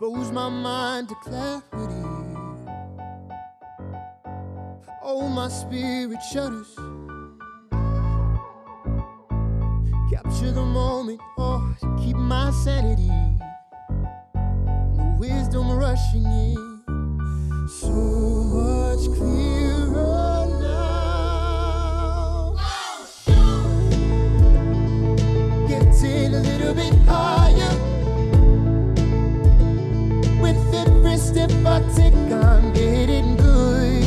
expose 0.00 0.30
my 0.30 0.48
mind 0.48 1.08
to 1.08 1.14
clarity. 1.16 1.64
Oh, 5.02 5.28
my 5.28 5.48
spirit 5.48 6.20
shudders. 6.32 6.72
Capture 10.08 10.52
the 10.52 10.64
moment, 10.64 11.20
oh, 11.36 11.74
to 11.80 11.96
keep 12.00 12.16
my 12.16 12.52
sanity. 12.62 13.10
And 14.34 14.98
the 14.98 15.16
wisdom 15.18 15.68
rushing 15.72 16.24
in. 16.24 16.82
So 17.68 17.90
much 17.90 19.04
clearer 19.18 20.46
now. 20.60 22.54
Getting 25.66 26.34
a 26.34 26.40
little 26.40 26.74
bit 26.74 26.94
higher. 27.08 27.47
I'm 31.40 32.72
getting 32.72 33.36
good. 33.36 34.02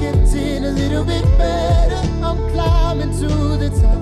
Getting 0.00 0.64
a 0.64 0.70
little 0.70 1.04
bit 1.04 1.22
better. 1.36 1.96
I'm 2.24 2.38
climbing 2.52 3.10
to 3.18 3.28
the 3.58 3.68
top. 3.68 3.98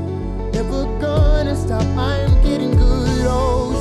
Never 0.55 0.85
gonna 1.01 1.57
stop. 1.57 1.83
I'm 1.83 2.43
getting 2.45 2.71
good. 2.71 3.27
Oh, 3.27 3.73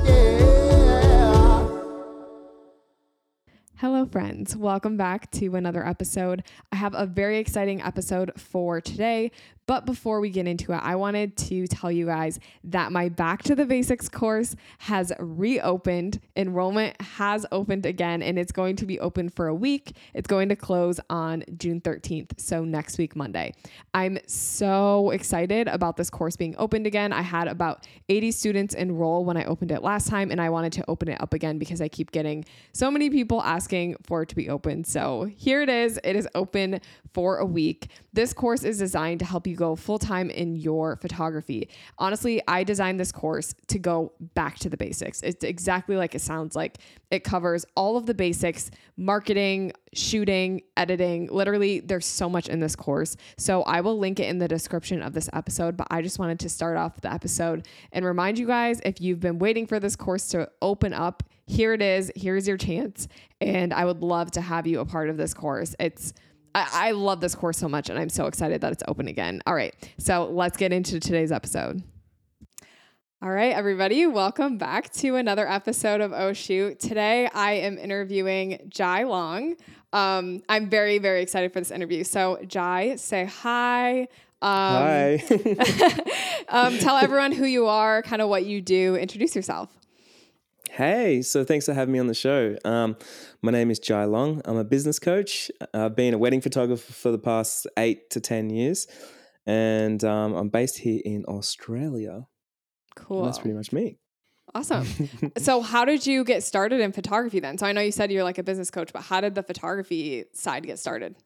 shoot. 0.00 0.08
Yeah. 0.08 1.68
Hello, 3.76 4.06
friends. 4.06 4.56
Welcome 4.56 4.96
back 4.96 5.30
to 5.32 5.56
another 5.56 5.86
episode. 5.86 6.42
I 6.72 6.76
have 6.76 6.94
a 6.94 7.04
very 7.04 7.36
exciting 7.36 7.82
episode 7.82 8.32
for 8.40 8.80
today. 8.80 9.30
But 9.72 9.86
before 9.86 10.20
we 10.20 10.28
get 10.28 10.46
into 10.46 10.74
it, 10.74 10.80
I 10.82 10.96
wanted 10.96 11.34
to 11.48 11.66
tell 11.66 11.90
you 11.90 12.04
guys 12.04 12.38
that 12.64 12.92
my 12.92 13.08
Back 13.08 13.42
to 13.44 13.54
the 13.54 13.64
Basics 13.64 14.06
course 14.06 14.54
has 14.80 15.14
reopened. 15.18 16.20
Enrollment 16.36 17.00
has 17.00 17.46
opened 17.50 17.86
again, 17.86 18.22
and 18.22 18.38
it's 18.38 18.52
going 18.52 18.76
to 18.76 18.84
be 18.84 19.00
open 19.00 19.30
for 19.30 19.46
a 19.46 19.54
week. 19.54 19.96
It's 20.12 20.28
going 20.28 20.50
to 20.50 20.56
close 20.56 21.00
on 21.08 21.42
June 21.56 21.80
13th, 21.80 22.38
so 22.38 22.66
next 22.66 22.98
week, 22.98 23.16
Monday. 23.16 23.54
I'm 23.94 24.18
so 24.26 25.08
excited 25.08 25.68
about 25.68 25.96
this 25.96 26.10
course 26.10 26.36
being 26.36 26.54
opened 26.58 26.86
again. 26.86 27.10
I 27.10 27.22
had 27.22 27.48
about 27.48 27.86
80 28.10 28.30
students 28.32 28.74
enroll 28.74 29.24
when 29.24 29.38
I 29.38 29.44
opened 29.46 29.72
it 29.72 29.82
last 29.82 30.06
time, 30.06 30.30
and 30.30 30.38
I 30.38 30.50
wanted 30.50 30.74
to 30.74 30.84
open 30.86 31.08
it 31.08 31.18
up 31.18 31.32
again 31.32 31.58
because 31.58 31.80
I 31.80 31.88
keep 31.88 32.12
getting 32.12 32.44
so 32.74 32.90
many 32.90 33.08
people 33.08 33.42
asking 33.42 33.96
for 34.02 34.20
it 34.20 34.28
to 34.28 34.36
be 34.36 34.50
open. 34.50 34.84
So 34.84 35.30
here 35.34 35.62
it 35.62 35.70
is. 35.70 35.98
It 36.04 36.14
is 36.14 36.28
open 36.34 36.82
for 37.14 37.38
a 37.38 37.46
week. 37.46 37.88
This 38.12 38.34
course 38.34 38.64
is 38.64 38.76
designed 38.76 39.20
to 39.20 39.24
help 39.24 39.46
you 39.46 39.56
go 39.62 39.76
full 39.76 39.98
time 39.98 40.28
in 40.28 40.56
your 40.56 40.96
photography. 40.96 41.68
Honestly, 41.96 42.42
I 42.48 42.64
designed 42.64 42.98
this 42.98 43.12
course 43.12 43.54
to 43.68 43.78
go 43.78 44.12
back 44.34 44.58
to 44.58 44.68
the 44.68 44.76
basics. 44.76 45.22
It's 45.22 45.44
exactly 45.44 45.96
like 45.96 46.16
it 46.16 46.20
sounds 46.20 46.56
like. 46.56 46.78
It 47.12 47.22
covers 47.22 47.64
all 47.76 47.96
of 47.96 48.06
the 48.06 48.14
basics 48.14 48.72
marketing, 48.96 49.72
shooting, 49.92 50.62
editing. 50.76 51.28
Literally, 51.30 51.78
there's 51.78 52.06
so 52.06 52.28
much 52.28 52.48
in 52.48 52.58
this 52.58 52.74
course. 52.74 53.16
So 53.38 53.62
I 53.62 53.82
will 53.82 53.98
link 53.98 54.18
it 54.18 54.24
in 54.24 54.38
the 54.38 54.48
description 54.48 55.00
of 55.00 55.12
this 55.12 55.28
episode. 55.32 55.76
But 55.76 55.86
I 55.90 56.02
just 56.02 56.18
wanted 56.18 56.40
to 56.40 56.48
start 56.48 56.76
off 56.76 57.00
the 57.00 57.12
episode 57.12 57.68
and 57.92 58.04
remind 58.04 58.38
you 58.38 58.48
guys 58.48 58.80
if 58.84 59.00
you've 59.00 59.20
been 59.20 59.38
waiting 59.38 59.68
for 59.68 59.78
this 59.78 59.94
course 59.94 60.26
to 60.28 60.50
open 60.60 60.92
up, 60.92 61.22
here 61.46 61.72
it 61.72 61.82
is. 61.82 62.10
Here's 62.16 62.48
your 62.48 62.56
chance. 62.56 63.06
And 63.40 63.72
I 63.72 63.84
would 63.84 64.02
love 64.02 64.32
to 64.32 64.40
have 64.40 64.66
you 64.66 64.80
a 64.80 64.84
part 64.84 65.08
of 65.08 65.16
this 65.16 65.34
course. 65.34 65.76
It's 65.78 66.14
I, 66.54 66.88
I 66.88 66.90
love 66.92 67.20
this 67.20 67.34
course 67.34 67.58
so 67.58 67.68
much 67.68 67.90
and 67.90 67.98
I'm 67.98 68.08
so 68.08 68.26
excited 68.26 68.60
that 68.60 68.72
it's 68.72 68.82
open 68.88 69.08
again. 69.08 69.42
All 69.46 69.54
right, 69.54 69.74
so 69.98 70.26
let's 70.26 70.56
get 70.56 70.72
into 70.72 71.00
today's 71.00 71.32
episode. 71.32 71.82
All 73.22 73.30
right, 73.30 73.54
everybody, 73.54 74.06
welcome 74.06 74.58
back 74.58 74.92
to 74.94 75.14
another 75.16 75.48
episode 75.48 76.00
of 76.00 76.12
Oh 76.12 76.32
Shoot. 76.32 76.80
Today 76.80 77.28
I 77.32 77.52
am 77.52 77.78
interviewing 77.78 78.58
Jai 78.68 79.04
Long. 79.04 79.54
Um, 79.92 80.42
I'm 80.48 80.68
very, 80.68 80.98
very 80.98 81.22
excited 81.22 81.52
for 81.52 81.60
this 81.60 81.70
interview. 81.70 82.02
So, 82.02 82.40
Jai, 82.46 82.96
say 82.96 83.26
hi. 83.26 84.08
Um, 84.40 84.48
Hi. 84.48 85.24
um, 86.48 86.78
tell 86.78 86.96
everyone 86.96 87.30
who 87.30 87.44
you 87.44 87.66
are, 87.68 88.02
kind 88.02 88.20
of 88.20 88.28
what 88.28 88.44
you 88.44 88.60
do. 88.60 88.96
Introduce 88.96 89.36
yourself. 89.36 89.68
Hey, 90.72 91.20
so 91.20 91.44
thanks 91.44 91.66
for 91.66 91.74
having 91.74 91.92
me 91.92 91.98
on 91.98 92.06
the 92.06 92.14
show. 92.14 92.56
Um, 92.64 92.96
my 93.42 93.52
name 93.52 93.70
is 93.70 93.78
Jai 93.78 94.04
Long. 94.06 94.40
I'm 94.46 94.56
a 94.56 94.64
business 94.64 94.98
coach. 94.98 95.50
I've 95.74 95.94
been 95.94 96.14
a 96.14 96.18
wedding 96.18 96.40
photographer 96.40 96.94
for 96.94 97.10
the 97.12 97.18
past 97.18 97.66
eight 97.76 98.08
to 98.10 98.20
10 98.20 98.48
years. 98.48 98.86
And 99.44 100.02
um, 100.02 100.32
I'm 100.32 100.48
based 100.48 100.78
here 100.78 101.02
in 101.04 101.26
Australia. 101.26 102.26
Cool. 102.96 103.18
And 103.18 103.28
that's 103.28 103.38
pretty 103.38 103.54
much 103.54 103.70
me. 103.70 103.98
Awesome. 104.54 104.86
so, 105.36 105.60
how 105.60 105.84
did 105.84 106.06
you 106.06 106.24
get 106.24 106.42
started 106.42 106.80
in 106.80 106.92
photography 106.92 107.40
then? 107.40 107.58
So, 107.58 107.66
I 107.66 107.72
know 107.72 107.80
you 107.80 107.92
said 107.92 108.10
you're 108.10 108.24
like 108.24 108.38
a 108.38 108.42
business 108.42 108.70
coach, 108.70 108.92
but 108.92 109.02
how 109.02 109.20
did 109.20 109.34
the 109.34 109.42
photography 109.42 110.24
side 110.32 110.64
get 110.66 110.78
started? 110.78 111.16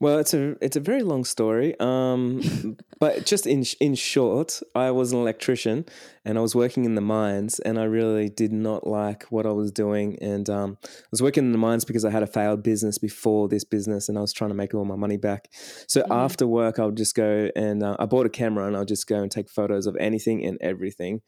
Well, 0.00 0.18
it's 0.18 0.34
a 0.34 0.56
it's 0.60 0.76
a 0.76 0.80
very 0.80 1.02
long 1.02 1.24
story, 1.24 1.74
um, 1.80 2.76
but 2.98 3.24
just 3.24 3.46
in 3.46 3.64
in 3.80 3.94
short, 3.94 4.60
I 4.74 4.90
was 4.90 5.12
an 5.12 5.18
electrician 5.18 5.86
and 6.24 6.36
I 6.36 6.40
was 6.40 6.54
working 6.54 6.84
in 6.84 6.94
the 6.94 7.00
mines, 7.00 7.58
and 7.60 7.78
I 7.78 7.84
really 7.84 8.28
did 8.28 8.52
not 8.52 8.86
like 8.86 9.24
what 9.24 9.46
I 9.46 9.52
was 9.52 9.70
doing. 9.70 10.18
And 10.20 10.50
um, 10.50 10.78
I 10.84 10.88
was 11.10 11.22
working 11.22 11.44
in 11.44 11.52
the 11.52 11.58
mines 11.58 11.84
because 11.84 12.04
I 12.04 12.10
had 12.10 12.22
a 12.22 12.26
failed 12.26 12.62
business 12.62 12.98
before 12.98 13.48
this 13.48 13.64
business, 13.64 14.08
and 14.08 14.18
I 14.18 14.20
was 14.20 14.32
trying 14.32 14.50
to 14.50 14.54
make 14.56 14.74
all 14.74 14.84
my 14.84 14.96
money 14.96 15.16
back. 15.16 15.48
So 15.86 16.02
Mhm. 16.02 16.10
after 16.10 16.46
work, 16.46 16.78
I 16.78 16.86
would 16.86 16.96
just 16.96 17.14
go 17.14 17.50
and 17.56 17.82
uh, 17.82 17.96
I 17.98 18.06
bought 18.06 18.26
a 18.26 18.30
camera, 18.30 18.66
and 18.66 18.76
I'll 18.76 18.84
just 18.84 19.06
go 19.06 19.22
and 19.22 19.30
take 19.30 19.48
photos 19.48 19.86
of 19.86 19.96
anything 19.96 20.44
and 20.44 20.58
everything. 20.60 21.22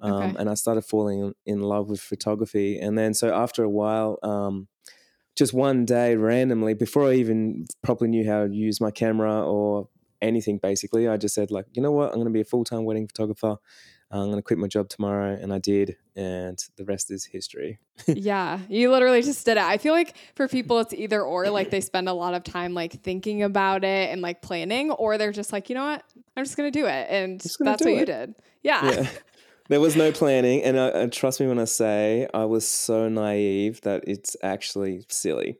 Um, 0.00 0.12
Okay. 0.12 0.34
And 0.38 0.50
I 0.50 0.54
started 0.54 0.82
falling 0.82 1.34
in 1.46 1.60
love 1.60 1.88
with 1.90 2.00
photography, 2.00 2.78
and 2.78 2.98
then 2.98 3.14
so 3.14 3.34
after 3.34 3.64
a 3.64 3.70
while. 3.70 4.18
Just 5.40 5.54
one 5.54 5.86
day 5.86 6.16
randomly 6.16 6.74
before 6.74 7.08
I 7.08 7.14
even 7.14 7.64
properly 7.82 8.10
knew 8.10 8.28
how 8.30 8.46
to 8.46 8.52
use 8.52 8.78
my 8.78 8.90
camera 8.90 9.42
or 9.42 9.88
anything 10.20 10.58
basically 10.58 11.08
I 11.08 11.16
just 11.16 11.34
said 11.34 11.50
like 11.50 11.64
you 11.72 11.80
know 11.80 11.92
what 11.92 12.08
I'm 12.08 12.16
going 12.16 12.26
to 12.26 12.30
be 12.30 12.42
a 12.42 12.44
full-time 12.44 12.84
wedding 12.84 13.08
photographer 13.08 13.56
uh, 14.12 14.18
I'm 14.20 14.26
going 14.26 14.36
to 14.36 14.42
quit 14.42 14.58
my 14.58 14.66
job 14.66 14.90
tomorrow 14.90 15.32
and 15.40 15.50
I 15.50 15.58
did 15.58 15.96
and 16.14 16.62
the 16.76 16.84
rest 16.84 17.10
is 17.10 17.24
history 17.24 17.78
yeah, 18.06 18.58
you 18.68 18.90
literally 18.90 19.22
just 19.22 19.44
did 19.44 19.56
it. 19.56 19.62
I 19.62 19.78
feel 19.78 19.92
like 19.92 20.16
for 20.34 20.48
people, 20.48 20.78
it's 20.80 20.92
either 20.92 21.22
or, 21.22 21.48
like 21.50 21.70
they 21.70 21.80
spend 21.80 22.08
a 22.08 22.12
lot 22.12 22.34
of 22.34 22.44
time 22.44 22.74
like 22.74 23.02
thinking 23.02 23.42
about 23.42 23.84
it 23.84 24.10
and 24.10 24.22
like 24.22 24.42
planning, 24.42 24.90
or 24.90 25.18
they're 25.18 25.32
just 25.32 25.52
like, 25.52 25.68
you 25.68 25.74
know 25.74 25.84
what, 25.84 26.04
I'm 26.36 26.44
just 26.44 26.56
gonna 26.56 26.70
do 26.70 26.86
it, 26.86 27.06
and 27.10 27.40
that's 27.40 27.84
what 27.84 27.94
you 27.94 28.04
did. 28.04 28.34
Yeah. 28.62 28.90
yeah 28.90 29.08
there 29.70 29.80
was 29.80 29.96
no 29.96 30.12
planning 30.12 30.62
and, 30.62 30.76
and 30.76 31.10
trust 31.12 31.40
me 31.40 31.46
when 31.46 31.58
I 31.58 31.64
say 31.64 32.28
I 32.34 32.44
was 32.44 32.68
so 32.68 33.08
naive 33.08 33.80
that 33.82 34.04
it's 34.06 34.36
actually 34.42 35.06
silly 35.08 35.56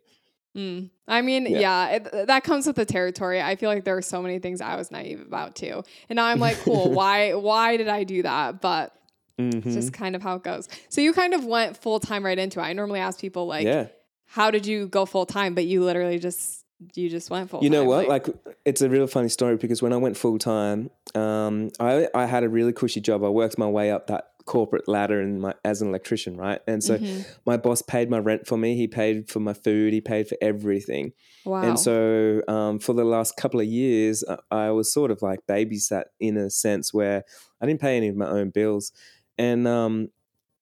Mm. 0.56 0.90
I 1.06 1.22
mean, 1.22 1.46
yeah, 1.46 1.60
Yeah. 1.60 1.88
it, 1.90 2.26
that 2.26 2.42
comes 2.42 2.66
with 2.66 2.74
the 2.74 2.84
territory. 2.84 3.40
I 3.40 3.54
feel 3.54 3.70
like 3.70 3.84
there 3.84 3.96
are 3.96 4.02
so 4.02 4.20
many 4.20 4.40
things 4.40 4.60
I 4.60 4.74
was 4.74 4.90
naive 4.90 5.20
about 5.20 5.54
too, 5.54 5.84
and 6.08 6.16
now 6.16 6.24
I'm 6.26 6.40
like, 6.40 6.58
cool. 6.58 6.90
why? 6.98 7.34
Why 7.34 7.76
did 7.76 7.86
I 7.86 8.02
do 8.02 8.22
that? 8.24 8.60
But 8.60 8.92
it's 9.38 9.64
Mhm. 9.68 9.72
just 9.72 9.92
kind 9.92 10.16
of 10.16 10.22
how 10.22 10.34
it 10.34 10.42
goes. 10.42 10.68
So 10.88 11.00
you 11.02 11.12
kind 11.12 11.34
of 11.34 11.44
went 11.44 11.76
full 11.76 12.00
time 12.00 12.24
right 12.26 12.36
into 12.36 12.58
it. 12.58 12.64
I 12.64 12.72
normally 12.72 12.98
ask 12.98 13.20
people 13.20 13.46
like, 13.46 13.64
yeah 13.64 13.86
how 14.26 14.50
did 14.50 14.66
you 14.66 14.88
go 14.88 15.06
full 15.06 15.24
time? 15.26 15.54
But 15.54 15.66
you 15.66 15.84
literally 15.84 16.18
just 16.18 16.59
you 16.94 17.08
just 17.10 17.30
went 17.30 17.50
full. 17.50 17.62
You 17.62 17.70
know 17.70 17.84
what? 17.84 18.08
Like, 18.08 18.28
it's 18.64 18.80
a 18.82 18.88
real 18.88 19.06
funny 19.06 19.28
story 19.28 19.56
because 19.56 19.82
when 19.82 19.92
I 19.92 19.96
went 19.96 20.16
full 20.16 20.38
time, 20.38 20.90
um, 21.14 21.70
I 21.78 22.08
I 22.14 22.26
had 22.26 22.42
a 22.44 22.48
really 22.48 22.72
cushy 22.72 23.00
job. 23.00 23.22
I 23.24 23.28
worked 23.28 23.58
my 23.58 23.68
way 23.68 23.90
up 23.90 24.06
that 24.08 24.24
corporate 24.46 24.88
ladder 24.88 25.20
in 25.20 25.40
my 25.40 25.54
as 25.64 25.80
an 25.82 25.88
electrician, 25.88 26.36
right? 26.36 26.60
And 26.66 26.82
so 26.82 26.98
Mhm. 26.98 27.24
my 27.46 27.56
boss 27.56 27.82
paid 27.82 28.10
my 28.10 28.18
rent 28.18 28.46
for 28.46 28.56
me. 28.56 28.74
He 28.74 28.88
paid 28.88 29.28
for 29.30 29.38
my 29.38 29.52
food. 29.52 29.92
He 29.92 30.00
paid 30.00 30.26
for 30.28 30.36
everything. 30.40 31.12
wow. 31.44 31.62
And 31.62 31.78
so 31.78 32.42
um, 32.48 32.78
for 32.78 32.92
the 32.94 33.04
last 33.04 33.36
couple 33.36 33.60
of 33.60 33.66
years, 33.66 34.24
I 34.50 34.70
was 34.70 34.92
sort 34.92 35.10
of 35.10 35.22
like 35.22 35.46
babysat 35.46 36.04
in 36.18 36.36
a 36.36 36.50
sense 36.50 36.92
where 36.92 37.24
I 37.60 37.66
didn't 37.66 37.80
pay 37.80 37.96
any 37.96 38.08
of 38.08 38.16
my 38.16 38.26
own 38.28 38.50
bills, 38.50 38.92
and 39.38 39.68
um, 39.68 40.08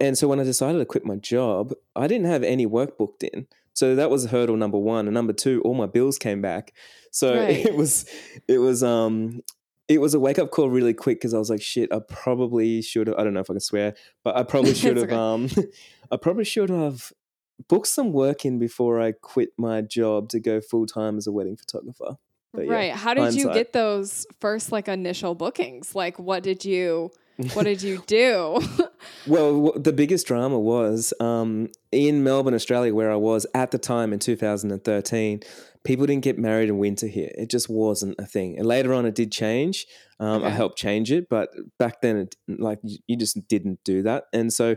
and 0.00 0.19
so 0.19 0.28
when 0.28 0.38
I 0.40 0.44
decided 0.44 0.78
to 0.78 0.84
quit 0.84 1.04
my 1.06 1.16
job, 1.16 1.72
I 1.96 2.06
didn't 2.08 2.26
have 2.26 2.42
any 2.42 2.66
work 2.66 2.98
booked 2.98 3.22
in. 3.22 3.46
So 3.78 3.94
that 3.94 4.10
was 4.10 4.26
hurdle 4.26 4.56
number 4.56 4.76
one, 4.76 5.06
and 5.06 5.14
number 5.14 5.32
two, 5.32 5.62
all 5.62 5.75
my 5.75 5.86
bills 5.86 6.19
came 6.19 6.42
back. 6.42 6.72
So 7.12 7.36
Right. 7.40 7.64
it 7.64 7.76
was 7.76 8.06
it 8.48 8.58
was 8.58 8.82
um 8.82 9.40
it 9.86 10.00
was 10.00 10.14
a 10.14 10.20
wake 10.20 10.40
up 10.40 10.50
call 10.50 10.69
really 10.69 10.92
quick 10.92 11.19
because 11.19 11.32
I 11.32 11.38
was 11.38 11.48
like, 11.48 11.62
shit, 11.62 11.92
I 11.92 12.00
probably 12.00 12.82
should 12.82 13.06
have. 13.06 13.16
I 13.16 13.22
don't 13.22 13.34
know 13.34 13.40
if 13.40 13.48
I 13.48 13.54
can 13.54 13.60
swear, 13.60 13.94
but 14.25 14.36
I 14.36 14.42
probably 14.42 14.75
should 14.82 14.96
have. 14.96 15.04
okay. 15.06 15.14
Um, 15.14 15.48
I 16.10 16.16
probably 16.16 16.44
should 16.44 16.70
have 16.70 17.12
booked 17.69 17.86
some 17.86 18.12
work 18.12 18.44
in 18.44 18.58
before 18.58 19.00
I 19.00 19.12
quit 19.12 19.50
my 19.56 19.80
job 19.80 20.28
to 20.30 20.40
go 20.40 20.60
full 20.60 20.86
time 20.86 21.16
as 21.16 21.28
a 21.28 21.32
wedding 21.32 21.56
photographer. 21.56 22.16
But 22.52 22.66
yeah, 22.66 22.72
right. 22.72 22.92
How 22.92 23.14
did 23.14 23.34
you 23.34 23.52
get 23.52 23.72
those 23.72 24.26
first 24.40 24.72
like 24.72 24.88
initial 24.88 25.36
bookings? 25.36 25.94
Like, 25.94 26.19
what 26.19 26.42
did 26.42 26.64
you? 26.64 27.12
What 27.55 27.64
did 27.64 27.82
you 27.82 28.02
do? 28.06 28.61
Well, 29.26 29.73
the 29.73 29.93
biggest 29.93 30.26
drama 30.26 30.58
was 30.58 31.12
um, 31.20 31.69
in 31.93 32.25
Melbourne, 32.25 32.55
Australia, 32.55 32.94
where 32.94 33.12
I 33.12 33.17
was 33.17 33.46
at 33.55 33.70
the 33.70 33.79
time 33.79 34.12
in 34.12 34.19
2013. 34.19 35.40
People 35.85 36.06
didn't 36.06 36.25
get 36.25 36.38
married 36.38 36.69
in 36.69 36.79
winter 36.79 37.06
here. 37.06 37.31
It 37.37 37.50
just 37.50 37.69
wasn't 37.69 38.17
a 38.19 38.26
thing. 38.26 38.58
And 38.58 38.67
later 38.67 38.93
on, 38.94 39.06
it 39.06 39.14
did 39.14 39.31
change. 39.31 39.87
Um, 40.19 40.43
okay. 40.43 40.46
I 40.46 40.50
helped 40.50 40.79
change 40.79 41.12
it, 41.12 41.29
but 41.29 41.50
back 41.79 42.00
then, 42.00 42.17
it, 42.17 42.37
like 42.49 42.81
you 42.82 43.17
just 43.17 43.46
didn't 43.49 43.81
do 43.85 44.02
that. 44.02 44.25
And 44.32 44.52
so, 44.52 44.76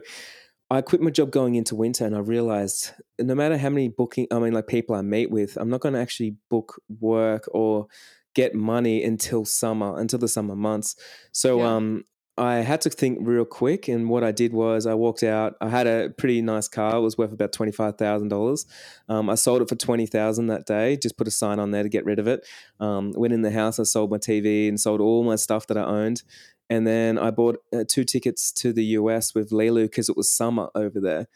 I 0.69 0.81
quit 0.81 1.01
my 1.01 1.11
job 1.11 1.31
going 1.31 1.55
into 1.55 1.75
winter, 1.75 2.05
and 2.05 2.15
I 2.15 2.19
realized 2.19 2.91
no 3.19 3.35
matter 3.35 3.57
how 3.57 3.69
many 3.69 3.89
booking, 3.89 4.27
I 4.31 4.39
mean, 4.39 4.53
like 4.53 4.67
people 4.67 4.95
I 4.95 5.01
meet 5.01 5.29
with, 5.29 5.57
I'm 5.57 5.69
not 5.69 5.81
going 5.81 5.95
to 5.95 5.99
actually 5.99 6.35
book 6.49 6.81
work 6.99 7.49
or 7.51 7.87
get 8.35 8.55
money 8.55 9.03
until 9.03 9.43
summer, 9.43 9.99
until 9.99 10.19
the 10.19 10.29
summer 10.29 10.55
months. 10.55 10.95
So, 11.33 11.57
yeah. 11.57 11.75
um, 11.75 12.05
I 12.41 12.55
had 12.61 12.81
to 12.81 12.89
think 12.89 13.19
real 13.21 13.45
quick, 13.45 13.87
and 13.87 14.09
what 14.09 14.23
I 14.23 14.31
did 14.31 14.51
was 14.51 14.87
I 14.87 14.95
walked 14.95 15.21
out. 15.21 15.55
I 15.61 15.69
had 15.69 15.85
a 15.85 16.09
pretty 16.09 16.41
nice 16.41 16.67
car; 16.67 16.97
it 16.97 17.01
was 17.01 17.15
worth 17.15 17.31
about 17.31 17.53
twenty 17.53 17.71
five 17.71 17.99
thousand 17.99 18.33
um, 18.33 18.39
dollars. 18.39 18.65
I 19.07 19.35
sold 19.35 19.61
it 19.61 19.69
for 19.69 19.75
twenty 19.75 20.07
thousand 20.07 20.47
that 20.47 20.65
day. 20.65 20.97
Just 20.97 21.17
put 21.17 21.27
a 21.27 21.31
sign 21.31 21.59
on 21.59 21.69
there 21.69 21.83
to 21.83 21.89
get 21.89 22.03
rid 22.03 22.17
of 22.17 22.27
it. 22.27 22.47
Um, 22.79 23.13
went 23.15 23.31
in 23.31 23.43
the 23.43 23.51
house, 23.51 23.79
I 23.79 23.83
sold 23.83 24.09
my 24.09 24.17
TV 24.17 24.67
and 24.67 24.79
sold 24.79 25.01
all 25.01 25.23
my 25.23 25.35
stuff 25.35 25.67
that 25.67 25.77
I 25.77 25.83
owned, 25.83 26.23
and 26.67 26.87
then 26.87 27.19
I 27.19 27.29
bought 27.29 27.57
uh, 27.71 27.83
two 27.87 28.03
tickets 28.03 28.51
to 28.53 28.73
the 28.73 28.85
US 28.85 29.35
with 29.35 29.51
Lulu 29.51 29.83
because 29.83 30.09
it 30.09 30.17
was 30.17 30.27
summer 30.27 30.69
over 30.73 30.99
there. 30.99 31.27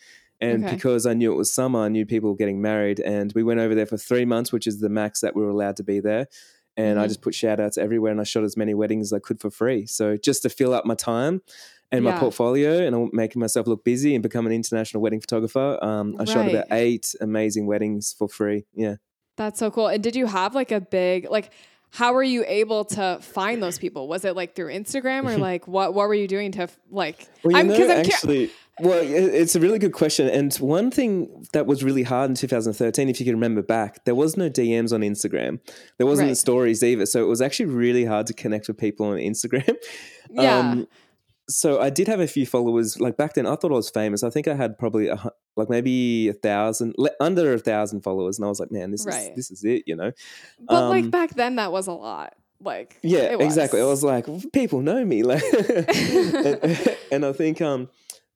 And 0.41 0.65
okay. 0.65 0.73
because 0.73 1.05
I 1.05 1.13
knew 1.13 1.31
it 1.31 1.37
was 1.37 1.53
summer, 1.53 1.83
I 1.83 1.87
knew 1.87 2.05
people 2.05 2.31
were 2.31 2.35
getting 2.35 2.61
married. 2.61 2.99
And 2.99 3.31
we 3.33 3.43
went 3.43 3.59
over 3.59 3.73
there 3.73 3.85
for 3.85 3.97
three 3.97 4.25
months, 4.25 4.51
which 4.51 4.67
is 4.67 4.79
the 4.79 4.89
max 4.89 5.21
that 5.21 5.35
we 5.35 5.43
were 5.43 5.49
allowed 5.49 5.77
to 5.77 5.83
be 5.83 6.01
there 6.01 6.27
and 6.77 6.95
mm-hmm. 6.95 7.03
I 7.03 7.07
just 7.07 7.21
put 7.21 7.33
shout 7.33 7.59
outs 7.59 7.77
everywhere 7.77 8.11
and 8.11 8.19
I 8.19 8.23
shot 8.23 8.43
as 8.43 8.57
many 8.57 8.73
weddings 8.73 9.07
as 9.07 9.13
I 9.13 9.19
could 9.19 9.39
for 9.39 9.49
free. 9.49 9.85
So 9.85 10.17
just 10.17 10.41
to 10.43 10.49
fill 10.49 10.73
up 10.73 10.85
my 10.85 10.95
time 10.95 11.41
and 11.91 12.03
yeah. 12.03 12.11
my 12.11 12.19
portfolio 12.19 12.85
and 12.85 12.95
I'm 12.95 13.09
making 13.13 13.39
myself 13.39 13.67
look 13.67 13.83
busy 13.83 14.15
and 14.15 14.23
become 14.23 14.45
an 14.45 14.51
international 14.51 15.01
wedding 15.01 15.21
photographer. 15.21 15.77
Um, 15.81 16.15
I 16.15 16.19
right. 16.19 16.27
shot 16.27 16.49
about 16.49 16.65
eight 16.71 17.15
amazing 17.21 17.67
weddings 17.67 18.13
for 18.17 18.27
free. 18.27 18.65
Yeah. 18.73 18.95
That's 19.37 19.59
so 19.59 19.69
cool. 19.69 19.87
And 19.87 20.01
did 20.01 20.15
you 20.15 20.25
have 20.27 20.55
like 20.55 20.71
a 20.71 20.81
big, 20.81 21.29
like, 21.29 21.51
how 21.91 22.13
were 22.13 22.23
you 22.23 22.43
able 22.47 22.85
to 22.85 23.19
find 23.21 23.61
those 23.63 23.77
people? 23.77 24.07
Was 24.07 24.25
it 24.25 24.35
like 24.35 24.55
through 24.55 24.73
Instagram 24.73 25.25
or 25.25 25.37
like 25.51 25.67
what, 25.67 25.93
what 25.93 26.07
were 26.07 26.13
you 26.13 26.27
doing 26.27 26.51
to 26.53 26.67
like, 26.89 27.27
well, 27.43 27.55
I'm, 27.55 27.67
know, 27.67 27.75
I'm 27.75 27.91
actually, 27.91 28.51
well, 28.79 28.99
it's 29.01 29.55
a 29.55 29.59
really 29.59 29.79
good 29.79 29.93
question. 29.93 30.27
And 30.27 30.53
one 30.55 30.91
thing 30.91 31.45
that 31.53 31.65
was 31.65 31.83
really 31.83 32.03
hard 32.03 32.29
in 32.29 32.35
2013, 32.35 33.07
if 33.07 33.19
you 33.19 33.25
can 33.25 33.35
remember 33.35 33.61
back, 33.61 34.03
there 34.03 34.15
was 34.15 34.35
no 34.35 34.49
DMs 34.49 34.91
on 34.91 35.01
Instagram. 35.01 35.59
There 35.97 36.05
wasn't 36.05 36.29
right. 36.29 36.37
stories 36.37 36.83
either. 36.83 37.05
So 37.05 37.23
it 37.23 37.27
was 37.27 37.41
actually 37.41 37.67
really 37.67 38.03
hard 38.03 38.27
to 38.27 38.33
connect 38.33 38.67
with 38.67 38.77
people 38.77 39.07
on 39.07 39.17
Instagram. 39.17 39.75
Yeah. 40.31 40.57
Um, 40.57 40.87
so 41.47 41.79
I 41.79 41.89
did 41.89 42.07
have 42.07 42.19
a 42.19 42.27
few 42.27 42.45
followers. 42.45 42.99
Like 42.99 43.17
back 43.17 43.33
then, 43.33 43.45
I 43.45 43.55
thought 43.55 43.71
I 43.71 43.75
was 43.75 43.89
famous. 43.89 44.23
I 44.23 44.29
think 44.29 44.47
I 44.47 44.55
had 44.55 44.77
probably 44.77 45.07
a, 45.07 45.31
like 45.55 45.69
maybe 45.69 46.29
a 46.29 46.33
thousand, 46.33 46.95
under 47.19 47.53
a 47.53 47.59
thousand 47.59 48.01
followers, 48.01 48.37
and 48.37 48.45
I 48.45 48.49
was 48.49 48.59
like, 48.59 48.71
man, 48.71 48.91
this 48.91 49.05
right. 49.05 49.29
is 49.31 49.35
this 49.35 49.51
is 49.51 49.63
it, 49.63 49.83
you 49.85 49.95
know. 49.95 50.11
But 50.59 50.83
um, 50.83 50.89
like 50.89 51.11
back 51.11 51.31
then, 51.31 51.57
that 51.57 51.71
was 51.71 51.87
a 51.87 51.93
lot. 51.93 52.33
Like 52.59 52.97
yeah, 53.03 53.37
exactly. 53.39 53.81
I 53.81 53.85
was 53.85 54.03
like, 54.03 54.25
people 54.53 54.81
know 54.81 55.03
me, 55.03 55.23
like, 55.23 55.43
and, 55.53 56.97
and 57.11 57.25
I 57.25 57.33
think 57.33 57.61
um 57.61 57.89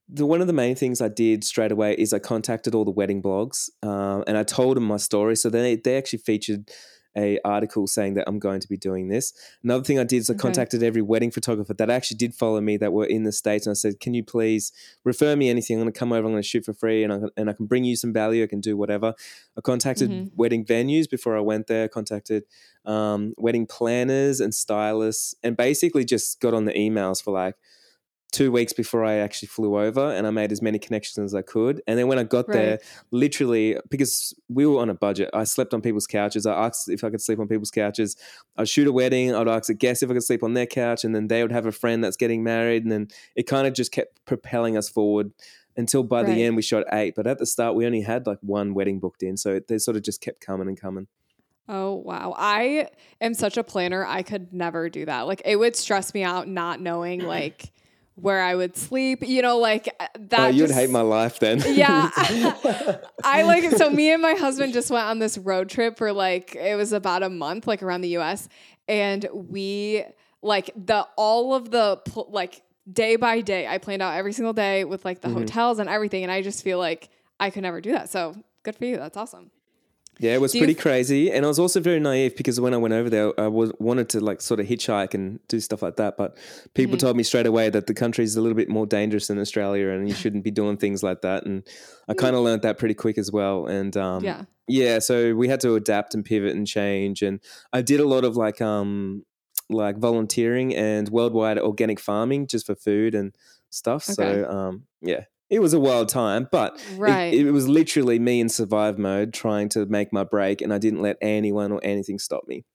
the 0.07 0.25
one 0.25 0.41
of 0.41 0.47
the 0.47 0.53
main 0.53 0.75
things 0.75 1.01
I 1.01 1.07
did 1.07 1.43
straight 1.43 1.71
away 1.71 1.93
is 1.93 2.13
I 2.13 2.19
contacted 2.19 2.73
all 2.73 2.83
the 2.83 2.91
wedding 2.91 3.21
blogs 3.21 3.69
um, 3.83 4.23
and 4.27 4.37
I 4.37 4.43
told 4.43 4.75
them 4.75 4.85
my 4.85 4.97
story. 4.97 5.35
So 5.35 5.49
they 5.49 5.75
they 5.75 5.97
actually 5.97 6.19
featured 6.19 6.69
a 7.17 7.39
article 7.43 7.87
saying 7.87 8.13
that 8.15 8.25
I'm 8.27 8.39
going 8.39 8.59
to 8.59 8.67
be 8.67 8.77
doing 8.77 9.07
this. 9.07 9.33
Another 9.63 9.83
thing 9.83 9.99
I 9.99 10.03
did 10.03 10.17
is 10.17 10.29
I 10.29 10.33
okay. 10.33 10.41
contacted 10.41 10.83
every 10.83 11.01
wedding 11.01 11.31
photographer 11.31 11.73
that 11.73 11.89
actually 11.89 12.17
did 12.17 12.33
follow 12.33 12.61
me 12.61 12.77
that 12.77 12.93
were 12.93 13.05
in 13.05 13.23
the 13.23 13.31
states, 13.31 13.65
and 13.65 13.71
I 13.71 13.75
said, 13.75 13.99
"Can 13.99 14.13
you 14.13 14.23
please 14.23 14.71
refer 15.03 15.35
me 15.35 15.49
anything? 15.49 15.77
I'm 15.77 15.83
going 15.83 15.93
to 15.93 15.99
come 15.99 16.11
over. 16.11 16.25
I'm 16.25 16.33
going 16.33 16.41
to 16.41 16.47
shoot 16.47 16.65
for 16.65 16.73
free, 16.73 17.03
and 17.03 17.13
I 17.13 17.19
can, 17.19 17.29
and 17.37 17.49
I 17.49 17.53
can 17.53 17.65
bring 17.65 17.83
you 17.83 17.95
some 17.95 18.13
value. 18.13 18.43
I 18.43 18.47
can 18.47 18.61
do 18.61 18.77
whatever." 18.77 19.13
I 19.57 19.61
contacted 19.61 20.09
mm-hmm. 20.09 20.35
wedding 20.35 20.65
venues 20.65 21.09
before 21.09 21.37
I 21.37 21.41
went 21.41 21.67
there. 21.67 21.87
Contacted 21.87 22.43
um, 22.85 23.33
wedding 23.37 23.65
planners 23.65 24.39
and 24.39 24.53
stylists, 24.53 25.35
and 25.43 25.57
basically 25.57 26.05
just 26.05 26.39
got 26.39 26.53
on 26.53 26.65
the 26.65 26.73
emails 26.73 27.23
for 27.23 27.31
like 27.31 27.55
two 28.31 28.51
weeks 28.51 28.73
before 28.73 29.03
I 29.03 29.15
actually 29.15 29.47
flew 29.47 29.79
over 29.79 30.11
and 30.11 30.27
I 30.27 30.29
made 30.29 30.51
as 30.51 30.61
many 30.61 30.77
connections 30.77 31.17
as 31.17 31.33
I 31.33 31.41
could. 31.41 31.81
And 31.87 31.97
then 31.97 32.07
when 32.07 32.19
I 32.19 32.23
got 32.23 32.47
right. 32.47 32.53
there, 32.53 32.79
literally, 33.11 33.77
because 33.89 34.33
we 34.47 34.65
were 34.65 34.79
on 34.79 34.89
a 34.89 34.93
budget, 34.93 35.29
I 35.33 35.45
slept 35.45 35.73
on 35.73 35.81
people's 35.81 36.05
couches. 36.05 36.45
I 36.45 36.53
asked 36.53 36.89
if 36.89 37.03
I 37.03 37.09
could 37.09 37.21
sleep 37.21 37.39
on 37.39 37.47
people's 37.47 37.71
couches. 37.71 38.15
I'd 38.57 38.69
shoot 38.69 38.87
a 38.87 38.91
wedding. 38.91 39.33
I'd 39.33 39.47
ask 39.47 39.69
a 39.69 39.73
guest 39.73 40.03
if 40.03 40.11
I 40.11 40.13
could 40.13 40.23
sleep 40.23 40.43
on 40.43 40.53
their 40.53 40.67
couch. 40.67 41.03
And 41.03 41.15
then 41.15 41.27
they 41.27 41.41
would 41.41 41.51
have 41.51 41.65
a 41.65 41.71
friend 41.71 42.03
that's 42.03 42.17
getting 42.17 42.43
married. 42.43 42.83
And 42.83 42.91
then 42.91 43.07
it 43.35 43.43
kind 43.43 43.65
of 43.65 43.73
just 43.73 43.91
kept 43.91 44.23
propelling 44.25 44.77
us 44.77 44.89
forward 44.89 45.31
until 45.75 46.03
by 46.03 46.21
right. 46.21 46.27
the 46.27 46.43
end 46.43 46.55
we 46.55 46.61
shot 46.61 46.83
eight. 46.91 47.15
But 47.15 47.25
at 47.25 47.39
the 47.39 47.47
start, 47.47 47.75
we 47.75 47.85
only 47.85 48.01
had 48.01 48.27
like 48.27 48.39
one 48.41 48.75
wedding 48.75 48.99
booked 48.99 49.23
in. 49.23 49.37
So 49.37 49.59
they 49.67 49.79
sort 49.79 49.97
of 49.97 50.03
just 50.03 50.21
kept 50.21 50.39
coming 50.39 50.67
and 50.67 50.79
coming. 50.79 51.07
Oh, 51.67 51.95
wow. 51.95 52.33
I 52.35 52.89
am 53.21 53.35
such 53.35 53.55
a 53.55 53.63
planner. 53.63 54.03
I 54.03 54.23
could 54.23 54.51
never 54.53 54.89
do 54.89 55.05
that. 55.05 55.27
Like, 55.27 55.43
it 55.45 55.55
would 55.55 55.75
stress 55.75 56.15
me 56.15 56.23
out 56.23 56.47
not 56.47 56.81
knowing, 56.81 57.19
like, 57.25 57.71
where 58.21 58.41
I 58.41 58.55
would 58.55 58.75
sleep, 58.77 59.27
you 59.27 59.41
know, 59.41 59.57
like 59.57 59.93
uh, 59.99 60.07
that. 60.29 60.39
Oh, 60.39 60.47
you'd 60.47 60.67
just, 60.67 60.79
hate 60.79 60.89
my 60.89 61.01
life 61.01 61.39
then. 61.39 61.61
Yeah. 61.67 62.09
I 63.23 63.43
like, 63.43 63.63
so 63.71 63.89
me 63.89 64.11
and 64.11 64.21
my 64.21 64.33
husband 64.33 64.73
just 64.73 64.91
went 64.91 65.05
on 65.05 65.19
this 65.19 65.37
road 65.37 65.69
trip 65.69 65.97
for 65.97 66.11
like, 66.11 66.55
it 66.55 66.75
was 66.75 66.93
about 66.93 67.23
a 67.23 67.29
month, 67.29 67.67
like 67.67 67.83
around 67.83 68.01
the 68.01 68.17
US. 68.17 68.49
And 68.87 69.27
we, 69.31 70.03
like, 70.41 70.71
the, 70.75 71.07
all 71.15 71.53
of 71.53 71.69
the, 71.71 72.01
like, 72.29 72.63
day 72.91 73.15
by 73.15 73.41
day, 73.41 73.67
I 73.67 73.77
planned 73.77 74.01
out 74.01 74.15
every 74.15 74.33
single 74.33 74.53
day 74.53 74.83
with 74.83 75.05
like 75.05 75.21
the 75.21 75.27
mm-hmm. 75.27 75.39
hotels 75.39 75.79
and 75.79 75.89
everything. 75.89 76.23
And 76.23 76.31
I 76.31 76.41
just 76.41 76.63
feel 76.63 76.79
like 76.79 77.09
I 77.39 77.49
could 77.49 77.63
never 77.63 77.81
do 77.81 77.91
that. 77.91 78.09
So 78.09 78.35
good 78.63 78.75
for 78.75 78.85
you. 78.85 78.97
That's 78.97 79.17
awesome. 79.17 79.51
Yeah, 80.19 80.33
it 80.33 80.41
was 80.41 80.51
Do 80.51 80.59
pretty 80.59 80.75
f- 80.75 80.81
crazy, 80.81 81.31
and 81.31 81.45
I 81.45 81.47
was 81.47 81.59
also 81.59 81.79
very 81.79 81.99
naive 81.99 82.35
because 82.35 82.59
when 82.59 82.73
I 82.73 82.77
went 82.77 82.93
over 82.93 83.09
there, 83.09 83.39
I 83.39 83.47
was, 83.47 83.71
wanted 83.79 84.09
to 84.09 84.19
like 84.19 84.41
sort 84.41 84.59
of 84.59 84.67
hitchhike 84.67 85.13
and 85.13 85.39
do 85.47 85.61
stuff 85.61 85.81
like 85.81 85.95
that. 85.95 86.17
But 86.17 86.37
people 86.73 86.97
mm-hmm. 86.97 87.05
told 87.05 87.15
me 87.15 87.23
straight 87.23 87.45
away 87.45 87.69
that 87.69 87.87
the 87.87 87.93
country 87.93 88.25
is 88.25 88.35
a 88.35 88.41
little 88.41 88.57
bit 88.57 88.67
more 88.67 88.85
dangerous 88.85 89.27
than 89.27 89.39
Australia, 89.39 89.89
and 89.89 90.09
you 90.09 90.13
shouldn't 90.13 90.43
be 90.43 90.51
doing 90.51 90.75
things 90.75 91.03
like 91.03 91.21
that. 91.21 91.45
And 91.45 91.65
I 92.09 92.15
kind 92.15 92.35
of 92.35 92.43
learned 92.43 92.63
that 92.63 92.77
pretty 92.77 92.95
quick 92.95 93.17
as 93.17 93.31
well. 93.31 93.67
And 93.67 93.95
um, 93.95 94.23
yeah, 94.23 94.43
yeah, 94.67 94.99
so 94.99 95.33
we 95.35 95.47
had 95.47 95.61
to 95.61 95.75
adapt 95.75 96.13
and 96.13 96.23
pivot 96.23 96.55
and 96.55 96.67
change. 96.67 97.21
And 97.21 97.39
I 97.73 97.81
did 97.81 97.99
a 97.99 98.07
lot 98.07 98.23
of 98.23 98.35
like 98.35 98.61
um 98.61 99.25
like 99.69 99.97
volunteering 99.97 100.75
and 100.75 101.09
worldwide 101.09 101.59
organic 101.59 101.99
farming 101.99 102.47
just 102.47 102.65
for 102.65 102.75
food 102.75 103.15
and 103.15 103.33
stuff. 103.69 104.07
Okay. 104.09 104.13
So 104.13 104.49
um 104.49 104.83
yeah, 105.01 105.25
it 105.49 105.59
was 105.59 105.73
a 105.73 105.79
wild 105.79 106.09
time, 106.09 106.47
but 106.51 106.79
right. 106.95 107.33
it, 107.33 107.47
it, 107.47 107.51
was 107.51 107.67
literally 107.67 108.19
me 108.19 108.39
in 108.39 108.49
survive 108.49 108.99
mode 108.99 109.33
trying 109.33 109.69
to 109.69 109.85
make 109.87 110.13
my 110.13 110.23
break, 110.23 110.61
and 110.61 110.73
I 110.73 110.77
didn't 110.77 111.01
let 111.01 111.17
anyone 111.21 111.71
or 111.71 111.79
anything 111.83 112.19
stop 112.19 112.47
me. 112.47 112.65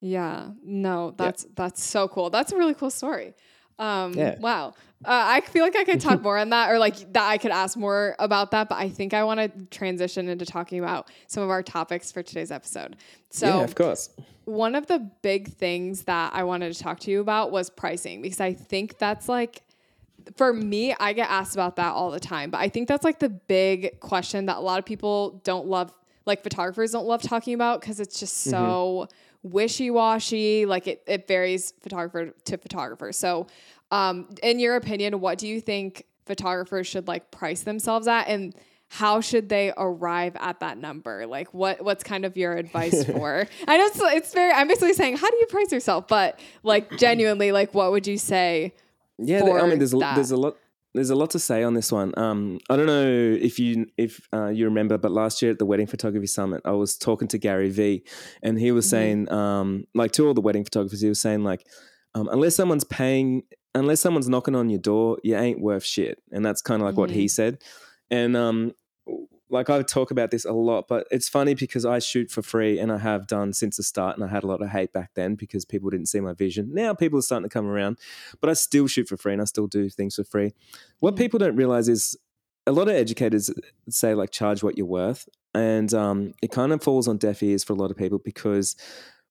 Yeah, 0.00 0.50
no, 0.64 1.14
that's 1.16 1.44
yeah. 1.44 1.50
that's 1.56 1.82
so 1.82 2.08
cool. 2.08 2.30
That's 2.30 2.52
a 2.52 2.56
really 2.56 2.74
cool 2.74 2.90
story. 2.90 3.34
Um, 3.78 4.12
yeah. 4.12 4.38
Wow. 4.38 4.74
Uh, 5.02 5.24
I 5.26 5.40
feel 5.40 5.64
like 5.64 5.74
I 5.74 5.84
could 5.84 6.02
talk 6.02 6.20
more 6.22 6.36
on 6.36 6.50
that, 6.50 6.70
or 6.70 6.78
like 6.78 7.12
that 7.14 7.28
I 7.28 7.38
could 7.38 7.50
ask 7.50 7.76
more 7.76 8.14
about 8.18 8.50
that. 8.50 8.68
But 8.68 8.76
I 8.76 8.90
think 8.90 9.14
I 9.14 9.24
want 9.24 9.40
to 9.40 9.64
transition 9.76 10.28
into 10.28 10.44
talking 10.44 10.78
about 10.78 11.10
some 11.26 11.42
of 11.42 11.50
our 11.50 11.62
topics 11.62 12.12
for 12.12 12.22
today's 12.22 12.50
episode. 12.50 12.96
So, 13.30 13.46
yeah, 13.46 13.64
of 13.64 13.74
course. 13.74 14.10
One 14.44 14.74
of 14.74 14.86
the 14.86 15.10
big 15.22 15.48
things 15.48 16.02
that 16.02 16.34
I 16.34 16.44
wanted 16.44 16.72
to 16.74 16.82
talk 16.82 17.00
to 17.00 17.10
you 17.10 17.20
about 17.20 17.50
was 17.50 17.70
pricing 17.70 18.20
because 18.20 18.40
I 18.40 18.52
think 18.52 18.98
that's 18.98 19.28
like 19.28 19.62
for 20.36 20.52
me, 20.52 20.94
I 20.98 21.12
get 21.12 21.30
asked 21.30 21.54
about 21.54 21.76
that 21.76 21.92
all 21.92 22.10
the 22.10 22.20
time. 22.20 22.50
But 22.50 22.58
I 22.58 22.68
think 22.68 22.88
that's 22.88 23.04
like 23.04 23.18
the 23.18 23.28
big 23.28 24.00
question 24.00 24.46
that 24.46 24.58
a 24.58 24.60
lot 24.60 24.78
of 24.78 24.84
people 24.84 25.40
don't 25.44 25.66
love, 25.66 25.92
like 26.26 26.42
photographers 26.42 26.92
don't 26.92 27.06
love 27.06 27.22
talking 27.22 27.54
about 27.54 27.80
because 27.80 28.00
it's 28.00 28.18
just 28.18 28.44
so 28.44 29.08
mm-hmm. 29.08 29.48
wishy 29.50 29.90
washy. 29.90 30.66
Like 30.66 30.86
it, 30.86 31.02
it 31.06 31.28
varies 31.28 31.72
photographer 31.82 32.32
to 32.44 32.58
photographer. 32.58 33.12
So, 33.12 33.46
um, 33.90 34.28
in 34.42 34.60
your 34.60 34.76
opinion, 34.76 35.20
what 35.20 35.38
do 35.38 35.48
you 35.48 35.60
think 35.60 36.04
photographers 36.26 36.86
should 36.86 37.08
like 37.08 37.30
price 37.30 37.62
themselves 37.62 38.06
at? 38.06 38.28
And 38.28 38.54
how 38.92 39.20
should 39.20 39.48
they 39.48 39.72
arrive 39.76 40.36
at 40.40 40.60
that 40.60 40.76
number? 40.76 41.24
Like 41.26 41.54
what 41.54 41.82
what's 41.82 42.02
kind 42.02 42.24
of 42.24 42.36
your 42.36 42.56
advice 42.56 43.04
for? 43.06 43.46
I 43.68 43.78
know 43.78 43.86
it's, 43.86 44.00
it's 44.00 44.34
very 44.34 44.52
I'm 44.52 44.66
basically 44.66 44.94
saying 44.94 45.16
how 45.16 45.30
do 45.30 45.36
you 45.36 45.46
price 45.46 45.72
yourself, 45.72 46.08
but 46.08 46.40
like 46.64 46.98
genuinely 46.98 47.52
like 47.52 47.72
what 47.72 47.92
would 47.92 48.06
you 48.06 48.18
say 48.18 48.74
yeah, 49.20 49.42
I 49.42 49.66
mean, 49.66 49.78
there's 49.78 49.94
a, 49.94 49.98
there's 49.98 50.30
a 50.30 50.36
lot 50.36 50.56
there's 50.94 51.10
a 51.10 51.14
lot 51.14 51.30
to 51.30 51.38
say 51.38 51.62
on 51.62 51.74
this 51.74 51.92
one. 51.92 52.12
Um, 52.16 52.58
I 52.68 52.76
don't 52.76 52.86
know 52.86 53.06
if 53.06 53.58
you 53.58 53.86
if 53.96 54.26
uh, 54.32 54.48
you 54.48 54.64
remember, 54.64 54.98
but 54.98 55.12
last 55.12 55.40
year 55.40 55.52
at 55.52 55.58
the 55.58 55.66
Wedding 55.66 55.86
Photography 55.86 56.26
Summit, 56.26 56.62
I 56.64 56.72
was 56.72 56.96
talking 56.96 57.28
to 57.28 57.38
Gary 57.38 57.70
Vee, 57.70 58.02
and 58.42 58.58
he 58.58 58.72
was 58.72 58.86
mm-hmm. 58.86 58.90
saying, 58.90 59.32
um, 59.32 59.84
like 59.94 60.12
to 60.12 60.26
all 60.26 60.34
the 60.34 60.40
wedding 60.40 60.64
photographers, 60.64 61.00
he 61.00 61.08
was 61.08 61.20
saying 61.20 61.44
like, 61.44 61.66
um, 62.14 62.28
unless 62.32 62.56
someone's 62.56 62.84
paying, 62.84 63.42
unless 63.74 64.00
someone's 64.00 64.28
knocking 64.28 64.56
on 64.56 64.68
your 64.68 64.80
door, 64.80 65.18
you 65.22 65.36
ain't 65.36 65.60
worth 65.60 65.84
shit, 65.84 66.20
and 66.32 66.44
that's 66.44 66.60
kind 66.60 66.82
of 66.82 66.86
like 66.86 66.92
mm-hmm. 66.92 67.00
what 67.02 67.10
he 67.10 67.26
mm-hmm. 67.26 67.28
said. 67.28 67.62
And 68.10 68.36
um, 68.36 68.72
like 69.50 69.68
I 69.68 69.82
talk 69.82 70.10
about 70.10 70.30
this 70.30 70.44
a 70.44 70.52
lot, 70.52 70.86
but 70.88 71.06
it's 71.10 71.28
funny 71.28 71.54
because 71.54 71.84
I 71.84 71.98
shoot 71.98 72.30
for 72.30 72.40
free 72.42 72.78
and 72.78 72.92
I 72.92 72.98
have 72.98 73.26
done 73.26 73.52
since 73.52 73.76
the 73.76 73.82
start. 73.82 74.16
And 74.16 74.24
I 74.24 74.28
had 74.28 74.44
a 74.44 74.46
lot 74.46 74.62
of 74.62 74.68
hate 74.68 74.92
back 74.92 75.10
then 75.14 75.34
because 75.34 75.64
people 75.64 75.90
didn't 75.90 76.06
see 76.06 76.20
my 76.20 76.32
vision. 76.32 76.70
Now 76.72 76.94
people 76.94 77.18
are 77.18 77.22
starting 77.22 77.48
to 77.48 77.52
come 77.52 77.66
around, 77.66 77.98
but 78.40 78.48
I 78.48 78.52
still 78.54 78.86
shoot 78.86 79.08
for 79.08 79.16
free 79.16 79.32
and 79.32 79.42
I 79.42 79.46
still 79.46 79.66
do 79.66 79.88
things 79.90 80.14
for 80.14 80.24
free. 80.24 80.52
What 81.00 81.14
Mhm. 81.14 81.18
people 81.18 81.38
don't 81.38 81.56
realize 81.56 81.88
is 81.88 82.16
a 82.66 82.72
lot 82.72 82.88
of 82.88 82.94
educators 82.94 83.50
say 83.88 84.14
like 84.14 84.30
charge 84.30 84.62
what 84.62 84.76
you're 84.76 84.86
worth, 84.86 85.28
and 85.54 85.92
um, 85.94 86.32
it 86.42 86.52
kind 86.52 86.72
of 86.72 86.82
falls 86.82 87.08
on 87.08 87.16
deaf 87.18 87.42
ears 87.42 87.64
for 87.64 87.72
a 87.72 87.76
lot 87.76 87.90
of 87.90 87.96
people 87.96 88.18
because, 88.18 88.76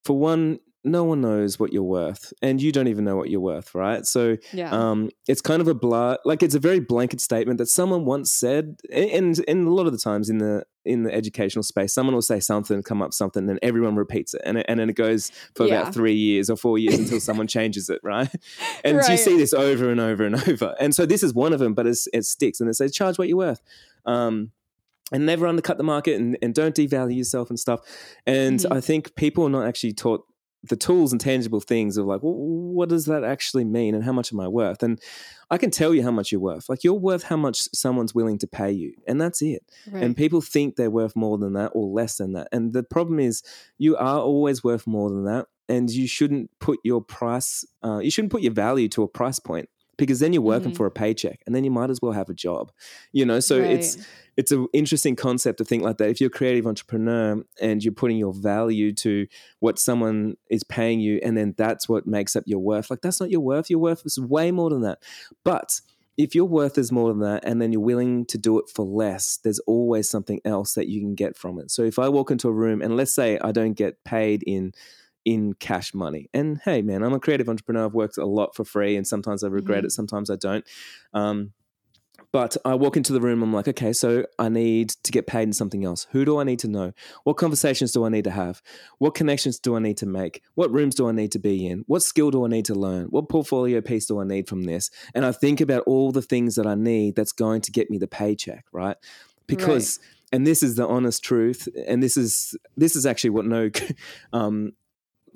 for 0.03 0.17
one, 0.17 0.59
no 0.83 1.03
one 1.03 1.19
knows 1.21 1.59
what 1.59 1.73
you're 1.73 1.83
worth, 1.83 2.31
and 2.41 2.61
you 2.61 2.71
don't 2.71 2.87
even 2.87 3.03
know 3.03 3.15
what 3.17 3.29
you're 3.29 3.41
worth, 3.41 3.75
right? 3.75 4.05
So 4.05 4.37
Yeah. 4.53 4.71
um, 4.71 5.09
it's 5.27 5.41
kind 5.41 5.61
of 5.61 5.67
a 5.67 5.73
blah, 5.73 6.15
like 6.23 6.41
it's 6.41 6.55
a 6.55 6.59
very 6.59 6.79
blanket 6.79 7.19
statement 7.21 7.57
that 7.57 7.67
someone 7.67 8.05
once 8.05 8.31
said, 8.31 8.77
and 8.91 9.43
and 9.47 9.67
a 9.67 9.71
lot 9.71 9.87
of 9.87 9.91
the 9.91 9.97
times 9.97 10.29
in 10.29 10.37
the 10.37 10.63
in 10.85 11.03
the 11.03 11.13
educational 11.13 11.63
space, 11.63 11.93
someone 11.93 12.15
will 12.15 12.21
say 12.21 12.39
something, 12.39 12.81
come 12.81 13.01
up 13.01 13.13
something, 13.13 13.49
and 13.49 13.59
everyone 13.61 13.95
repeats 13.95 14.33
it, 14.33 14.41
and 14.45 14.57
it, 14.59 14.65
and 14.69 14.79
then 14.79 14.89
it 14.89 14.95
goes 14.95 15.31
for 15.53 15.67
Yeah. 15.67 15.81
about 15.81 15.93
three 15.93 16.15
years 16.15 16.49
or 16.49 16.55
four 16.55 16.77
years 16.77 16.97
until 16.97 17.19
someone 17.29 17.47
changes 17.47 17.89
it, 17.89 17.99
right? 18.03 18.29
And 18.85 19.05
you 19.07 19.17
see 19.17 19.35
this 19.37 19.53
over 19.53 19.89
and 19.89 19.99
over 19.99 20.23
and 20.23 20.35
over, 20.47 20.75
and 20.79 20.95
so 20.95 21.05
this 21.05 21.23
is 21.23 21.33
one 21.33 21.51
of 21.51 21.59
them, 21.59 21.73
but 21.73 21.85
it's, 21.87 22.07
it 22.13 22.23
sticks, 22.23 22.61
and 22.61 22.69
it 22.69 22.75
says 22.75 22.93
charge 22.93 23.17
what 23.19 23.27
you're 23.27 23.37
worth. 23.37 23.61
Um, 24.05 24.51
and 25.11 25.25
never 25.25 25.47
undercut 25.47 25.77
the 25.79 25.83
market 25.83 26.19
and, 26.19 26.37
and 26.41 26.53
don't 26.53 26.75
devalue 26.75 27.17
yourself 27.17 27.49
and 27.49 27.59
stuff. 27.59 27.79
And 28.27 28.59
Mhm. 28.59 28.71
I 28.71 28.79
think 28.79 29.15
people 29.15 29.43
are 29.43 29.49
not 29.49 29.65
actually 29.67 29.93
taught 29.93 30.23
the 30.63 30.75
tools 30.75 31.11
and 31.11 31.21
tangible 31.21 31.61
things 31.61 31.97
of 31.97 32.05
like, 32.05 32.21
well, 32.21 32.33
what 32.33 32.89
does 32.89 33.05
that 33.05 33.23
actually 33.23 33.63
mean 33.63 33.95
and 33.95 34.03
how 34.03 34.11
much 34.11 34.33
am 34.33 34.39
I 34.39 34.47
worth? 34.47 34.83
And 34.83 34.99
I 35.49 35.57
can 35.57 35.71
tell 35.71 35.93
you 35.93 36.03
how 36.03 36.11
much 36.11 36.31
you're 36.31 36.41
worth. 36.41 36.67
Like 36.67 36.83
you're 36.83 36.93
worth 36.93 37.23
how 37.23 37.37
much 37.37 37.67
someone's 37.73 38.13
willing 38.13 38.37
to 38.39 38.47
pay 38.47 38.71
you. 38.71 38.93
And 39.07 39.21
that's 39.21 39.41
it. 39.41 39.63
right. 39.89 40.03
And 40.03 40.17
people 40.17 40.41
think 40.41 40.75
they're 40.75 40.91
worth 40.91 41.15
more 41.15 41.37
than 41.37 41.53
that 41.53 41.71
or 41.73 41.87
less 41.87 42.17
than 42.17 42.33
that. 42.33 42.49
And 42.51 42.73
the 42.73 42.83
problem 42.83 43.19
is 43.19 43.41
you 43.77 43.95
are 43.95 44.19
always 44.19 44.63
worth 44.63 44.85
more 44.85 45.09
than 45.09 45.25
that. 45.25 45.47
And 45.69 45.89
you 45.89 46.07
shouldn't 46.07 46.49
put 46.59 46.79
your 46.83 47.01
price, 47.01 47.63
uh, 47.83 47.99
you 47.99 48.09
shouldn't 48.09 48.31
put 48.31 48.41
your 48.41 48.53
value 48.53 48.89
to 48.89 49.03
a 49.03 49.07
price 49.07 49.39
point 49.39 49.69
because 49.99 50.19
then 50.19 50.33
you're 50.33 50.41
working 50.41 50.71
Mhm. 50.71 50.77
for 50.77 50.85
a 50.87 50.91
paycheck 50.91 51.43
and 51.45 51.53
then 51.53 51.63
you 51.63 51.69
might 51.69 51.91
as 51.91 52.01
well 52.01 52.13
have 52.13 52.29
a 52.29 52.33
job, 52.33 52.71
you 53.11 53.25
know? 53.25 53.39
So 53.39 53.59
it's, 53.61 53.97
it's 54.37 54.51
an 54.51 54.67
interesting 54.73 55.15
concept 55.15 55.57
to 55.59 55.65
think 55.65 55.83
like 55.83 55.97
that. 55.97 56.09
If 56.09 56.19
you're 56.19 56.29
a 56.29 56.31
creative 56.31 56.65
entrepreneur 56.65 57.43
and 57.61 57.83
you're 57.83 57.93
putting 57.93 58.17
your 58.17 58.33
value 58.33 58.93
to 58.93 59.27
what 59.59 59.77
someone 59.77 60.37
is 60.49 60.63
paying 60.63 60.99
you, 60.99 61.19
and 61.23 61.37
then 61.37 61.53
that's 61.57 61.87
what 61.87 62.07
makes 62.07 62.35
up 62.35 62.45
your 62.47 62.59
worth, 62.59 62.89
like 62.89 63.01
that's 63.01 63.19
not 63.19 63.29
your 63.29 63.41
worth. 63.41 63.69
Your 63.69 63.79
worth 63.79 64.03
is 64.05 64.19
way 64.19 64.49
more 64.51 64.69
than 64.71 64.81
that. 64.81 65.03
But 65.43 65.81
if 66.17 66.35
your 66.35 66.45
worth 66.45 66.77
is 66.77 66.91
more 66.91 67.09
than 67.09 67.19
that, 67.19 67.45
and 67.45 67.61
then 67.61 67.71
you're 67.71 67.81
willing 67.81 68.25
to 68.25 68.37
do 68.37 68.59
it 68.59 68.69
for 68.69 68.83
less, 68.85 69.37
there's 69.43 69.59
always 69.59 70.09
something 70.09 70.41
else 70.43 70.73
that 70.73 70.87
you 70.89 70.99
can 70.99 71.15
get 71.15 71.37
from 71.37 71.59
it. 71.59 71.71
So 71.71 71.83
if 71.83 71.97
I 71.97 72.09
walk 72.09 72.29
into 72.31 72.49
a 72.49 72.53
room 72.53 72.81
and 72.81 72.97
let's 72.97 73.13
say 73.13 73.39
I 73.41 73.51
don't 73.53 73.73
get 73.73 74.03
paid 74.03 74.43
in 74.45 74.73
in 75.29 75.53
cash 75.53 75.93
money. 75.93 76.29
And 76.33 76.59
hey, 76.65 76.81
man, 76.81 77.03
I'm 77.03 77.13
a 77.13 77.19
creative 77.19 77.49
entrepreneur. 77.49 77.85
I've 77.85 77.93
worked 77.93 78.17
a 78.17 78.25
lot 78.25 78.55
for 78.55 78.65
free, 78.65 78.95
and 78.95 79.05
sometimes 79.05 79.43
I 79.43 79.47
regret 79.47 79.83
Mhm. 79.83 79.87
it, 79.87 79.91
sometimes 79.91 80.29
I 80.29 80.35
don't. 80.35 80.65
Um, 81.13 81.53
but 82.31 82.57
I 82.63 82.75
walk 82.75 82.95
into 82.97 83.13
the 83.13 83.21
room, 83.21 83.41
I'm 83.41 83.53
like, 83.53 83.67
okay, 83.67 83.91
so 83.93 84.25
I 84.37 84.49
need 84.49 84.89
to 85.03 85.11
get 85.11 85.25
paid 85.25 85.43
in 85.43 85.53
something 85.53 85.83
else. 85.83 86.05
Who 86.11 86.25
do 86.25 86.37
I 86.39 86.43
need 86.43 86.59
to 86.59 86.67
know? 86.67 86.91
What 87.23 87.37
conversations 87.37 87.91
do 87.91 88.03
I 88.05 88.09
need 88.09 88.25
to 88.25 88.31
have? 88.31 88.61
What 88.99 89.15
connections 89.15 89.57
do 89.57 89.75
I 89.75 89.79
need 89.79 89.97
to 89.97 90.05
make? 90.05 90.41
What 90.53 90.71
rooms 90.71 90.95
do 90.95 91.07
I 91.07 91.11
need 91.11 91.31
to 91.31 91.39
be 91.39 91.65
in? 91.65 91.85
What 91.87 92.03
skill 92.03 92.29
do 92.29 92.45
I 92.45 92.49
need 92.49 92.65
to 92.65 92.75
learn? 92.75 93.05
What 93.05 93.29
portfolio 93.29 93.81
piece 93.81 94.05
do 94.05 94.19
I 94.19 94.25
need 94.25 94.47
from 94.47 94.63
this? 94.63 94.91
And 95.15 95.25
I 95.25 95.31
think 95.31 95.59
about 95.61 95.83
all 95.87 96.11
the 96.11 96.21
things 96.21 96.55
that 96.55 96.67
I 96.67 96.75
need 96.75 97.15
that's 97.15 97.31
going 97.31 97.61
to 97.61 97.71
get 97.71 97.89
me 97.89 97.97
the 97.97 98.07
paycheck, 98.07 98.65
right? 98.71 98.97
Because 99.47 99.99
and 100.31 100.45
this 100.45 100.61
is 100.61 100.75
the 100.75 100.87
honest 100.87 101.23
truth, 101.23 101.67
and 101.87 102.03
this 102.03 102.15
is 102.15 102.55
this 102.77 102.95
is 102.95 103.05
actually 103.07 103.31
what 103.31 103.45
no 103.45 103.71
um, 104.33 104.73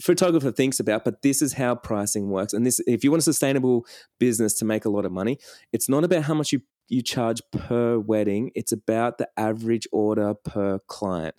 photographer 0.02 0.52
thinks 0.52 0.80
about, 0.80 1.04
but 1.04 1.22
this 1.22 1.42
is 1.42 1.54
how 1.54 1.76
pricing 1.76 2.30
works. 2.30 2.54
And 2.54 2.66
this, 2.66 2.80
if 2.88 3.04
you 3.04 3.12
want 3.12 3.22
a 3.22 3.24
sustainable 3.24 3.86
business 4.20 4.54
to 4.56 4.66
make 4.66 4.86
a 4.86 4.90
lot 4.90 5.06
of 5.06 5.12
money, 5.12 5.38
it's 5.72 5.90
not 5.90 6.04
about 6.04 6.24
how 6.24 6.34
much 6.34 6.52
you 6.52 6.62
you 6.90 7.02
charge 7.02 7.42
per 7.52 7.98
wedding. 7.98 8.52
It's 8.56 8.72
about 8.74 9.18
the 9.18 9.30
average 9.38 9.88
order 9.92 10.34
per 10.34 10.80
client. 10.88 11.34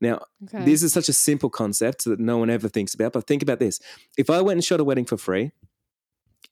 Now, 0.00 0.20
Okay. 0.44 0.64
this 0.64 0.82
is 0.82 0.92
such 0.92 1.08
a 1.08 1.12
simple 1.12 1.50
concept 1.50 2.04
that 2.04 2.20
no 2.20 2.38
one 2.38 2.50
ever 2.50 2.68
thinks 2.68 2.94
about. 2.94 3.12
But 3.14 3.26
think 3.26 3.42
about 3.42 3.60
this: 3.60 3.80
if 4.18 4.30
I 4.30 4.40
went 4.40 4.58
and 4.58 4.64
shot 4.64 4.80
a 4.80 4.84
wedding 4.84 5.06
for 5.06 5.16
free, 5.16 5.52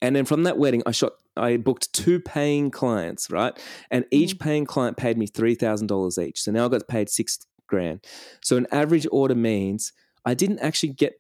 and 0.01 0.17
then 0.17 0.25
from 0.25 0.45
that 0.45 0.59
wedding, 0.59 0.83
I 0.87 0.93
shot, 0.93 1.13
I 1.37 1.57
booked 1.57 1.93
two 1.93 2.21
paying 2.21 2.71
clients, 2.71 3.31
right? 3.31 3.59
And 3.91 4.05
each 4.11 4.37
mm. 4.37 4.41
paying 4.41 4.65
client 4.67 4.97
paid 4.97 5.19
me 5.19 5.27
three 5.27 5.55
thousand 5.55 5.89
dollars 5.89 6.19
each. 6.19 6.41
So 6.43 6.51
now 6.51 6.67
I 6.67 6.69
got 6.69 6.89
paid 6.89 7.09
six 7.11 7.39
grand. 7.67 8.05
So 8.43 8.57
an 8.57 8.67
average 8.73 9.07
order 9.13 9.35
means 9.35 9.93
I 10.25 10.35
didn't 10.35 10.61
actually 10.61 10.93
get. 10.93 11.15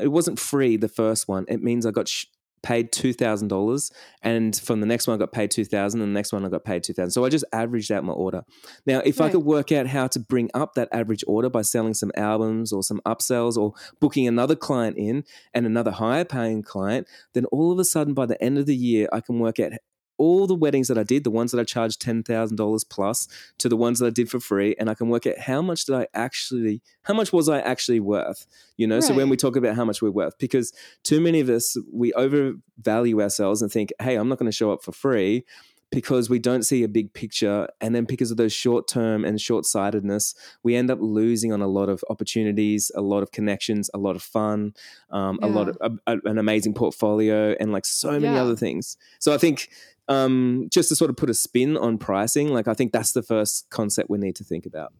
It 0.00 0.12
wasn't 0.12 0.38
free 0.38 0.76
the 0.76 0.88
first 0.88 1.28
one. 1.28 1.44
It 1.48 1.62
means 1.62 1.86
I 1.86 1.90
got. 1.90 2.08
Sh- 2.08 2.26
paid 2.62 2.92
$2000 2.92 3.92
and 4.22 4.56
from 4.56 4.80
the 4.80 4.86
next 4.86 5.08
one 5.08 5.16
i 5.16 5.18
got 5.18 5.32
paid 5.32 5.50
2000 5.50 6.00
and 6.00 6.08
the 6.08 6.12
next 6.14 6.32
one 6.32 6.44
i 6.44 6.48
got 6.48 6.64
paid 6.64 6.82
2000 6.82 7.10
so 7.10 7.24
i 7.24 7.28
just 7.28 7.44
averaged 7.52 7.90
out 7.90 8.04
my 8.04 8.12
order 8.12 8.42
now 8.86 9.00
if 9.04 9.20
i 9.20 9.28
could 9.28 9.44
work 9.44 9.72
out 9.72 9.88
how 9.88 10.06
to 10.06 10.20
bring 10.20 10.48
up 10.54 10.74
that 10.74 10.88
average 10.92 11.24
order 11.26 11.50
by 11.50 11.62
selling 11.62 11.94
some 11.94 12.12
albums 12.16 12.72
or 12.72 12.82
some 12.82 13.00
upsells 13.04 13.56
or 13.56 13.72
booking 14.00 14.28
another 14.28 14.54
client 14.54 14.96
in 14.96 15.24
and 15.52 15.66
another 15.66 15.90
higher 15.90 16.24
paying 16.24 16.62
client 16.62 17.06
then 17.34 17.44
all 17.46 17.72
of 17.72 17.78
a 17.78 17.84
sudden 17.84 18.14
by 18.14 18.26
the 18.26 18.40
end 18.42 18.56
of 18.58 18.66
the 18.66 18.76
year 18.76 19.08
i 19.12 19.20
can 19.20 19.40
work 19.40 19.58
out 19.58 19.72
all 20.18 20.46
the 20.46 20.54
weddings 20.54 20.88
that 20.88 20.98
I 20.98 21.02
did, 21.02 21.24
the 21.24 21.30
ones 21.30 21.52
that 21.52 21.60
I 21.60 21.64
charged 21.64 22.00
$10,000 22.02 22.88
plus 22.88 23.28
to 23.58 23.68
the 23.68 23.76
ones 23.76 23.98
that 23.98 24.06
I 24.06 24.10
did 24.10 24.30
for 24.30 24.40
free. 24.40 24.74
And 24.78 24.88
I 24.90 24.94
can 24.94 25.08
work 25.08 25.26
out 25.26 25.38
how 25.38 25.62
much 25.62 25.84
did 25.84 25.94
I 25.94 26.06
actually, 26.14 26.82
how 27.02 27.14
much 27.14 27.32
was 27.32 27.48
I 27.48 27.60
actually 27.60 28.00
worth? 28.00 28.46
You 28.76 28.86
know, 28.86 29.00
so 29.00 29.14
when 29.14 29.28
we 29.28 29.36
talk 29.36 29.56
about 29.56 29.76
how 29.76 29.84
much 29.84 30.02
we're 30.02 30.10
worth, 30.10 30.38
because 30.38 30.72
too 31.02 31.20
many 31.20 31.40
of 31.40 31.48
us, 31.48 31.76
we 31.92 32.12
overvalue 32.14 33.20
ourselves 33.20 33.62
and 33.62 33.70
think, 33.70 33.92
hey, 34.00 34.16
I'm 34.16 34.28
not 34.28 34.38
going 34.38 34.50
to 34.50 34.56
show 34.56 34.72
up 34.72 34.82
for 34.82 34.92
free 34.92 35.44
because 35.92 36.28
we 36.28 36.40
don't 36.40 36.64
see 36.64 36.82
a 36.82 36.88
big 36.88 37.12
picture. 37.12 37.68
And 37.80 37.94
then 37.94 38.04
because 38.04 38.32
of 38.32 38.36
those 38.38 38.52
short 38.52 38.88
term 38.88 39.24
and 39.24 39.40
short 39.40 39.64
sightedness, 39.66 40.34
we 40.64 40.74
end 40.74 40.90
up 40.90 40.98
losing 41.00 41.52
on 41.52 41.60
a 41.62 41.68
lot 41.68 41.88
of 41.88 42.02
opportunities, 42.10 42.90
a 42.96 43.00
lot 43.02 43.22
of 43.22 43.30
connections, 43.30 43.88
a 43.94 43.98
lot 43.98 44.16
of 44.16 44.22
fun, 44.22 44.74
um, 45.10 45.38
a 45.42 45.46
lot 45.46 45.68
of 45.68 45.76
a, 45.80 45.90
a- 46.08 46.20
an 46.30 46.38
amazing 46.38 46.74
portfolio, 46.74 47.54
and 47.60 47.70
like 47.70 47.84
so 47.86 48.10
many 48.12 48.24
Yeah. 48.34 48.42
other 48.42 48.56
things. 48.56 48.96
So 49.20 49.32
I 49.32 49.38
think 49.38 49.68
um, 50.08 50.66
just 50.72 50.88
to 50.88 50.96
sort 50.96 51.10
of 51.10 51.16
put 51.16 51.30
a 51.30 51.34
spin 51.34 51.76
on 51.76 51.96
pricing, 51.98 52.48
like 52.48 52.66
I 52.66 52.74
think 52.74 52.92
that's 52.92 53.12
the 53.12 53.22
first 53.22 53.70
concept 53.70 54.10
we 54.10 54.18
need 54.18 54.34
to 54.36 54.44
think 54.44 54.66
about. 54.66 54.92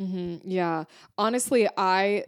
Mm-hmm. 0.00 0.48
Yeah. 0.48 0.84
Honestly, 1.16 1.66
I 1.76 2.24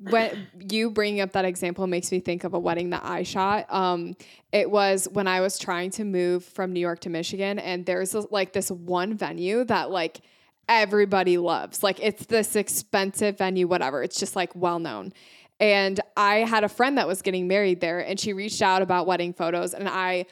when 0.00 0.46
you 0.70 0.90
bringing 0.90 1.20
up 1.20 1.32
that 1.32 1.44
example 1.44 1.86
makes 1.86 2.12
me 2.12 2.20
think 2.20 2.44
of 2.44 2.54
a 2.54 2.58
wedding 2.58 2.90
that 2.90 3.04
I 3.04 3.22
shot. 3.22 3.66
Um, 3.72 4.16
it 4.52 4.70
was 4.70 5.08
when 5.10 5.26
I 5.26 5.40
was 5.40 5.58
trying 5.58 5.90
to 5.92 6.04
move 6.04 6.44
from 6.44 6.72
New 6.72 6.80
York 6.80 7.00
to 7.00 7.10
Michigan, 7.10 7.58
and 7.58 7.84
there's 7.84 8.14
like 8.14 8.52
this 8.52 8.70
one 8.70 9.14
venue 9.14 9.64
that 9.64 9.90
like 9.90 10.20
everybody 10.68 11.38
loves. 11.38 11.82
Like 11.82 11.98
it's 12.00 12.26
this 12.26 12.54
expensive 12.54 13.38
venue, 13.38 13.66
whatever. 13.66 14.02
It's 14.02 14.18
just 14.18 14.36
like 14.36 14.54
well 14.54 14.78
known. 14.78 15.12
And 15.60 15.98
I 16.16 16.36
had 16.36 16.62
a 16.62 16.68
friend 16.68 16.98
that 16.98 17.08
was 17.08 17.20
getting 17.20 17.48
married 17.48 17.80
there, 17.80 17.98
and 17.98 18.20
she 18.20 18.32
reached 18.32 18.62
out 18.62 18.80
about 18.80 19.08
wedding 19.08 19.32
photos, 19.32 19.74
and 19.74 19.88
I 19.88 20.26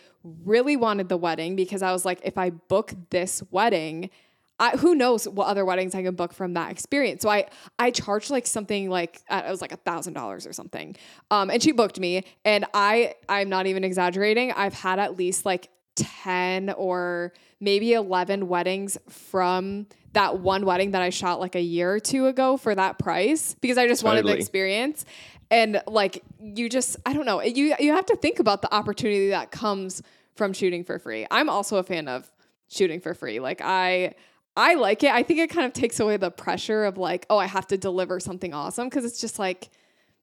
really 0.45 0.77
wanted 0.77 1.09
the 1.09 1.17
wedding 1.17 1.57
because 1.57 1.83
I 1.83 1.93
was 1.93 2.05
like, 2.05 2.21
if 2.23 2.39
I 2.39 2.51
book 2.51 2.95
this 3.11 3.43
wedding, 3.51 4.11
I, 4.59 4.71
who 4.77 4.95
knows 4.95 5.29
what 5.29 5.49
other 5.49 5.65
weddings 5.65 5.95
I 5.95 6.03
can 6.03 6.15
book 6.15 6.33
from 6.33 6.55
that 6.55 6.71
experience. 6.71 7.23
So 7.23 7.29
I 7.29 7.47
I 7.79 7.91
charged 7.91 8.31
like 8.31 8.47
something 8.47 8.89
like 8.89 9.21
uh, 9.29 9.43
it 9.47 9.51
was 9.51 9.61
like 9.61 9.73
a 9.73 9.77
thousand 9.77 10.15
dollars 10.15 10.47
or 10.47 10.53
something. 10.53 10.97
Um, 11.31 11.51
and 11.51 11.63
she 11.63 11.73
booked 11.73 12.01
me, 12.01 12.25
and 12.45 12.65
I 12.73 13.15
I'm 13.29 13.49
not 13.49 13.67
even 13.67 13.85
exaggerating. 13.85 14.53
I've 14.53 14.75
had 14.75 14.99
at 14.99 15.17
least 15.17 15.45
like 15.45 15.69
ten 15.95 16.71
or 16.71 17.33
maybe 17.61 17.93
eleven 17.93 18.49
weddings 18.49 18.97
from 19.09 19.87
that 20.13 20.39
one 20.39 20.65
wedding 20.65 20.93
that 20.93 21.03
I 21.03 21.11
shot 21.11 21.41
like 21.41 21.55
a 21.55 21.61
year 21.61 21.93
or 21.93 22.01
two 22.01 22.27
ago 22.27 22.57
for 22.57 22.75
that 22.75 22.99
price 22.99 23.55
because 23.61 23.77
I 23.77 23.87
just 23.87 24.03
wanted 24.03 24.25
the 24.25 24.35
experience. 24.35 25.05
And 25.51 25.83
like 25.87 26.25
you 26.41 26.71
just 26.71 26.97
I 27.05 27.13
don't 27.13 27.27
know 27.27 27.43
you 27.43 27.75
you 27.79 27.93
have 27.93 28.07
to 28.07 28.17
think 28.17 28.39
about 28.39 28.63
the 28.63 28.75
opportunity 28.75 29.29
that 29.31 29.51
comes 29.51 30.03
from 30.35 30.55
shooting 30.55 30.85
for 30.85 30.99
free. 30.99 31.27
I'm 31.31 31.51
also 31.51 31.77
a 31.77 31.83
fan 31.83 32.09
of 32.09 32.31
shooting 32.69 33.01
for 33.01 33.15
free. 33.15 33.41
Like 33.41 33.61
I 33.63 34.15
I 34.57 34.75
like 34.75 35.03
it. 35.05 35.11
I 35.13 35.23
think 35.23 35.41
it 35.41 35.51
kind 35.51 35.67
of 35.67 35.73
takes 35.73 36.01
away 36.01 36.17
the 36.17 36.31
pressure 36.31 36.85
of 36.85 36.97
like, 36.97 37.27
oh, 37.29 37.39
I 37.39 37.47
have 37.47 37.67
to 37.69 37.77
deliver 37.77 38.19
something 38.21 38.55
awesome 38.55 38.89
because 38.89 39.05
it's 39.05 39.21
just 39.21 39.39
like, 39.39 39.69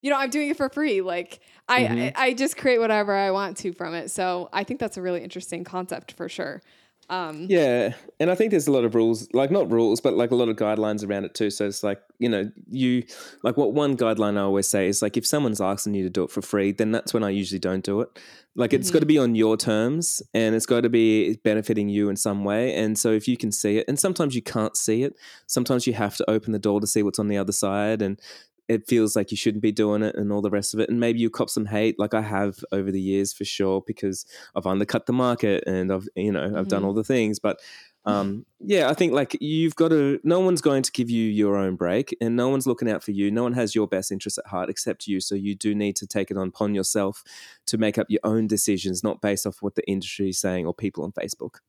you 0.01 0.09
know, 0.09 0.17
I'm 0.17 0.29
doing 0.31 0.49
it 0.49 0.57
for 0.57 0.69
free. 0.69 1.01
Like 1.01 1.39
I, 1.67 1.81
Mhm. 1.83 2.11
I 2.15 2.25
I 2.27 2.33
just 2.33 2.57
create 2.57 2.79
whatever 2.79 3.13
I 3.13 3.31
want 3.31 3.57
to 3.57 3.73
from 3.73 3.93
it. 3.93 4.09
So 4.11 4.49
I 4.51 4.63
think 4.63 4.79
that's 4.79 4.97
a 4.97 5.01
really 5.01 5.23
interesting 5.23 5.63
concept 5.63 6.13
for 6.13 6.27
sure. 6.29 6.61
Um, 7.09 7.47
Yeah, 7.49 7.93
and 8.19 8.31
I 8.31 8.35
think 8.35 8.51
there's 8.51 8.67
a 8.67 8.71
lot 8.71 8.85
of 8.85 8.95
rules, 8.95 9.27
like 9.33 9.51
not 9.51 9.69
rules, 9.71 9.99
but 10.01 10.13
like 10.13 10.31
a 10.31 10.35
lot 10.35 10.49
of 10.49 10.55
guidelines 10.55 11.07
around 11.07 11.25
it 11.25 11.35
too. 11.35 11.49
So 11.49 11.67
it's 11.67 11.83
like 11.83 12.01
you 12.19 12.29
know, 12.29 12.49
you 12.69 13.03
like 13.43 13.57
what 13.57 13.73
one 13.73 13.97
guideline 13.97 14.37
I 14.37 14.41
always 14.41 14.67
say 14.67 14.87
is 14.87 15.01
like 15.01 15.17
if 15.17 15.25
someone's 15.25 15.61
asking 15.61 15.95
you 15.95 16.03
to 16.03 16.09
do 16.09 16.23
it 16.23 16.31
for 16.31 16.41
free, 16.41 16.71
then 16.71 16.91
that's 16.91 17.13
when 17.13 17.23
I 17.23 17.29
usually 17.29 17.59
don't 17.59 17.83
do 17.83 18.01
it. 18.01 18.09
Like 18.55 18.71
it's 18.71 18.91
got 18.91 18.99
to 18.99 19.05
be 19.05 19.17
on 19.17 19.35
your 19.35 19.57
terms, 19.57 20.21
and 20.33 20.55
it's 20.55 20.65
got 20.65 20.81
to 20.81 20.89
be 20.89 21.35
benefiting 21.43 21.89
you 21.89 22.09
in 22.09 22.15
some 22.15 22.43
way. 22.43 22.73
And 22.75 22.97
so 22.97 23.11
if 23.11 23.27
you 23.27 23.35
can 23.35 23.51
see 23.51 23.77
it, 23.77 23.85
and 23.87 23.99
sometimes 23.99 24.35
you 24.35 24.41
can't 24.41 24.77
see 24.77 25.03
it, 25.03 25.15
sometimes 25.47 25.87
you 25.87 25.93
have 25.93 26.15
to 26.17 26.29
open 26.29 26.51
the 26.53 26.59
door 26.59 26.79
to 26.79 26.87
see 26.87 27.03
what's 27.03 27.19
on 27.19 27.27
the 27.27 27.37
other 27.37 27.51
side, 27.51 28.01
and 28.01 28.19
it 28.67 28.87
feels 28.87 29.15
like 29.15 29.31
you 29.31 29.37
shouldn't 29.37 29.61
be 29.61 29.71
doing 29.71 30.03
it 30.03 30.15
and 30.15 30.31
all 30.31 30.41
the 30.41 30.49
rest 30.49 30.73
of 30.73 30.79
it. 30.79 30.89
And 30.89 30.99
maybe 30.99 31.19
you 31.19 31.29
cop 31.29 31.49
some 31.49 31.65
hate, 31.65 31.99
like 31.99 32.13
I 32.13 32.21
have 32.21 32.63
over 32.71 32.91
the 32.91 33.01
years 33.01 33.33
for 33.33 33.45
sure, 33.45 33.83
because 33.85 34.25
I've 34.55 34.65
undercut 34.65 35.05
the 35.05 35.13
market 35.13 35.63
and 35.67 35.91
I've, 35.91 36.07
you 36.15 36.31
know, 36.31 36.53
I've 36.55 36.69
done 36.69 36.85
all 36.85 36.93
the 36.93 37.03
things. 37.03 37.39
But 37.39 37.59
um, 38.05 38.45
yeah, 38.59 38.89
I 38.89 38.93
think 38.93 39.13
like 39.13 39.37
you've 39.41 39.75
got 39.75 39.89
to, 39.89 40.19
no 40.23 40.39
one's 40.39 40.61
going 40.61 40.83
to 40.83 40.91
give 40.91 41.09
you 41.09 41.23
your 41.23 41.57
own 41.57 41.75
break 41.75 42.15
and 42.21 42.35
no 42.35 42.49
one's 42.49 42.67
looking 42.67 42.89
out 42.89 43.03
for 43.03 43.11
you. 43.11 43.31
No 43.31 43.43
one 43.43 43.53
has 43.53 43.75
your 43.75 43.87
best 43.87 44.11
interest 44.11 44.37
at 44.37 44.47
heart 44.47 44.69
except 44.69 45.07
you. 45.07 45.19
So 45.19 45.35
you 45.35 45.55
do 45.55 45.75
need 45.75 45.95
to 45.97 46.07
take 46.07 46.31
it 46.31 46.37
on 46.37 46.49
upon 46.49 46.73
yourself 46.75 47.23
to 47.67 47.77
make 47.77 47.97
up 47.97 48.07
your 48.09 48.21
own 48.23 48.47
decisions, 48.47 49.03
not 49.03 49.21
based 49.21 49.45
off 49.45 49.61
what 49.61 49.75
the 49.75 49.87
industry 49.89 50.29
is 50.29 50.39
saying 50.39 50.65
or 50.65 50.73
people 50.73 51.03
on 51.03 51.11
Facebook. 51.11 51.59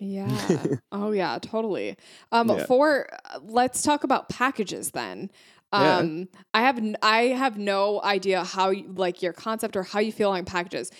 Yeah. 0.00 0.64
oh 0.92 1.10
yeah, 1.12 1.38
totally. 1.40 1.96
Um 2.32 2.48
Yeah. 2.48 2.64
for 2.64 3.08
let's 3.42 3.82
talk 3.82 4.02
about 4.04 4.28
packages 4.28 4.92
then. 4.92 5.30
Yeah. 5.72 5.98
Um 5.98 6.28
I 6.52 6.62
have 6.62 6.78
n- 6.78 6.96
I 7.02 7.22
have 7.28 7.58
no 7.58 8.00
idea 8.02 8.44
how 8.44 8.70
you, 8.70 8.92
like 8.94 9.22
your 9.22 9.32
concept 9.32 9.76
or 9.76 9.82
how 9.82 10.00
you 10.00 10.12
feel 10.12 10.30
on 10.30 10.44
packages. 10.44 10.90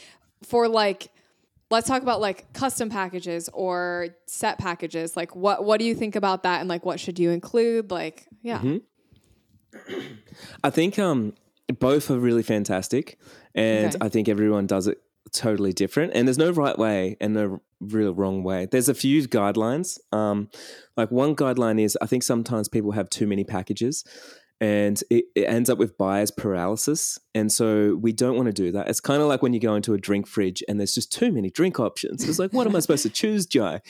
For 0.44 0.68
like 0.68 1.10
let's 1.70 1.86
talk 1.86 2.02
about 2.02 2.20
like 2.20 2.52
custom 2.52 2.90
packages 2.90 3.48
or 3.52 4.08
set 4.26 4.58
packages. 4.58 5.16
Like 5.16 5.34
what 5.34 5.64
what 5.64 5.78
do 5.78 5.84
you 5.86 5.94
think 5.94 6.16
about 6.16 6.42
that 6.44 6.60
and 6.60 6.68
like 6.68 6.84
what 6.84 7.00
should 7.00 7.18
you 7.18 7.30
include? 7.30 7.90
Like 7.90 8.26
yeah. 8.42 8.58
Mm-hmm. 8.58 8.78
I 10.64 10.70
think 10.70 10.98
um, 10.98 11.34
both 11.78 12.10
are 12.10 12.18
really 12.18 12.42
fantastic, 12.42 13.18
and 13.54 13.94
Okay. 13.94 13.98
I 14.00 14.08
think 14.08 14.28
everyone 14.28 14.66
does 14.66 14.86
it 14.86 14.98
totally 15.32 15.72
different. 15.72 16.12
And 16.14 16.26
there's 16.26 16.38
no 16.38 16.50
right 16.50 16.76
way 16.76 17.16
and 17.20 17.34
no 17.34 17.60
real 17.80 18.12
wrong 18.14 18.42
way. 18.42 18.66
There's 18.70 18.88
a 18.88 18.94
few 18.94 19.22
guidelines. 19.28 19.98
Um, 20.12 20.48
like 20.96 21.10
one 21.10 21.36
guideline 21.36 21.80
is 21.80 21.96
I 22.02 22.06
think 22.06 22.22
sometimes 22.24 22.68
people 22.68 22.92
have 22.92 23.08
too 23.10 23.26
many 23.26 23.44
packages. 23.44 24.04
And 24.60 25.02
it, 25.08 25.24
it 25.34 25.44
ends 25.48 25.70
up 25.70 25.78
with 25.78 25.96
buyer's 25.96 26.30
paralysis. 26.30 27.18
And 27.34 27.50
so 27.50 27.96
we 27.96 28.12
don't 28.12 28.36
want 28.36 28.46
to 28.46 28.52
do 28.52 28.72
that. 28.72 28.88
It's 28.88 29.00
kind 29.00 29.22
of 29.22 29.28
like 29.28 29.42
when 29.42 29.54
you 29.54 29.60
go 29.60 29.74
into 29.74 29.94
a 29.94 29.98
drink 29.98 30.26
fridge 30.26 30.62
and 30.68 30.78
there's 30.78 30.94
just 30.94 31.10
too 31.10 31.32
many 31.32 31.50
drink 31.50 31.80
options. 31.80 32.28
It's 32.28 32.38
like, 32.38 32.52
what 32.52 32.66
am 32.66 32.76
I 32.76 32.80
supposed 32.80 33.04
to 33.04 33.10
choose, 33.10 33.46
Jai? 33.46 33.80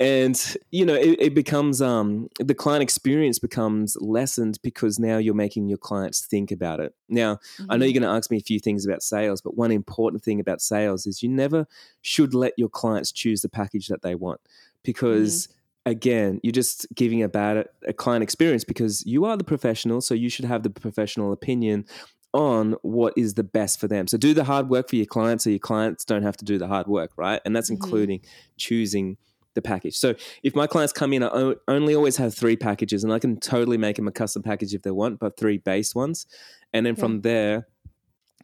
and 0.00 0.56
you 0.72 0.84
know 0.84 0.94
it, 0.94 1.16
it 1.20 1.34
becomes 1.34 1.80
um 1.80 2.28
the 2.40 2.54
client 2.54 2.82
experience 2.82 3.38
becomes 3.38 3.96
lessened 4.00 4.58
because 4.62 4.98
now 4.98 5.18
you're 5.18 5.34
making 5.34 5.68
your 5.68 5.78
clients 5.78 6.26
think 6.26 6.50
about 6.50 6.80
it 6.80 6.92
now 7.08 7.38
i 7.68 7.76
know 7.76 7.84
you're 7.84 7.92
going 7.92 8.02
to 8.02 8.08
ask 8.08 8.30
me 8.30 8.36
a 8.36 8.40
few 8.40 8.58
things 8.58 8.84
about 8.84 9.02
sales 9.02 9.40
but 9.40 9.56
one 9.56 9.70
important 9.70 10.22
thing 10.24 10.40
about 10.40 10.60
sales 10.60 11.06
is 11.06 11.22
you 11.22 11.28
never 11.28 11.66
should 12.02 12.34
let 12.34 12.52
your 12.56 12.68
clients 12.68 13.12
choose 13.12 13.40
the 13.40 13.48
package 13.48 13.86
that 13.86 14.02
they 14.02 14.16
want 14.16 14.40
because 14.82 15.48
again 15.86 16.40
you're 16.42 16.52
just 16.52 16.86
giving 16.94 17.22
a 17.22 17.28
bad 17.28 17.66
a 17.86 17.92
client 17.92 18.22
experience 18.22 18.64
because 18.64 19.04
you 19.06 19.24
are 19.24 19.36
the 19.36 19.44
professional 19.44 20.00
so 20.00 20.14
you 20.14 20.28
should 20.28 20.44
have 20.44 20.62
the 20.62 20.70
professional 20.70 21.32
opinion 21.32 21.84
on 22.32 22.74
what 22.82 23.12
is 23.16 23.34
the 23.34 23.44
best 23.44 23.78
for 23.78 23.86
them 23.86 24.06
so 24.06 24.16
do 24.16 24.34
the 24.34 24.44
hard 24.44 24.68
work 24.68 24.88
for 24.88 24.96
your 24.96 25.06
clients 25.06 25.44
so 25.44 25.50
your 25.50 25.58
clients 25.58 26.04
don't 26.04 26.22
have 26.22 26.36
to 26.36 26.44
do 26.44 26.58
the 26.58 26.66
hard 26.66 26.86
work 26.86 27.10
right 27.16 27.40
and 27.44 27.54
that's 27.54 27.70
Mhm. 27.70 27.74
including 27.74 28.20
choosing 28.56 29.16
the 29.54 29.62
package. 29.62 29.96
So 29.96 30.16
if 30.42 30.56
my 30.56 30.66
clients 30.66 30.92
come 30.92 31.12
in, 31.12 31.22
I 31.22 31.54
only 31.68 31.94
always 31.94 32.16
have 32.16 32.34
three 32.34 32.56
packages, 32.56 33.04
and 33.04 33.12
I 33.12 33.20
can 33.20 33.38
totally 33.38 33.78
make 33.78 33.94
them 33.94 34.08
a 34.08 34.10
custom 34.10 34.42
package 34.42 34.74
if 34.74 34.82
they 34.82 34.90
want, 34.90 35.20
but 35.20 35.36
three 35.36 35.58
base 35.58 35.94
ones. 35.94 36.26
And 36.72 36.84
then 36.84 36.96
from 36.96 37.20
there, 37.20 37.68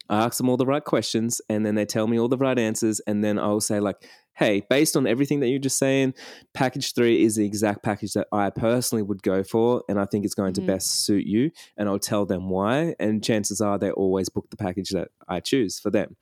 I 0.09 0.23
ask 0.23 0.37
them 0.37 0.47
all 0.47 0.55
the 0.55 0.65
right 0.65 0.85
questions, 0.85 1.41
and 1.49 1.65
then 1.65 1.75
they 1.75 1.83
tell 1.83 2.07
me 2.07 2.17
all 2.17 2.29
the 2.29 2.37
right 2.37 2.57
answers, 2.57 3.01
and 3.01 3.21
then 3.25 3.37
I'll 3.37 3.59
say 3.59 3.81
like, 3.81 3.97
"Hey, 4.41 4.63
based 4.69 4.97
on 4.97 5.05
everything 5.07 5.39
that 5.41 5.49
you're 5.49 5.59
just 5.59 5.77
saying, 5.77 6.13
package 6.53 6.93
three 6.93 7.23
is 7.23 7.35
the 7.35 7.45
exact 7.45 7.83
package 7.83 8.13
that 8.13 8.27
I 8.31 8.49
personally 8.49 9.03
would 9.03 9.21
go 9.23 9.43
for, 9.43 9.83
and 9.87 9.99
I 9.99 10.05
think 10.05 10.25
it's 10.25 10.33
going 10.33 10.53
Mhm. 10.53 10.55
to 10.55 10.61
best 10.61 11.05
suit 11.05 11.25
you." 11.25 11.51
And 11.77 11.87
I'll 11.87 11.99
tell 11.99 12.25
them 12.25 12.49
why, 12.49 12.95
and 12.99 13.23
chances 13.23 13.61
are 13.61 13.77
they 13.77 13.91
always 13.91 14.29
book 14.29 14.49
the 14.49 14.57
package 14.57 14.89
that 14.89 15.09
I 15.27 15.39
choose 15.39 15.79
for 15.79 15.91
them. 15.91 16.15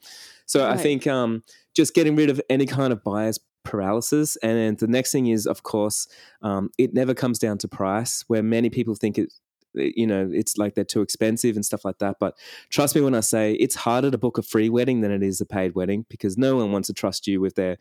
So 0.45 0.67
I 0.67 0.77
think 0.77 1.07
um, 1.07 1.43
just 1.75 1.93
getting 1.93 2.15
rid 2.15 2.29
of 2.29 2.41
any 2.49 2.65
kind 2.65 2.91
of 2.91 3.03
buyer's 3.03 3.39
paralysis. 3.63 4.35
And 4.37 4.57
then 4.57 4.75
the 4.75 4.87
next 4.87 5.11
thing 5.11 5.27
is, 5.27 5.45
of 5.45 5.63
course, 5.63 6.07
um, 6.41 6.71
it 6.77 6.93
never 6.93 7.13
comes 7.13 7.39
down 7.39 7.57
to 7.59 7.67
price, 7.67 8.23
where 8.27 8.41
many 8.43 8.69
people 8.69 8.95
think 8.95 9.17
it. 9.17 9.31
You 9.79 10.07
know, 10.07 10.29
it's 10.31 10.57
like 10.57 10.75
they're 10.75 10.83
too 10.83 11.01
expensive 11.01 11.55
and 11.55 11.65
stuff 11.65 11.85
like 11.85 11.97
that. 11.99 12.17
But 12.19 12.37
trust 12.69 12.95
me 12.95 13.01
when 13.01 13.15
I 13.15 13.21
say 13.21 13.53
it's 13.53 13.75
harder 13.75 14.11
to 14.11 14.17
book 14.17 14.37
a 14.37 14.41
free 14.43 14.69
wedding 14.69 15.01
than 15.01 15.11
it 15.11 15.23
is 15.23 15.41
a 15.41 15.45
paid 15.45 15.75
wedding 15.75 16.05
because 16.09 16.37
no 16.37 16.55
one 16.57 16.71
wants 16.71 16.87
to 16.87 16.93
trust 16.93 17.27
you 17.27 17.41
with 17.41 17.55
their 17.55 17.77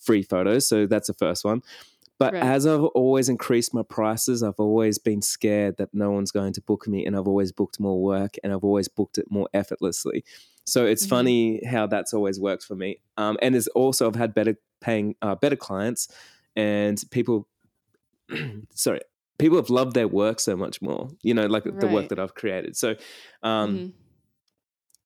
free 0.00 0.22
photos. 0.22 0.66
So 0.66 0.86
that's 0.86 1.06
the 1.08 1.14
first 1.14 1.44
one. 1.44 1.62
But 2.18 2.34
Right. 2.34 2.42
as 2.44 2.64
I've 2.66 2.84
always 2.84 3.28
increased 3.28 3.74
my 3.74 3.82
prices, 3.82 4.42
I've 4.42 4.58
always 4.58 4.98
been 4.98 5.20
scared 5.20 5.76
that 5.78 5.92
no 5.92 6.12
one's 6.12 6.30
going 6.30 6.52
to 6.52 6.60
book 6.60 6.86
me, 6.86 7.04
and 7.04 7.16
I've 7.16 7.26
always 7.26 7.50
booked 7.50 7.80
more 7.80 8.00
work, 8.00 8.36
and 8.44 8.52
I've 8.52 8.62
always 8.62 8.86
booked 8.86 9.18
it 9.18 9.26
more 9.30 9.48
effortlessly. 9.52 10.24
So 10.64 10.86
it's 10.86 11.04
Mhm. 11.04 11.08
funny 11.08 11.64
how 11.66 11.88
that's 11.88 12.14
always 12.14 12.38
worked 12.40 12.62
for 12.62 12.76
me. 12.76 13.00
Um, 13.16 13.36
and 13.42 13.56
it's 13.56 13.66
also 13.68 14.06
I've 14.06 14.14
had 14.14 14.32
better 14.32 14.56
paying, 14.80 15.16
uh, 15.22 15.34
better 15.34 15.56
clients, 15.56 16.08
and 16.54 17.02
people. 17.10 17.48
sorry, 18.74 19.00
people 19.44 19.58
have 19.58 19.68
loved 19.68 19.92
their 19.94 20.08
work 20.08 20.40
so 20.40 20.56
much 20.56 20.80
more. 20.80 21.10
You 21.22 21.34
know, 21.34 21.46
like 21.46 21.64
the 21.64 21.86
work 21.92 22.08
that 22.08 22.18
I've 22.18 22.34
created. 22.34 22.76
So, 22.76 22.88
um, 23.42 23.68
Mhm. 23.76 23.92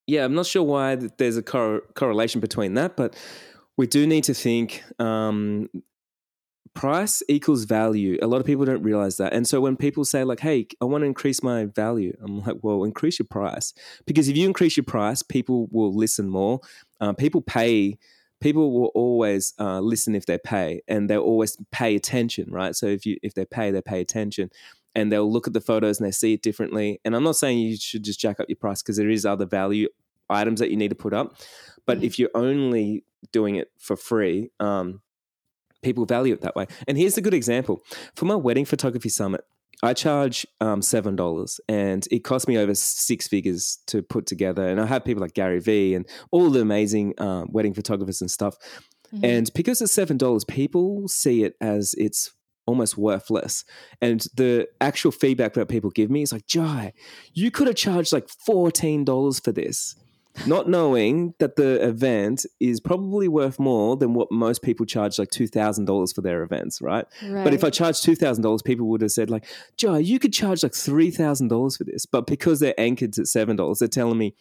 yeah, 0.06 0.24
I'm 0.24 0.34
not 0.34 0.46
sure 0.46 0.62
why 0.62 0.94
there's 0.94 1.36
a 1.36 1.42
cor- 1.42 1.82
correlation 1.94 2.40
between 2.40 2.74
that, 2.74 2.96
but 2.96 3.16
we 3.76 3.86
do 3.88 4.06
need 4.06 4.22
to 4.24 4.34
think 4.34 4.84
um, 5.00 5.68
price 6.74 7.20
equals 7.28 7.64
value. 7.64 8.16
A 8.22 8.28
lot 8.28 8.40
of 8.40 8.46
people 8.46 8.64
don't 8.64 8.84
realize 8.84 9.16
that. 9.16 9.32
And 9.32 9.44
so 9.48 9.60
when 9.60 9.76
people 9.76 10.04
say, 10.04 10.22
like, 10.22 10.38
hey, 10.40 10.68
I 10.80 10.84
want 10.84 11.02
to 11.02 11.06
increase 11.06 11.42
my 11.42 11.64
value, 11.64 12.16
I'm 12.22 12.38
like, 12.44 12.58
well, 12.62 12.84
increase 12.84 13.18
your 13.18 13.26
price. 13.28 13.74
Because 14.06 14.28
if 14.28 14.36
you 14.36 14.46
increase 14.46 14.76
your 14.76 14.84
price, 14.84 15.20
people 15.22 15.68
will 15.72 15.92
listen 15.92 16.28
more. 16.28 16.60
Uh, 17.00 17.12
people 17.12 17.40
pay. 17.40 17.98
People 18.40 18.72
will 18.72 18.90
always 18.94 19.52
uh, 19.58 19.80
listen 19.80 20.14
if 20.14 20.26
they 20.26 20.38
pay, 20.38 20.82
and 20.86 21.10
they'll 21.10 21.22
always 21.22 21.56
pay 21.72 21.96
attention, 21.96 22.50
right? 22.50 22.74
So 22.76 22.86
if 22.86 23.04
you 23.04 23.18
if 23.22 23.34
they 23.34 23.44
pay, 23.44 23.70
they 23.70 23.82
pay 23.82 24.00
attention, 24.00 24.50
and 24.94 25.10
they'll 25.10 25.30
look 25.30 25.46
at 25.46 25.52
the 25.52 25.60
photos 25.60 25.98
and 25.98 26.06
they 26.06 26.12
see 26.12 26.34
it 26.34 26.42
differently. 26.42 27.00
And 27.04 27.16
I'm 27.16 27.24
not 27.24 27.36
saying 27.36 27.58
you 27.58 27.76
should 27.76 28.04
just 28.04 28.20
jack 28.20 28.38
up 28.40 28.48
your 28.48 28.56
price 28.56 28.82
because 28.82 28.96
there 28.96 29.10
is 29.10 29.26
other 29.26 29.46
value 29.46 29.88
items 30.30 30.60
that 30.60 30.70
you 30.70 30.76
need 30.76 30.88
to 30.90 30.94
put 30.94 31.12
up, 31.14 31.34
but 31.86 31.98
Mhm. 31.98 32.04
if 32.04 32.18
you're 32.18 32.30
only 32.34 33.04
doing 33.32 33.56
it 33.56 33.70
for 33.78 33.96
free, 33.96 34.50
um, 34.60 35.00
people 35.82 36.04
value 36.04 36.34
it 36.34 36.40
that 36.42 36.54
way. 36.54 36.66
And 36.86 36.98
here's 36.98 37.16
a 37.16 37.20
good 37.22 37.34
example 37.34 37.82
for 38.14 38.26
my 38.26 38.34
wedding 38.36 38.64
photography 38.64 39.08
summit. 39.08 39.44
I 39.82 39.94
charge 39.94 40.46
um, 40.60 40.82
seven 40.82 41.14
dollars, 41.14 41.60
and 41.68 42.06
it 42.10 42.24
cost 42.24 42.48
me 42.48 42.58
over 42.58 42.74
six 42.74 43.28
figures 43.28 43.78
to 43.86 44.02
put 44.02 44.26
together. 44.26 44.68
And 44.68 44.80
I 44.80 44.86
have 44.86 45.04
people 45.04 45.20
like 45.20 45.34
Gary 45.34 45.60
Vee 45.60 45.94
and 45.94 46.06
all 46.32 46.50
the 46.50 46.60
amazing 46.60 47.14
um, 47.18 47.48
wedding 47.50 47.74
photographers 47.74 48.20
and 48.20 48.30
stuff. 48.30 48.56
Mhm. 49.14 49.24
And 49.24 49.50
because 49.54 49.80
it's 49.80 49.92
seven 49.92 50.16
dollars, 50.16 50.44
people 50.44 51.06
see 51.08 51.44
it 51.44 51.54
as 51.60 51.94
it's 51.96 52.32
almost 52.66 52.98
worthless. 52.98 53.64
And 54.02 54.24
the 54.34 54.66
actual 54.80 55.10
feedback 55.10 55.54
that 55.54 55.68
people 55.68 55.90
give 55.90 56.10
me 56.10 56.22
is 56.22 56.32
like, 56.32 56.46
Jai, 56.46 56.92
you 57.32 57.50
could 57.50 57.66
have 57.68 57.76
charged 57.76 58.12
like 58.12 58.28
fourteen 58.28 59.04
dollars 59.04 59.38
for 59.40 59.52
this. 59.52 59.94
Not 60.46 60.68
knowing 60.68 61.34
that 61.38 61.56
the 61.56 61.82
event 61.86 62.46
is 62.60 62.80
probably 62.80 63.28
worth 63.28 63.58
more 63.58 63.96
than 63.96 64.14
what 64.14 64.30
most 64.30 64.62
people 64.62 64.86
charge 64.86 65.18
like 65.18 65.30
two 65.30 65.46
thousand 65.46 65.84
dollars 65.86 66.12
for 66.12 66.20
their 66.22 66.42
events, 66.42 66.80
right? 66.80 67.04
But 67.20 67.54
if 67.54 67.62
I 67.62 67.66
Right. 67.66 67.72
charged 67.72 68.02
two 68.04 68.14
thousand 68.14 68.42
dollars, 68.42 68.62
people 68.62 68.86
would 68.88 69.02
have 69.02 69.10
said 69.12 69.30
like, 69.30 69.44
"Joe, 69.76 69.96
you 69.96 70.18
could 70.18 70.32
charge 70.32 70.62
like 70.62 70.74
three 70.74 71.10
thousand 71.10 71.48
dollars 71.48 71.76
for 71.76 71.84
this." 71.84 72.06
But 72.06 72.26
because 72.26 72.60
they're 72.60 72.78
anchored 72.78 73.18
at 73.18 73.26
seven 73.26 73.56
dollars, 73.56 73.80
they're 73.80 73.88
telling 73.88 74.18
me 74.18 74.34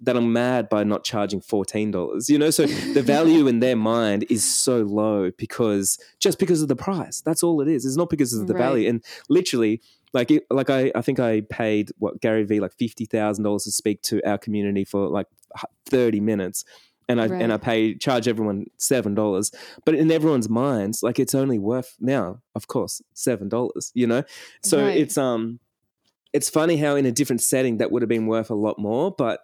that 0.00 0.16
I'm 0.16 0.32
mad 0.32 0.68
by 0.68 0.82
not 0.84 1.04
charging 1.04 1.40
fourteen 1.40 1.90
dollars. 1.90 2.28
You 2.28 2.38
know, 2.38 2.50
so 2.50 2.66
the 2.66 3.02
value 3.06 3.46
in 3.46 3.60
their 3.60 3.76
mind 3.76 4.24
is 4.28 4.44
so 4.44 4.78
low 4.82 5.30
because 5.38 5.98
just 6.18 6.38
because 6.38 6.62
of 6.62 6.68
the 6.68 6.76
price. 6.76 7.20
That's 7.20 7.42
all 7.42 7.60
it 7.60 7.68
is. 7.68 7.84
It's 7.86 7.96
not 7.96 8.10
because 8.10 8.32
of 8.34 8.46
the 8.46 8.54
Right. 8.54 8.60
value. 8.60 8.88
And 8.88 9.04
literally, 9.28 9.80
like, 10.14 10.30
it, 10.30 10.44
like 10.50 10.70
I, 10.70 10.90
I 10.94 11.02
think 11.02 11.20
I 11.20 11.42
paid 11.42 11.90
what 11.98 12.20
Gary 12.22 12.44
Vee 12.44 12.60
like 12.60 12.72
fifty 12.72 13.04
thousand 13.04 13.44
dollars 13.44 13.64
to 13.64 13.72
speak 13.72 14.00
to 14.02 14.22
our 14.26 14.38
community 14.38 14.84
for 14.84 15.08
like 15.08 15.26
thirty 15.86 16.20
minutes. 16.20 16.64
And 17.06 17.20
I 17.20 17.26
and 17.26 17.52
I 17.52 17.56
Right. 17.56 17.62
pay 17.62 17.94
charge 17.96 18.26
everyone 18.26 18.64
seven 18.78 19.14
dollars, 19.14 19.52
but 19.84 19.94
in 19.94 20.10
everyone's 20.10 20.48
minds, 20.48 21.02
like 21.02 21.18
it's 21.18 21.34
only 21.34 21.58
worth 21.58 21.94
now, 22.00 22.40
of 22.54 22.66
course, 22.66 23.02
seven 23.12 23.50
dollars. 23.50 23.92
You 23.94 24.06
know, 24.06 24.22
so 24.62 24.80
Right. 24.80 24.96
it's 24.96 25.18
um, 25.18 25.58
it's 26.32 26.48
funny 26.48 26.78
how 26.78 26.96
in 26.96 27.04
a 27.04 27.12
different 27.12 27.42
setting 27.42 27.76
that 27.76 27.92
would 27.92 28.00
have 28.00 28.08
been 28.08 28.26
worth 28.26 28.48
a 28.48 28.54
lot 28.54 28.78
more, 28.78 29.10
but 29.10 29.40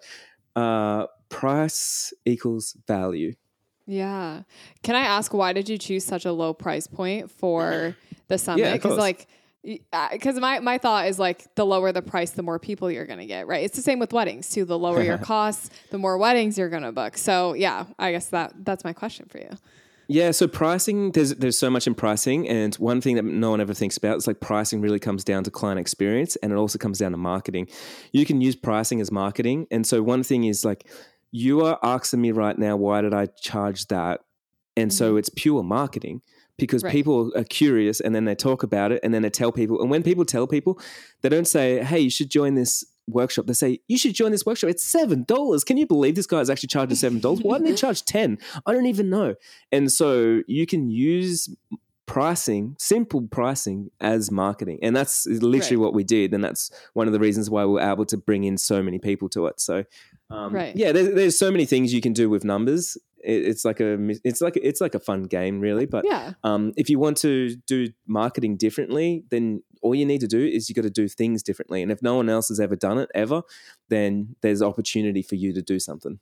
uh, 0.56 1.06
price 1.28 2.14
equals 2.24 2.76
value. 2.86 3.34
Yeah. 3.86 4.44
Can 4.82 4.94
I 4.94 5.00
ask 5.02 5.34
why 5.34 5.52
did 5.52 5.68
you 5.68 5.76
choose 5.76 6.04
such 6.04 6.24
a 6.24 6.32
low 6.32 6.54
price 6.54 6.86
point 6.86 7.30
for 7.30 7.94
the 8.28 8.38
summit? 8.38 8.72
Because 8.72 8.92
course. 8.92 8.98
like, 9.00 9.26
because 9.62 10.36
uh, 10.36 10.40
my 10.40 10.60
my 10.60 10.78
thought 10.78 11.06
is 11.06 11.18
like 11.18 11.54
the 11.54 11.66
lower 11.66 11.92
the 11.92 12.02
price, 12.02 12.30
the 12.30 12.42
more 12.42 12.58
people 12.58 12.90
you're 12.90 13.06
gonna 13.06 13.26
get, 13.26 13.46
right? 13.46 13.64
It's 13.64 13.76
the 13.76 13.82
same 13.82 13.98
with 13.98 14.12
weddings 14.12 14.48
too. 14.50 14.64
The 14.64 14.78
lower 14.78 15.02
your 15.02 15.18
costs, 15.32 15.70
the 15.90 15.98
more 15.98 16.16
weddings 16.16 16.56
you're 16.56 16.70
gonna 16.70 16.92
book. 16.92 17.16
So 17.16 17.54
yeah, 17.54 17.84
I 17.98 18.12
guess 18.12 18.28
that 18.28 18.52
that's 18.64 18.84
my 18.84 18.92
question 18.92 19.26
for 19.28 19.38
you. 19.38 19.50
Yeah, 20.08 20.32
so 20.32 20.48
pricing 20.48 21.12
there's 21.12 21.34
there's 21.36 21.58
so 21.58 21.70
much 21.70 21.86
in 21.86 21.94
pricing, 21.94 22.48
and 22.48 22.74
one 22.76 23.00
thing 23.00 23.16
that 23.16 23.24
no 23.24 23.50
one 23.50 23.60
ever 23.60 23.74
thinks 23.74 23.96
about 23.96 24.16
is 24.16 24.26
like 24.26 24.40
pricing 24.40 24.80
really 24.80 24.98
comes 24.98 25.24
down 25.24 25.44
to 25.44 25.50
client 25.50 25.78
experience, 25.78 26.36
and 26.36 26.52
it 26.52 26.56
also 26.56 26.78
comes 26.78 26.98
down 26.98 27.12
to 27.12 27.18
marketing. 27.18 27.68
You 28.12 28.24
can 28.24 28.40
use 28.40 28.56
pricing 28.56 29.00
as 29.00 29.12
marketing, 29.12 29.66
and 29.70 29.86
so 29.86 30.02
one 30.02 30.22
thing 30.22 30.44
is 30.44 30.64
like 30.64 30.88
you 31.32 31.64
are 31.64 31.78
asking 31.82 32.20
me 32.20 32.32
right 32.32 32.58
now, 32.58 32.76
why 32.76 33.02
did 33.02 33.14
I 33.14 33.26
charge 33.26 33.86
that? 33.86 34.20
And 34.76 34.92
so 34.92 35.10
mm-hmm. 35.10 35.18
it's 35.18 35.28
pure 35.28 35.62
marketing 35.62 36.22
because 36.60 36.82
Right. 36.84 36.92
people 36.92 37.32
are 37.36 37.44
curious, 37.44 38.00
and 38.00 38.14
then 38.14 38.24
they 38.26 38.34
talk 38.34 38.62
about 38.62 38.92
it, 38.92 39.00
and 39.02 39.12
then 39.12 39.22
they 39.22 39.30
tell 39.30 39.50
people, 39.52 39.80
and 39.80 39.90
when 39.90 40.02
people 40.02 40.24
tell 40.24 40.46
people, 40.46 40.78
they 41.22 41.28
don't 41.28 41.48
say, 41.48 41.82
"Hey, 41.82 42.00
you 42.00 42.10
should 42.10 42.30
join 42.30 42.54
this." 42.54 42.84
Workshop. 43.08 43.46
They 43.46 43.54
say 43.54 43.80
you 43.88 43.98
should 43.98 44.14
join 44.14 44.30
this 44.30 44.46
workshop. 44.46 44.70
It's 44.70 44.84
seven 44.84 45.24
dollars. 45.24 45.64
Can 45.64 45.76
you 45.76 45.84
believe 45.84 46.14
this 46.14 46.28
guy's 46.28 46.48
actually 46.48 46.68
charging 46.68 46.94
seven 46.94 47.18
dollars? 47.18 47.40
Why 47.42 47.58
didn't 47.58 47.70
he 47.70 47.74
charge 47.86 48.04
ten? 48.04 48.38
I 48.66 48.72
don't 48.72 48.86
even 48.86 49.10
know. 49.10 49.34
And 49.72 49.90
so 49.90 50.42
you 50.46 50.64
can 50.64 50.88
use 50.90 51.48
pricing, 52.06 52.76
simple 52.78 53.22
pricing 53.28 53.90
as 54.00 54.30
marketing. 54.30 54.78
And 54.82 54.94
that's 54.94 55.26
literally 55.26 55.76
Right. 55.76 55.82
what 55.82 55.94
we 55.94 56.04
did. 56.04 56.32
And 56.34 56.44
that's 56.44 56.70
one 56.94 57.06
of 57.08 57.12
the 57.12 57.18
reasons 57.18 57.50
why 57.50 57.64
we 57.64 57.72
were 57.72 57.80
able 57.80 58.04
to 58.06 58.16
bring 58.16 58.44
in 58.44 58.58
so 58.58 58.82
many 58.82 58.98
people 58.98 59.28
to 59.30 59.46
it. 59.46 59.60
So, 59.60 59.84
um, 60.30 60.52
Right. 60.54 60.74
yeah, 60.76 60.92
there's, 60.92 61.14
there's 61.14 61.38
so 61.38 61.50
many 61.50 61.64
things 61.66 61.92
you 61.92 62.00
can 62.00 62.12
do 62.12 62.30
with 62.30 62.44
numbers. 62.44 62.96
It, 63.22 63.44
it's 63.46 63.64
like 63.64 63.80
a, 63.80 63.98
it's 64.24 64.40
like, 64.40 64.56
it's 64.56 64.80
like 64.80 64.94
a 64.94 65.00
fun 65.00 65.24
game 65.24 65.60
really. 65.60 65.86
But 65.86 66.04
Yeah. 66.06 66.32
um, 66.44 66.72
if 66.76 66.88
you 66.88 66.98
want 66.98 67.16
to 67.18 67.56
do 67.66 67.88
marketing 68.06 68.56
differently, 68.56 69.24
then 69.30 69.62
all 69.82 69.94
you 69.94 70.06
need 70.06 70.20
to 70.20 70.28
do 70.28 70.44
is 70.44 70.68
you 70.68 70.74
got 70.74 70.82
to 70.82 70.90
do 70.90 71.08
things 71.08 71.42
differently. 71.42 71.82
And 71.82 71.90
if 71.90 72.02
no 72.02 72.14
one 72.16 72.28
else 72.28 72.48
has 72.48 72.60
ever 72.60 72.76
done 72.76 72.98
it 72.98 73.10
ever, 73.14 73.42
then 73.88 74.36
there's 74.40 74.62
opportunity 74.62 75.22
for 75.22 75.34
you 75.34 75.52
to 75.52 75.62
do 75.62 75.78
something. 75.80 76.18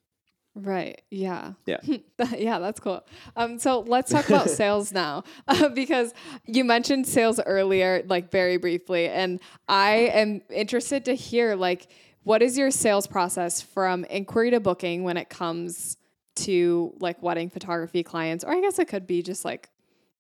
Right. 0.54 1.02
Yeah. 1.10 1.52
Yeah. 1.66 1.78
Yeah, 2.36 2.58
that's 2.58 2.80
cool. 2.80 3.04
Um, 3.36 3.58
so 3.60 3.80
let's 3.80 4.10
talk 4.10 4.28
about 4.28 4.50
sales 4.62 4.92
now, 4.92 5.22
uh, 5.48 5.68
because 5.68 6.12
you 6.46 6.64
mentioned 6.64 7.06
sales 7.06 7.38
earlier, 7.46 8.02
like 8.08 8.32
very 8.32 8.56
briefly, 8.56 9.08
and 9.08 9.40
I 9.68 9.90
am 10.12 10.42
interested 10.50 11.04
to 11.04 11.14
hear 11.14 11.54
like 11.54 11.86
what 12.24 12.42
is 12.42 12.58
your 12.58 12.70
sales 12.70 13.06
process 13.06 13.60
from 13.60 14.04
inquiry 14.04 14.50
to 14.50 14.60
booking 14.60 15.02
when 15.04 15.16
it 15.16 15.28
comes 15.28 15.96
to 16.36 16.94
like 17.00 17.22
wedding 17.22 17.50
photography 17.50 18.02
clients, 18.02 18.44
or 18.44 18.52
I 18.52 18.60
guess 18.60 18.78
it 18.78 18.86
could 18.88 19.06
be 19.06 19.22
just 19.22 19.44
like 19.44 19.68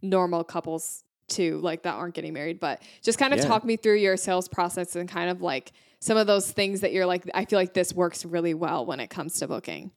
normal 0.02 0.44
couples 0.44 1.04
too, 1.28 1.58
like 1.58 1.82
that 1.82 1.94
aren't 1.94 2.14
getting 2.14 2.32
married, 2.32 2.58
but 2.58 2.82
just 3.02 3.18
kind 3.18 3.32
of 3.32 3.40
Yeah. 3.40 3.46
talk 3.46 3.64
me 3.64 3.76
through 3.76 3.96
your 3.96 4.16
sales 4.16 4.48
process 4.48 4.96
and 4.96 5.08
kind 5.08 5.30
of 5.30 5.42
like 5.42 5.72
some 6.00 6.16
of 6.16 6.26
those 6.26 6.50
things 6.50 6.80
that 6.80 6.92
you're 6.92 7.06
like, 7.06 7.28
I 7.34 7.44
feel 7.44 7.58
like 7.58 7.74
this 7.74 7.92
works 7.92 8.24
really 8.24 8.54
well 8.54 8.86
when 8.86 9.00
it 9.00 9.10
comes 9.10 9.38
to 9.40 9.48
booking. 9.48 9.90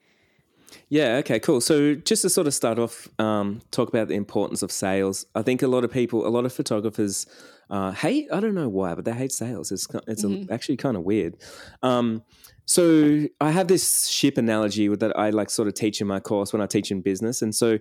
Yeah, 0.89 1.17
okay, 1.17 1.39
cool. 1.39 1.61
So 1.61 1.95
just 1.95 2.21
to 2.23 2.29
sort 2.29 2.47
of 2.47 2.53
start 2.53 2.79
off, 2.79 3.07
um, 3.19 3.61
talk 3.71 3.89
about 3.89 4.07
the 4.07 4.15
importance 4.15 4.61
of 4.61 4.71
sales. 4.71 5.25
I 5.35 5.41
think 5.41 5.61
a 5.61 5.67
lot 5.67 5.83
of 5.83 5.91
people, 5.91 6.25
a 6.25 6.29
lot 6.29 6.45
of 6.45 6.53
photographers 6.53 7.25
uh, 7.71 7.91
hate, 7.91 8.27
I 8.31 8.39
don't 8.39 8.53
know 8.53 8.69
why, 8.69 8.93
but 8.93 9.05
they 9.05 9.13
hate 9.13 9.31
sales. 9.31 9.71
It's, 9.71 9.87
it's 10.05 10.23
a, 10.23 10.45
actually 10.51 10.77
kind 10.77 10.95
of 10.97 11.03
weird. 11.03 11.37
Um, 11.81 12.21
so 12.65 13.25
I 13.39 13.49
have 13.51 13.67
this 13.67 14.07
ship 14.07 14.37
analogy 14.37 14.87
that 14.87 15.17
I 15.17 15.31
like 15.31 15.49
sort 15.49 15.67
of 15.67 15.73
teach 15.73 16.01
in 16.01 16.07
my 16.07 16.19
course 16.19 16.53
when 16.53 16.61
I 16.61 16.67
teach 16.67 16.91
in 16.91 17.01
business. 17.01 17.41
And 17.41 17.55
so 17.55 17.79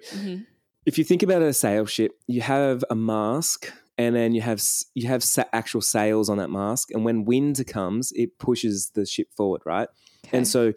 if 0.87 0.97
you 0.97 1.05
think 1.05 1.23
about 1.23 1.43
a 1.43 1.53
sales 1.53 1.91
ship, 1.91 2.13
you 2.27 2.41
have 2.41 2.85
a 2.89 2.95
mask 2.95 3.73
and 3.99 4.17
then 4.17 4.33
you 4.33 4.41
have 4.41 4.63
you 4.95 5.09
have 5.09 5.23
actual 5.53 5.83
sails 5.83 6.31
on 6.31 6.39
that 6.39 6.49
mask 6.51 6.91
and 6.93 7.05
when 7.05 7.25
wind 7.27 7.63
comes 7.67 8.13
it 8.15 8.39
pushes 8.39 8.91
the 8.95 9.05
ship 9.05 9.29
forward 9.37 9.61
right 9.67 9.89
Okay. 10.27 10.39
and 10.39 10.49
so 10.49 10.73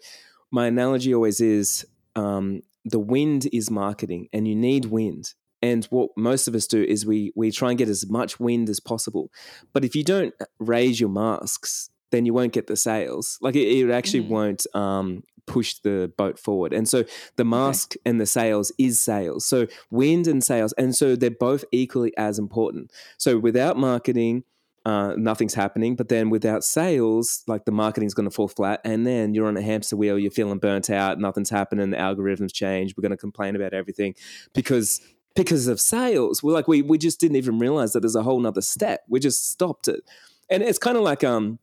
my 0.50 0.66
analogy 0.66 1.14
always 1.14 1.40
is 1.40 1.86
um, 2.16 2.60
the 2.84 2.98
wind 2.98 3.48
is 3.52 3.70
marketing 3.70 4.28
and 4.32 4.46
you 4.46 4.54
need 4.54 4.86
wind 4.86 5.32
and 5.70 5.82
what 5.96 6.08
most 6.16 6.44
of 6.48 6.54
us 6.54 6.66
do 6.66 6.82
is 6.94 7.06
we 7.12 7.18
we 7.40 7.50
try 7.50 7.68
and 7.70 7.78
get 7.78 7.88
as 7.88 8.02
much 8.18 8.32
wind 8.48 8.66
as 8.68 8.80
possible. 8.92 9.24
But 9.72 9.84
if 9.84 9.92
you 9.96 10.04
don't 10.04 10.34
raise 10.58 10.96
your 11.02 11.10
masks 11.10 11.90
then 12.10 12.26
you 12.26 12.34
won't 12.38 12.52
get 12.52 12.68
the 12.68 12.76
sales. 12.76 13.38
Like 13.44 13.56
it, 13.56 13.66
it 13.78 13.90
actually 13.90 14.24
Mhm. 14.24 14.28
won't 14.36 14.62
um, 14.74 15.24
push 15.46 15.70
the 15.82 16.12
boat 16.16 16.38
forward. 16.38 16.72
And 16.72 16.86
so 16.88 16.98
the 17.40 17.44
mask 17.44 17.94
and 18.06 18.20
the 18.20 18.26
sails 18.38 18.70
is 18.78 19.00
sales. 19.00 19.44
So 19.52 19.66
wind 19.90 20.28
and 20.28 20.40
sails 20.50 20.72
and 20.74 20.94
so 20.94 21.16
they're 21.16 21.42
both 21.50 21.64
equally 21.72 22.12
as 22.16 22.38
important. 22.38 22.92
So 23.18 23.30
without 23.48 23.76
marketing 23.76 24.44
uh, 24.86 25.14
nothing's 25.16 25.54
happening. 25.54 25.96
But 25.96 26.08
then 26.10 26.28
without 26.30 26.62
sales 26.62 27.42
like 27.52 27.64
the 27.64 27.72
marketing's 27.72 28.14
going 28.14 28.28
to 28.30 28.36
fall 28.38 28.48
flat 28.48 28.78
and 28.84 29.06
then 29.06 29.34
you're 29.34 29.48
on 29.48 29.56
a 29.56 29.62
hamster 29.70 29.96
wheel 29.96 30.18
you're 30.18 30.30
feeling 30.40 30.58
burnt 30.58 30.90
out 30.90 31.18
nothing's 31.18 31.50
happening 31.58 31.90
the 31.90 31.96
algorithms 31.96 32.52
change 32.52 32.94
we're 32.94 33.06
going 33.08 33.18
to 33.18 33.26
complain 33.28 33.56
about 33.56 33.72
everything. 33.72 34.14
Because 34.52 35.00
because 35.34 35.66
of 35.68 35.80
sales 35.80 36.42
we're 36.42 36.52
like 36.52 36.68
we, 36.68 36.82
we 36.82 36.98
just 36.98 37.20
didn't 37.20 37.36
even 37.36 37.58
realize 37.58 37.92
that 37.92 38.00
there's 38.00 38.16
a 38.16 38.22
whole 38.22 38.40
nother 38.40 38.62
step 38.62 39.02
we 39.08 39.18
just 39.20 39.50
stopped 39.50 39.88
it 39.88 40.02
and 40.50 40.62
it's 40.62 40.78
kind 40.78 40.96
of 40.96 41.02
like 41.02 41.24
um 41.24 41.58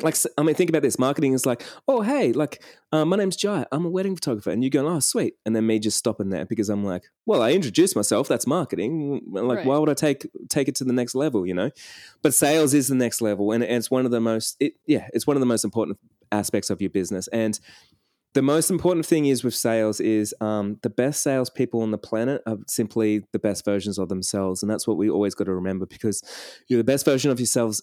like 0.00 0.16
I 0.38 0.42
mean, 0.42 0.54
think 0.54 0.70
about 0.70 0.82
this. 0.82 0.98
Marketing 0.98 1.32
is 1.32 1.46
like, 1.46 1.62
oh 1.86 2.00
hey, 2.00 2.32
like 2.32 2.62
uh, 2.92 3.04
my 3.04 3.16
name's 3.16 3.36
Jai. 3.36 3.66
I'm 3.70 3.84
a 3.84 3.90
wedding 3.90 4.16
photographer, 4.16 4.50
and 4.50 4.64
you 4.64 4.70
go, 4.70 4.86
oh 4.88 5.00
sweet, 5.00 5.34
and 5.44 5.54
then 5.54 5.66
me 5.66 5.78
just 5.78 5.98
stopping 5.98 6.30
there 6.30 6.44
because 6.44 6.68
I'm 6.70 6.82
like, 6.84 7.04
well, 7.26 7.42
I 7.42 7.52
introduced 7.52 7.94
myself. 7.94 8.26
That's 8.26 8.46
marketing. 8.46 9.22
Like, 9.30 9.58
Right. 9.58 9.66
why 9.66 9.78
would 9.78 9.90
I 9.90 9.94
take 9.94 10.26
take 10.48 10.68
it 10.68 10.74
to 10.76 10.84
the 10.84 10.92
next 10.92 11.14
level? 11.14 11.46
You 11.46 11.54
know, 11.54 11.70
but 12.22 12.34
sales 12.34 12.74
is 12.74 12.88
the 12.88 12.94
next 12.94 13.20
level, 13.20 13.52
and, 13.52 13.62
and 13.62 13.76
it's 13.76 13.90
one 13.90 14.04
of 14.04 14.10
the 14.10 14.20
most, 14.20 14.56
it, 14.60 14.74
yeah, 14.86 15.08
it's 15.12 15.26
one 15.26 15.36
of 15.36 15.40
the 15.40 15.46
most 15.46 15.62
important 15.62 15.98
aspects 16.32 16.70
of 16.70 16.80
your 16.80 16.90
business. 16.90 17.28
And 17.28 17.60
the 18.34 18.42
most 18.42 18.70
important 18.70 19.04
thing 19.04 19.26
is 19.26 19.44
with 19.44 19.54
sales 19.54 20.00
is 20.00 20.34
um, 20.40 20.78
the 20.82 20.90
best 20.90 21.22
salespeople 21.22 21.82
on 21.82 21.90
the 21.90 21.98
planet 21.98 22.42
are 22.46 22.58
simply 22.66 23.24
the 23.32 23.38
best 23.38 23.64
versions 23.64 23.98
of 23.98 24.08
themselves, 24.08 24.62
and 24.62 24.70
that's 24.70 24.86
what 24.86 24.96
we 24.96 25.10
always 25.10 25.34
got 25.34 25.44
to 25.44 25.54
remember 25.54 25.86
because 25.86 26.22
you're 26.68 26.78
the 26.78 26.84
best 26.84 27.04
version 27.04 27.30
of 27.30 27.38
yourselves 27.38 27.82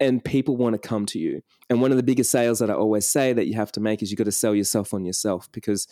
and 0.00 0.24
people 0.24 0.56
want 0.56 0.74
to 0.74 0.88
come 0.88 1.06
to 1.06 1.18
you. 1.18 1.42
And 1.68 1.80
one 1.80 1.90
of 1.90 1.96
the 1.96 2.02
biggest 2.02 2.30
sales 2.30 2.58
that 2.60 2.70
I 2.70 2.74
always 2.74 3.06
say 3.06 3.32
that 3.32 3.46
you 3.46 3.54
have 3.54 3.72
to 3.72 3.80
make 3.80 4.02
is 4.02 4.10
you 4.10 4.16
got 4.16 4.24
to 4.24 4.32
sell 4.32 4.54
yourself 4.54 4.94
on 4.94 5.04
yourself 5.04 5.50
because 5.52 5.86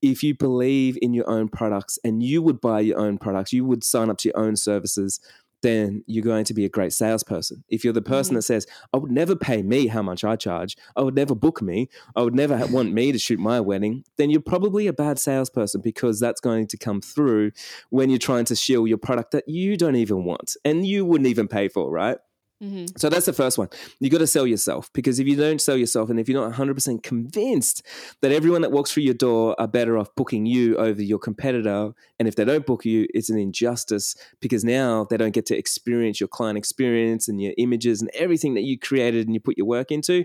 if 0.00 0.22
you 0.22 0.34
believe 0.34 0.96
in 1.02 1.12
your 1.12 1.28
own 1.28 1.48
products 1.48 1.98
and 2.04 2.22
you 2.22 2.40
would 2.42 2.60
buy 2.60 2.80
your 2.80 2.98
own 2.98 3.18
products, 3.18 3.52
you 3.52 3.64
would 3.64 3.84
sign 3.84 4.10
up 4.10 4.18
to 4.18 4.28
your 4.28 4.38
own 4.38 4.56
services, 4.56 5.20
then 5.62 6.04
you're 6.06 6.22
going 6.24 6.44
to 6.44 6.54
be 6.54 6.64
a 6.64 6.68
great 6.68 6.92
salesperson. 6.92 7.64
If 7.68 7.82
you're 7.82 7.92
the 7.92 8.02
person 8.02 8.34
Mhm. 8.34 8.38
that 8.38 8.42
says, 8.42 8.66
I 8.92 8.98
would 8.98 9.10
never 9.10 9.34
pay 9.34 9.62
me 9.62 9.86
how 9.86 10.02
much 10.02 10.22
I 10.24 10.36
charge, 10.36 10.76
I 10.94 11.02
would 11.02 11.14
never 11.14 11.34
book 11.34 11.62
me, 11.62 11.88
I 12.14 12.22
would 12.22 12.34
never 12.34 12.64
want 12.66 12.92
me 12.92 13.12
to 13.12 13.18
shoot 13.18 13.38
my 13.38 13.60
wedding, 13.60 14.04
then 14.16 14.30
you're 14.30 14.40
probably 14.40 14.86
a 14.86 14.92
bad 14.92 15.18
salesperson 15.18 15.80
because 15.80 16.20
that's 16.20 16.40
going 16.40 16.66
to 16.68 16.76
come 16.76 17.00
through 17.00 17.52
when 17.90 18.10
you're 18.10 18.18
trying 18.18 18.44
to 18.46 18.54
shill 18.56 18.86
your 18.86 18.98
product 18.98 19.30
that 19.32 19.48
you 19.48 19.76
don't 19.76 19.96
even 19.96 20.24
want 20.24 20.56
and 20.64 20.86
you 20.86 21.04
wouldn't 21.04 21.28
even 21.28 21.48
pay 21.48 21.68
for, 21.68 21.90
right? 21.90 22.18
Hmm 22.60 22.86
So 22.96 23.08
that's 23.10 23.26
the 23.26 23.32
first 23.32 23.58
one. 23.58 23.68
You 24.00 24.08
got 24.10 24.18
to 24.18 24.26
sell 24.26 24.46
yourself 24.46 24.90
because 24.94 25.18
if 25.20 25.26
you 25.26 25.36
don't 25.36 25.60
sell 25.60 25.76
yourself 25.76 26.08
and 26.10 26.18
if 26.18 26.28
you're 26.28 26.40
not 26.40 26.54
100% 26.58 27.02
convinced 27.02 27.82
that 28.22 28.32
everyone 28.32 28.62
that 28.62 28.72
walks 28.72 28.92
through 28.92 29.02
your 29.02 29.14
door 29.14 29.54
are 29.60 29.68
better 29.68 29.98
off 29.98 30.08
booking 30.16 30.46
you 30.46 30.76
over 30.76 31.02
your 31.02 31.18
competitor, 31.18 31.92
and 32.18 32.26
if 32.28 32.34
they 32.36 32.44
don't 32.44 32.64
book 32.64 32.84
you, 32.84 33.06
it's 33.12 33.28
an 33.28 33.38
injustice 33.38 34.14
because 34.40 34.64
now 34.64 35.04
they 35.10 35.16
don't 35.18 35.32
get 35.34 35.46
to 35.46 35.56
experience 35.56 36.18
your 36.20 36.28
client 36.28 36.56
experience 36.56 37.28
and 37.28 37.42
your 37.42 37.52
images 37.58 38.00
and 38.00 38.10
everything 38.14 38.54
that 38.54 38.62
you 38.62 38.78
created 38.78 39.26
and 39.26 39.34
you 39.34 39.40
put 39.40 39.58
your 39.58 39.66
work 39.66 39.90
into, 39.90 40.24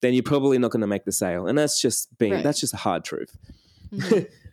then 0.00 0.14
you're 0.14 0.22
probably 0.22 0.58
not 0.58 0.70
going 0.70 0.80
to 0.80 0.86
make 0.86 1.04
the 1.04 1.12
sale. 1.12 1.46
And 1.46 1.58
that's 1.58 1.80
just 1.80 2.16
being, 2.18 2.32
Right. 2.32 2.44
that's 2.44 2.60
just 2.60 2.72
a 2.74 2.78
hard 2.78 3.04
truth. 3.04 3.36
Mhm. 3.92 4.28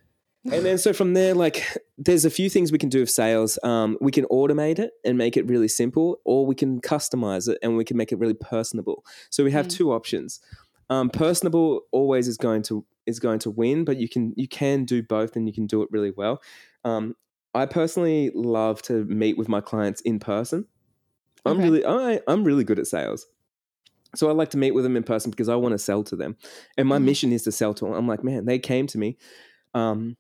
And 0.52 0.66
then 0.66 0.78
so 0.78 0.92
from 0.92 1.14
there, 1.14 1.34
like 1.34 1.64
there's 1.98 2.26
a 2.26 2.30
few 2.30 2.50
things 2.50 2.72
we 2.72 2.78
can 2.78 2.90
do 2.90 3.00
with 3.00 3.10
sales. 3.10 3.58
Um, 3.64 3.98
we 4.02 4.12
can 4.12 4.26
automate 4.26 4.78
it 4.78 4.92
and 5.06 5.18
make 5.18 5.38
it 5.38 5.48
really 5.48 5.70
simple, 5.70 6.20
or 6.26 6.46
we 6.46 6.54
can 6.56 6.82
customize 6.82 7.48
it 7.48 7.58
and 7.64 7.78
we 7.78 7.86
can 7.86 7.96
make 7.96 8.12
it 8.12 8.20
really 8.20 8.34
personable. 8.34 9.06
So 9.30 9.44
we 9.44 9.52
have 9.52 9.68
Mm. 9.68 9.72
two 9.78 9.94
options. 9.94 10.42
Um, 10.90 11.10
personable 11.10 11.82
always 11.92 12.28
is 12.28 12.38
going 12.38 12.62
to 12.64 12.86
is 13.06 13.20
going 13.20 13.40
to 13.40 13.50
win, 13.52 13.86
but 13.86 13.98
you 13.98 14.10
can 14.10 14.34
you 14.36 14.48
can 14.48 14.84
do 14.86 15.02
both 15.02 15.36
and 15.38 15.48
you 15.48 15.54
can 15.54 15.66
do 15.66 15.82
it 15.82 15.90
really 15.92 16.12
well. 16.12 16.42
Um, 16.84 17.16
I 17.54 17.66
personally 17.66 18.32
love 18.36 18.82
to 18.84 19.06
meet 19.06 19.38
with 19.38 19.48
my 19.48 19.62
clients 19.62 20.02
in 20.02 20.20
person. 20.20 20.66
I'm 21.46 21.54
Okay. 21.54 21.64
really 21.64 21.86
I, 21.86 22.22
I'm 22.28 22.44
really 22.44 22.64
good 22.66 22.80
at 22.80 22.88
sales. 22.88 23.28
So 24.16 24.30
I 24.30 24.34
like 24.34 24.52
to 24.52 24.58
meet 24.58 24.72
with 24.72 24.84
them 24.84 24.96
in 24.96 25.04
person 25.04 25.32
because 25.32 25.50
I 25.50 25.56
want 25.56 25.74
to 25.74 25.80
sell 25.80 26.04
to 26.06 26.16
them. 26.16 26.38
And 26.78 26.88
my 26.88 27.00
Mhm. 27.00 27.06
mission 27.06 27.32
is 27.32 27.44
to 27.44 27.52
sell 27.52 27.74
to 27.76 27.86
them. 27.86 27.94
I'm 27.94 28.08
like, 28.08 28.24
man, 28.24 28.46
they 28.46 28.60
came 28.60 28.88
to 28.88 28.98
me. 28.98 29.18
Um, 29.74 30.18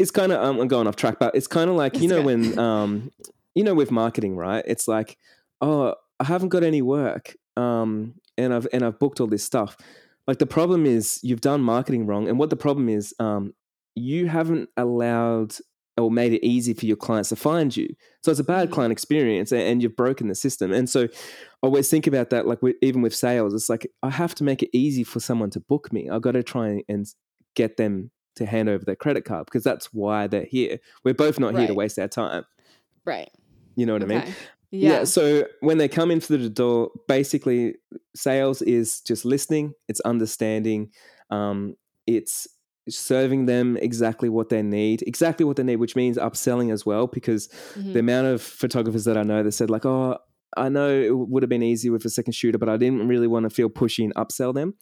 it's 0.00 0.10
kind 0.10 0.32
of 0.32 0.42
um, 0.42 0.58
I'm 0.58 0.68
going 0.68 0.86
off 0.86 0.96
track, 0.96 1.18
but 1.20 1.34
it's 1.36 1.46
kind 1.46 1.68
of 1.68 1.76
like 1.76 2.00
you 2.00 2.08
know 2.08 2.22
when 2.22 2.58
um, 2.58 3.10
you 3.54 3.62
know 3.62 3.74
with 3.74 3.90
marketing, 3.90 4.36
right? 4.36 4.64
It's 4.66 4.88
like, 4.88 5.18
oh, 5.60 5.94
I 6.18 6.24
haven't 6.24 6.48
got 6.48 6.62
any 6.64 6.82
work, 6.82 7.36
um, 7.56 8.14
and 8.38 8.54
I've 8.54 8.66
and 8.72 8.82
I've 8.84 8.98
booked 8.98 9.20
all 9.20 9.26
this 9.26 9.44
stuff. 9.44 9.76
Like 10.26 10.38
the 10.38 10.46
problem 10.46 10.86
is 10.86 11.20
you've 11.22 11.42
done 11.42 11.60
marketing 11.60 12.06
wrong, 12.06 12.28
and 12.28 12.38
what 12.38 12.50
the 12.50 12.56
problem 12.56 12.88
is, 12.88 13.14
um, 13.18 13.54
you 13.94 14.26
haven't 14.26 14.70
allowed 14.76 15.54
or 15.98 16.10
made 16.10 16.32
it 16.32 16.42
easy 16.46 16.72
for 16.72 16.86
your 16.86 16.96
clients 16.96 17.28
to 17.28 17.36
find 17.36 17.76
you. 17.76 17.86
So 18.24 18.30
it's 18.30 18.40
a 18.40 18.44
bad 18.44 18.68
Mhm. 18.68 18.72
client 18.72 18.92
experience, 18.92 19.52
and 19.52 19.82
you've 19.82 19.96
broken 19.96 20.28
the 20.28 20.34
system. 20.34 20.72
And 20.72 20.88
so, 20.88 21.04
I 21.04 21.08
always 21.62 21.90
think 21.90 22.06
about 22.06 22.30
that. 22.30 22.46
Like 22.46 22.60
even 22.80 23.02
with 23.02 23.14
sales, 23.14 23.52
it's 23.52 23.68
like 23.68 23.86
I 24.02 24.08
have 24.08 24.34
to 24.36 24.44
make 24.44 24.62
it 24.62 24.70
easy 24.72 25.04
for 25.04 25.20
someone 25.20 25.50
to 25.50 25.60
book 25.60 25.92
me. 25.92 26.08
I've 26.08 26.22
got 26.22 26.32
to 26.32 26.42
try 26.42 26.82
and 26.88 27.06
get 27.54 27.76
them 27.76 28.10
to 28.40 28.46
hand 28.46 28.68
over 28.68 28.84
their 28.84 28.96
credit 28.96 29.24
card 29.24 29.46
because 29.46 29.62
that's 29.62 29.92
why 29.92 30.26
they're 30.26 30.44
here. 30.44 30.78
We're 31.04 31.14
both 31.14 31.38
not 31.38 31.56
here 31.56 31.68
to 31.68 31.74
waste 31.74 31.98
our 31.98 32.08
time. 32.08 32.44
Right. 33.04 33.30
You 33.76 33.86
know 33.86 33.92
what 33.92 34.02
I 34.02 34.06
mean? 34.06 34.22
Yeah. 34.26 34.32
Yeah. 34.98 35.04
So 35.04 35.46
when 35.60 35.78
they 35.78 35.88
come 35.88 36.10
in 36.10 36.20
through 36.20 36.38
the 36.38 36.50
door, 36.50 36.90
basically, 37.08 37.74
sales 38.14 38.62
is 38.62 39.00
just 39.00 39.24
listening, 39.24 39.72
it's 39.88 40.00
understanding, 40.00 40.90
um, 41.30 41.76
it's 42.06 42.46
serving 42.88 43.46
them 43.46 43.76
exactly 43.76 44.28
what 44.28 44.48
they 44.48 44.62
need, 44.62 45.02
exactly 45.06 45.44
what 45.44 45.56
they 45.56 45.62
need, 45.62 45.76
which 45.76 45.96
means 45.96 46.16
upselling 46.16 46.72
as 46.72 46.86
well. 46.86 47.06
Because 47.06 47.48
Mhm. 47.76 47.92
the 47.94 48.00
amount 48.00 48.28
of 48.28 48.42
photographers 48.42 49.04
that 49.04 49.16
I 49.16 49.22
know 49.22 49.42
that 49.42 49.52
said, 49.52 49.70
like, 49.70 49.84
oh, 49.84 50.18
I 50.56 50.68
know 50.68 50.88
it 50.88 51.16
would 51.16 51.42
have 51.42 51.50
been 51.50 51.62
easy 51.62 51.90
with 51.90 52.04
a 52.04 52.10
second 52.10 52.32
shooter, 52.32 52.58
but 52.58 52.68
I 52.68 52.76
didn't 52.76 53.06
really 53.06 53.28
want 53.28 53.44
to 53.44 53.50
feel 53.50 53.70
pushy 53.70 54.04
and 54.04 54.14
upsell 54.14 54.54
them. 54.54 54.74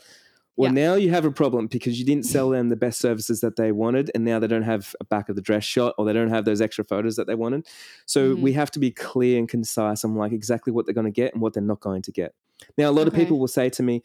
Well, 0.59 0.71
Yeah. 0.75 0.89
now 0.89 0.95
you 0.97 1.11
have 1.11 1.25
a 1.25 1.31
problem 1.31 1.69
because 1.69 1.99
you 2.01 2.05
didn't 2.05 2.25
sell 2.27 2.51
them 2.51 2.69
the 2.69 2.77
best 2.77 3.01
services 3.01 3.41
that 3.43 3.55
they 3.57 3.71
wanted, 3.71 4.11
and 4.15 4.25
now 4.25 4.39
they 4.41 4.49
don't 4.49 4.63
have 4.65 4.95
a 5.01 5.05
back 5.05 5.29
of 5.29 5.37
the 5.37 5.41
dress 5.43 5.63
shot 5.65 5.95
or 5.97 6.05
they 6.05 6.13
don't 6.13 6.31
have 6.31 6.45
those 6.45 6.61
extra 6.61 6.85
photos 6.85 7.15
that 7.17 7.27
they 7.29 7.37
wanted. 7.37 7.67
So 8.07 8.35
Mhm. 8.35 8.41
we 8.41 8.53
have 8.55 8.71
to 8.73 8.79
be 8.81 8.91
clear 8.91 9.39
and 9.39 9.49
concise 9.49 10.05
on 10.05 10.17
like 10.17 10.33
exactly 10.33 10.73
what 10.73 10.85
they're 10.85 10.95
going 10.95 11.05
to 11.07 11.11
get 11.13 11.33
and 11.33 11.41
what 11.41 11.55
they're 11.55 11.63
not 11.63 11.81
going 11.81 12.03
to 12.03 12.13
get. 12.13 12.35
Now, 12.77 12.91
a 12.91 12.93
lot 12.93 13.07
of 13.07 13.15
people 13.15 13.39
will 13.39 13.47
say 13.49 13.71
to 13.71 13.83
me, 13.85 14.03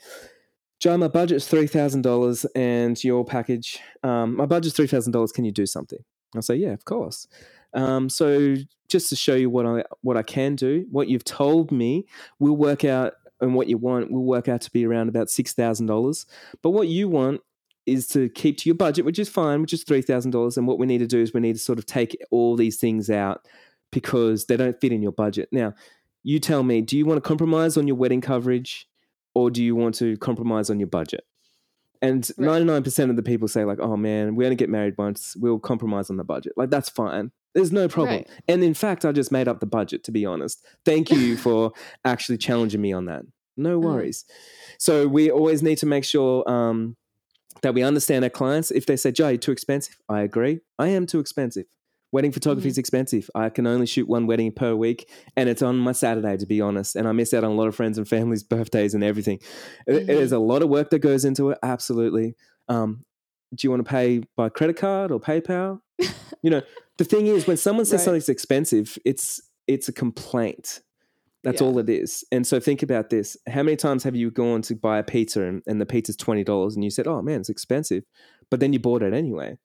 Joe, 0.80 0.96
my 0.98 1.08
budget's 1.08 1.48
three 1.48 1.66
thousand 1.68 2.04
dollars, 2.04 2.46
and 2.56 3.02
your 3.04 3.26
package, 3.26 3.80
um, 4.04 4.36
my 4.36 4.46
budget's 4.46 4.76
three 4.76 4.86
thousand 4.88 5.12
dollars. 5.12 5.32
Can 5.32 5.46
you 5.46 5.52
do 5.52 5.66
something? 5.66 6.04
I'll 6.36 6.42
say, 6.44 6.56
yeah, 6.56 6.74
of 6.74 6.86
course. 6.86 7.28
Um, 7.74 8.10
so 8.10 8.56
just 8.88 9.10
to 9.10 9.16
show 9.16 9.34
you 9.34 9.50
what 9.50 9.66
I 9.66 9.84
what 10.02 10.18
I 10.18 10.24
can 10.24 10.56
do, 10.56 10.86
what 10.92 11.08
you've 11.08 11.24
told 11.24 11.72
me 11.72 12.06
we'll 12.38 12.56
work 12.58 12.84
out, 12.86 13.14
and 13.44 13.54
what 13.56 13.68
you 13.68 13.78
want 13.78 14.12
will 14.12 14.24
work 14.24 14.48
out 14.48 14.62
to 14.62 14.72
be 14.72 14.86
around 14.86 15.10
about 15.10 15.30
six 15.30 15.54
thousand 15.54 15.86
dollars. 15.86 16.26
But 16.62 16.72
what 16.72 16.88
you 16.88 17.08
want 17.08 17.42
is 17.86 18.08
to 18.08 18.30
keep 18.30 18.58
to 18.60 18.70
your 18.70 18.76
budget, 18.76 19.04
which 19.06 19.20
is 19.20 19.28
fine, 19.30 19.62
which 19.62 19.74
is 19.74 19.84
three 19.84 20.02
thousand 20.02 20.32
dollars. 20.32 20.58
And 20.58 20.66
what 20.68 20.80
we 20.80 20.86
need 20.88 21.00
to 21.00 21.08
do 21.08 21.22
is 21.22 21.34
we 21.34 21.42
need 21.42 21.54
to 21.54 21.60
sort 21.60 21.78
of 21.80 21.86
take 21.86 22.18
all 22.32 22.56
these 22.56 22.78
things 22.78 23.10
out 23.10 23.46
because 23.92 24.46
they 24.46 24.58
don't 24.58 24.80
fit 24.82 24.92
in 24.92 25.02
your 25.04 25.12
budget. 25.12 25.50
Now, 25.52 25.74
you 26.24 26.40
tell 26.40 26.64
me, 26.64 26.82
do 26.82 26.98
you 26.98 27.06
want 27.06 27.18
to 27.18 27.28
compromise 27.28 27.78
on 27.78 27.86
your 27.86 27.98
wedding 27.98 28.22
coverage, 28.22 28.88
or 29.36 29.52
do 29.52 29.64
you 29.64 29.76
want 29.76 29.96
to 29.96 30.18
compromise 30.18 30.70
on 30.70 30.80
your 30.80 30.88
budget? 30.88 31.26
And 32.02 32.30
Right. 32.38 32.46
ninety 32.48 32.66
nine 32.66 32.84
percent 32.84 33.12
of 33.12 33.18
the 33.18 33.24
people 33.24 33.48
say 33.48 33.66
like, 33.66 33.80
"Oh 33.80 33.98
man, 33.98 34.36
we 34.36 34.46
only 34.46 34.56
get 34.56 34.70
married 34.70 34.96
once. 34.98 35.36
We'll 35.36 35.60
compromise 35.60 36.10
on 36.10 36.18
the 36.18 36.24
budget." 36.24 36.54
Like 36.58 36.70
that's 36.70 36.90
fine. 36.90 37.32
There's 37.54 37.72
no 37.72 37.88
problem. 37.88 38.16
Right. 38.18 38.30
And 38.48 38.64
in 38.64 38.74
fact, 38.74 39.06
I 39.06 39.12
just 39.12 39.32
made 39.32 39.48
up 39.48 39.60
the 39.60 39.66
budget. 39.66 40.04
To 40.06 40.12
be 40.12 40.26
honest, 40.26 40.66
thank 40.86 41.12
you 41.12 41.38
for 41.46 41.72
actually 42.04 42.38
challenging 42.40 42.82
me 42.82 42.94
on 42.94 43.06
that. 43.06 43.24
No 43.56 43.80
Mm. 43.80 43.84
worries. 43.84 44.26
So 44.80 45.08
we 45.08 45.30
always 45.30 45.62
need 45.62 45.78
to 45.80 45.86
make 45.86 46.04
sure 46.04 46.50
um, 46.50 46.96
that 47.62 47.74
we 47.76 47.84
understand 47.84 48.24
our 48.26 48.30
clients. 48.30 48.72
If 48.72 48.86
they 48.88 48.96
say, 48.96 49.12
"Joe, 49.12 49.30
you're 49.30 49.38
too 49.38 49.52
expensive," 49.52 49.98
I 50.10 50.22
agree. 50.22 50.62
I 50.80 50.88
am 50.90 51.06
too 51.06 51.20
expensive. 51.20 51.66
Wedding 52.12 52.32
photography 52.32 52.68
is 52.68 52.78
expensive. 52.78 53.28
I 53.34 53.50
can 53.50 53.66
only 53.66 53.88
shoot 53.88 54.08
one 54.08 54.28
wedding 54.28 54.52
per 54.52 54.76
week, 54.76 55.10
and 55.36 55.50
it's 55.50 55.62
on 55.64 55.78
my 55.78 55.94
Saturday, 55.94 56.38
to 56.38 56.46
be 56.46 56.62
honest. 56.62 56.96
And 56.96 57.08
I 57.08 57.12
miss 57.12 57.34
out 57.34 57.44
on 57.44 57.52
a 57.52 57.56
lot 57.56 57.68
of 57.68 57.76
friends 57.76 57.98
and 57.98 58.08
family's 58.08 58.44
birthdays 58.56 58.94
and 58.96 59.04
everything. 59.04 59.40
Mhm. 59.88 60.10
it 60.10 60.10
is 60.10 60.32
a 60.32 60.40
lot 60.40 60.62
of 60.64 60.70
work 60.70 60.90
that 60.92 61.00
goes 61.00 61.24
into 61.26 61.50
it. 61.52 61.58
Absolutely. 61.64 62.36
Um, 62.68 63.04
do 63.54 63.66
you 63.68 63.70
want 63.72 63.86
to 63.86 63.90
pay 63.90 64.24
by 64.36 64.50
credit 64.50 64.78
card 64.78 65.12
or 65.12 65.20
PayPal? 65.20 65.80
you 66.44 66.50
know, 66.50 66.62
the 66.98 67.04
thing 67.06 67.28
is, 67.28 67.48
when 67.48 67.58
someone 67.58 67.86
says 67.86 68.00
Right. 68.02 68.06
something's 68.06 68.30
expensive, 68.30 68.98
it's 69.06 69.42
it's 69.68 69.88
a 69.88 69.94
complaint. 69.94 70.82
That's 71.44 71.62
Yeah. 71.62 71.68
all 71.68 71.80
it 71.80 71.90
is. 71.90 72.24
And 72.32 72.46
so 72.48 72.60
think 72.60 72.84
about 72.84 73.10
this. 73.10 73.36
How 73.48 73.64
many 73.64 73.76
times 73.78 74.04
have 74.04 74.16
you 74.16 74.30
gone 74.32 74.62
to 74.64 74.76
buy 74.76 74.98
a 75.00 75.04
pizza 75.04 75.44
and, 75.44 75.62
and 75.68 75.80
the 75.82 75.86
pizza's 75.86 76.16
twenty 76.18 76.44
dollars 76.44 76.76
and 76.76 76.84
you 76.84 76.90
said, 76.90 77.08
Oh 77.08 77.22
man, 77.22 77.40
it's 77.42 77.50
expensive. 77.50 78.04
But 78.50 78.60
then 78.60 78.74
you 78.74 78.80
bought 78.80 79.02
it 79.04 79.14
anyway. 79.14 79.58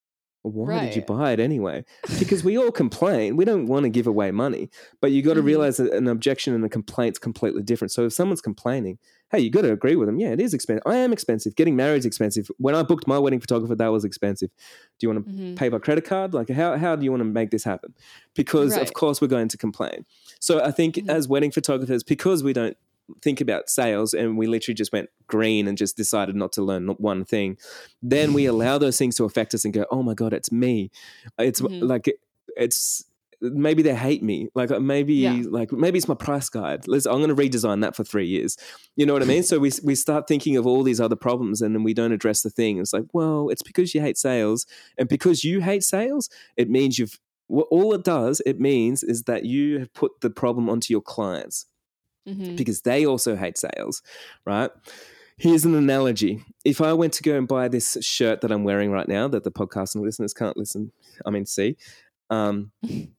Why 0.48 0.86
did 0.86 0.96
you 0.96 1.02
buy 1.02 1.32
it 1.32 1.40
anyway? 1.40 1.84
Because 2.18 2.42
we 2.44 2.56
all 2.58 2.70
complain. 2.70 3.36
We 3.36 3.44
don't 3.44 3.66
want 3.66 3.84
to 3.84 3.88
give 3.90 4.06
away 4.06 4.30
money. 4.30 4.70
But 5.00 5.12
you 5.12 5.22
got 5.22 5.34
to 5.34 5.42
Mhm. 5.42 5.46
realize 5.46 5.76
that 5.78 5.92
an 5.92 6.08
objection 6.08 6.54
and 6.54 6.64
a 6.64 6.68
complaint's 6.68 7.18
completely 7.18 7.62
different. 7.62 7.92
So 7.92 8.06
if 8.06 8.12
someone's 8.12 8.40
complaining, 8.40 8.98
hey, 9.30 9.40
you 9.40 9.50
got 9.50 9.62
to 9.62 9.72
agree 9.72 9.94
with 9.96 10.08
them. 10.08 10.18
Yeah, 10.18 10.28
it 10.32 10.40
is 10.40 10.54
expensive. 10.54 10.82
I 10.86 10.96
am 10.96 11.12
expensive. 11.12 11.54
Getting 11.54 11.76
married 11.76 11.98
is 11.98 12.06
expensive. 12.06 12.50
When 12.58 12.74
I 12.74 12.82
booked 12.82 13.06
my 13.06 13.18
wedding 13.18 13.40
photographer, 13.40 13.74
that 13.74 13.88
was 13.88 14.04
expensive. 14.04 14.50
Do 14.98 15.06
you 15.06 15.12
want 15.12 15.26
to 15.26 15.32
Mhm. 15.32 15.56
pay 15.56 15.68
by 15.68 15.78
credit 15.78 16.04
card? 16.04 16.32
Like, 16.34 16.48
how, 16.50 16.76
how 16.76 16.96
do 16.96 17.04
you 17.04 17.10
want 17.10 17.20
to 17.20 17.24
make 17.28 17.50
this 17.50 17.64
happen? 17.64 17.94
Because, 18.34 18.76
of 18.76 18.92
course, 18.94 19.20
we're 19.20 19.28
going 19.28 19.48
to 19.48 19.58
complain. 19.58 20.06
So 20.40 20.62
I 20.64 20.70
think 20.70 20.94
Mhm. 20.96 21.08
as 21.10 21.28
wedding 21.28 21.50
photographers, 21.50 22.02
because 22.02 22.42
we 22.42 22.52
don't 22.52 22.76
think 23.22 23.40
about 23.40 23.68
sales 23.70 24.14
and 24.14 24.36
we 24.38 24.46
literally 24.46 24.74
just 24.74 24.92
went 24.92 25.08
green 25.26 25.66
and 25.68 25.78
just 25.78 25.96
decided 25.96 26.36
not 26.36 26.52
to 26.52 26.62
learn 26.62 26.88
one 26.98 27.24
thing, 27.24 27.56
then 28.02 28.32
we 28.34 28.46
allow 28.46 28.78
those 28.78 28.98
things 28.98 29.16
to 29.16 29.24
affect 29.24 29.54
us 29.54 29.64
and 29.64 29.74
go, 29.74 29.84
oh 29.90 30.02
my 30.02 30.14
God, 30.14 30.32
it's 30.32 30.52
me. 30.52 30.90
It's 31.38 31.60
Mhm. 31.60 31.88
like, 31.88 32.12
it's 32.56 33.04
maybe 33.40 33.82
they 33.82 33.94
hate 33.94 34.22
me. 34.22 34.48
Like 34.54 34.70
uh, 34.72 34.80
maybe 34.80 35.14
Yeah. 35.14 35.42
like 35.48 35.70
maybe 35.70 35.96
it's 35.98 36.08
my 36.08 36.14
price 36.16 36.48
guide. 36.48 36.88
Let's 36.88 37.06
I'm 37.06 37.22
going 37.22 37.28
to 37.28 37.36
redesign 37.36 37.82
that 37.82 37.94
for 37.94 38.02
3 38.02 38.26
years. 38.26 38.56
You 38.96 39.06
know 39.06 39.12
what 39.12 39.22
I 39.22 39.26
mean? 39.26 39.44
so 39.44 39.58
we 39.60 39.70
we 39.84 39.94
start 39.94 40.26
thinking 40.26 40.56
of 40.56 40.66
all 40.66 40.82
these 40.82 41.00
other 41.00 41.14
problems 41.16 41.62
and 41.62 41.72
then 41.74 41.84
we 41.84 41.94
don't 41.94 42.10
address 42.12 42.42
the 42.42 42.50
thing. 42.50 42.78
It's 42.78 42.92
like, 42.92 43.04
well, 43.12 43.48
it's 43.48 43.62
because 43.62 43.94
you 43.94 44.00
hate 44.00 44.18
sales 44.18 44.66
and 44.98 45.08
because 45.08 45.44
you 45.44 45.60
hate 45.60 45.84
sales, 45.84 46.28
it 46.56 46.68
means 46.68 46.98
you've 46.98 47.18
what 47.46 47.68
all 47.70 47.94
it 47.94 48.02
does, 48.04 48.42
it 48.44 48.58
means 48.60 49.02
is 49.04 49.22
that 49.22 49.44
you 49.44 49.78
have 49.78 49.94
put 49.94 50.20
the 50.20 50.30
problem 50.30 50.68
onto 50.68 50.92
your 50.92 51.00
clients 51.00 51.64
Mhm. 52.28 52.56
because 52.56 52.82
they 52.82 53.06
also 53.06 53.36
hate 53.36 53.56
sales, 53.58 54.02
right? 54.44 54.70
Here's 55.36 55.64
an 55.64 55.74
analogy. 55.74 56.44
If 56.64 56.80
I 56.80 56.92
went 56.92 57.12
to 57.14 57.22
go 57.22 57.36
and 57.38 57.46
buy 57.46 57.68
this 57.68 57.96
shirt 58.00 58.40
that 58.40 58.50
I'm 58.50 58.64
wearing 58.64 58.90
right 58.90 59.08
now, 59.08 59.28
that 59.28 59.44
the 59.44 59.52
podcast 59.52 59.94
podcasting 59.94 60.02
listeners 60.02 60.34
can't 60.34 60.56
listen, 60.56 60.90
I 61.24 61.30
mean, 61.30 61.46
see, 61.46 61.76
um, 62.30 62.72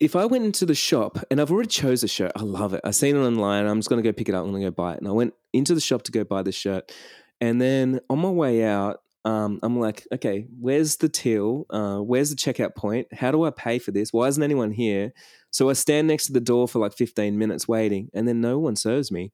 if 0.00 0.14
I 0.14 0.26
went 0.26 0.44
into 0.44 0.66
the 0.66 0.74
shop 0.74 1.18
and 1.30 1.40
I've 1.40 1.50
already 1.50 1.68
chose 1.68 2.02
a 2.04 2.08
shirt, 2.08 2.32
I 2.36 2.42
love 2.42 2.74
it. 2.74 2.80
I've 2.84 2.94
seen 2.94 3.16
it 3.16 3.20
online. 3.20 3.66
I'm 3.66 3.78
just 3.78 3.88
going 3.88 4.02
to 4.02 4.06
go 4.08 4.12
pick 4.12 4.28
it 4.28 4.34
up. 4.34 4.44
I'm 4.44 4.50
going 4.50 4.62
to 4.62 4.70
go 4.70 4.74
buy 4.74 4.92
it. 4.94 4.98
And 4.98 5.08
I 5.08 5.12
went 5.12 5.32
into 5.52 5.74
the 5.74 5.80
shop 5.80 6.02
to 6.02 6.12
go 6.12 6.22
buy 6.24 6.42
the 6.42 6.52
shirt, 6.52 6.92
and 7.40 7.60
then 7.60 8.00
on 8.10 8.18
my 8.18 8.30
way 8.30 8.64
out, 8.64 9.00
um, 9.24 9.58
I'm 9.62 9.80
like, 9.80 10.06
okay, 10.12 10.46
where's 10.60 10.96
the 10.96 11.08
till? 11.08 11.66
Uh, 11.70 11.98
where's 11.98 12.30
the 12.30 12.36
checkout 12.36 12.76
point? 12.76 13.12
How 13.12 13.32
do 13.32 13.42
I 13.44 13.50
pay 13.50 13.78
for 13.78 13.90
this? 13.90 14.12
Why 14.12 14.28
isn't 14.28 14.42
anyone 14.42 14.70
here? 14.70 15.12
So 15.56 15.70
I 15.70 15.72
stand 15.72 16.06
next 16.06 16.26
to 16.26 16.34
the 16.34 16.40
door 16.40 16.68
for 16.68 16.80
like 16.80 16.92
15 16.92 17.38
minutes 17.38 17.66
waiting, 17.66 18.10
and 18.12 18.28
then 18.28 18.42
no 18.42 18.58
one 18.58 18.76
serves 18.76 19.10
me. 19.10 19.32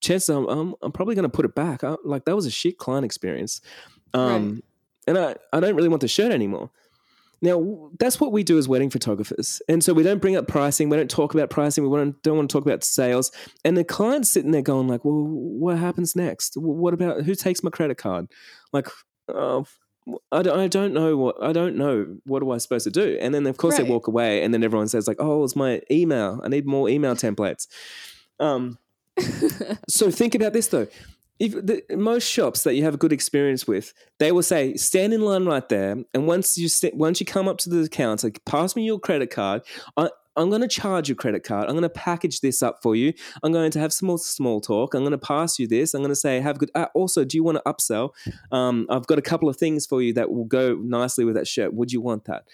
Chances 0.00 0.28
I'm, 0.28 0.46
I'm, 0.48 0.74
I'm 0.82 0.92
probably 0.92 1.16
going 1.16 1.24
to 1.24 1.28
put 1.28 1.44
it 1.44 1.56
back. 1.56 1.82
I, 1.82 1.96
like 2.04 2.26
that 2.26 2.36
was 2.36 2.46
a 2.46 2.50
shit 2.50 2.78
client 2.78 3.04
experience, 3.04 3.60
um, 4.14 4.62
and 5.08 5.18
I, 5.18 5.34
I 5.52 5.58
don't 5.58 5.74
really 5.74 5.88
want 5.88 6.02
the 6.02 6.06
shirt 6.06 6.30
anymore. 6.30 6.70
Now 7.42 7.90
that's 7.98 8.20
what 8.20 8.30
we 8.30 8.44
do 8.44 8.56
as 8.56 8.68
wedding 8.68 8.88
photographers, 8.88 9.60
and 9.68 9.82
so 9.82 9.92
we 9.92 10.04
don't 10.04 10.20
bring 10.20 10.36
up 10.36 10.46
pricing. 10.46 10.90
We 10.90 10.96
don't 10.96 11.10
talk 11.10 11.34
about 11.34 11.50
pricing. 11.50 11.82
We 11.82 11.90
want 11.90 12.22
don't 12.22 12.36
want 12.36 12.48
to 12.48 12.56
talk 12.56 12.64
about 12.64 12.84
sales. 12.84 13.32
And 13.64 13.76
the 13.76 13.82
client's 13.82 14.30
sitting 14.30 14.52
there 14.52 14.62
going 14.62 14.86
like, 14.86 15.04
"Well, 15.04 15.24
what 15.24 15.76
happens 15.76 16.14
next? 16.14 16.56
What 16.56 16.94
about 16.94 17.24
who 17.24 17.34
takes 17.34 17.64
my 17.64 17.70
credit 17.70 17.98
card? 17.98 18.28
Like, 18.72 18.86
oh, 19.26 19.66
I 20.32 20.42
don't, 20.42 20.58
I 20.58 20.68
don't 20.68 20.92
know 20.94 21.16
what 21.16 21.36
I 21.42 21.52
don't 21.52 21.76
know. 21.76 22.16
What 22.24 22.42
am 22.42 22.50
I 22.50 22.58
supposed 22.58 22.84
to 22.84 22.90
do? 22.90 23.18
And 23.20 23.34
then 23.34 23.46
of 23.46 23.56
course 23.56 23.78
Right. 23.78 23.84
they 23.86 23.90
walk 23.90 24.06
away, 24.08 24.42
and 24.42 24.52
then 24.54 24.62
everyone 24.64 24.88
says 24.88 25.06
like, 25.06 25.18
"Oh, 25.20 25.44
it's 25.44 25.56
my 25.56 25.80
email. 25.90 26.40
I 26.44 26.48
need 26.48 26.66
more 26.66 26.88
email 26.88 27.14
templates." 27.14 27.66
Um, 28.40 28.78
so 29.88 30.10
think 30.10 30.34
about 30.34 30.52
this 30.52 30.68
though. 30.68 30.86
If 31.38 31.52
the, 31.52 31.82
most 31.96 32.28
shops 32.28 32.64
that 32.64 32.74
you 32.74 32.82
have 32.82 32.94
a 32.94 32.96
good 32.98 33.12
experience 33.12 33.66
with, 33.66 33.92
they 34.18 34.32
will 34.32 34.42
say, 34.42 34.74
"Stand 34.74 35.12
in 35.14 35.20
line 35.20 35.44
right 35.44 35.68
there," 35.68 35.96
and 36.12 36.26
once 36.26 36.58
you 36.58 36.68
st- 36.68 36.94
once 36.96 37.20
you 37.20 37.26
come 37.26 37.46
up 37.46 37.58
to 37.58 37.68
the 37.70 37.88
counter, 37.88 38.30
pass 38.44 38.74
me 38.74 38.84
your 38.84 38.98
credit 38.98 39.30
card. 39.30 39.62
I, 39.96 40.10
I'm 40.38 40.48
going 40.48 40.62
to 40.62 40.68
charge 40.68 41.08
your 41.08 41.16
credit 41.16 41.42
card. 41.42 41.64
I'm 41.68 41.74
going 41.74 41.82
to 41.82 41.88
package 41.88 42.40
this 42.40 42.62
up 42.62 42.80
for 42.82 42.94
you. 42.96 43.12
I'm 43.42 43.52
going 43.52 43.70
to 43.72 43.78
have 43.78 43.92
some 43.92 44.06
more 44.06 44.18
small 44.18 44.60
talk. 44.60 44.94
I'm 44.94 45.02
going 45.02 45.10
to 45.10 45.18
pass 45.18 45.58
you 45.58 45.66
this. 45.66 45.94
I'm 45.94 46.00
going 46.00 46.10
to 46.10 46.16
say, 46.16 46.40
"Have 46.40 46.56
a 46.56 46.58
good." 46.60 46.70
Uh, 46.74 46.86
also, 46.94 47.24
do 47.24 47.36
you 47.36 47.44
want 47.44 47.58
to 47.58 47.62
upsell? 47.64 48.10
Um, 48.52 48.86
I've 48.88 49.06
got 49.06 49.18
a 49.18 49.22
couple 49.22 49.48
of 49.48 49.56
things 49.56 49.86
for 49.86 50.00
you 50.00 50.12
that 50.14 50.30
will 50.30 50.44
go 50.44 50.74
nicely 50.76 51.24
with 51.24 51.34
that 51.34 51.48
shirt. 51.48 51.74
Would 51.74 51.92
you 51.92 52.00
want 52.00 52.24
that? 52.26 52.44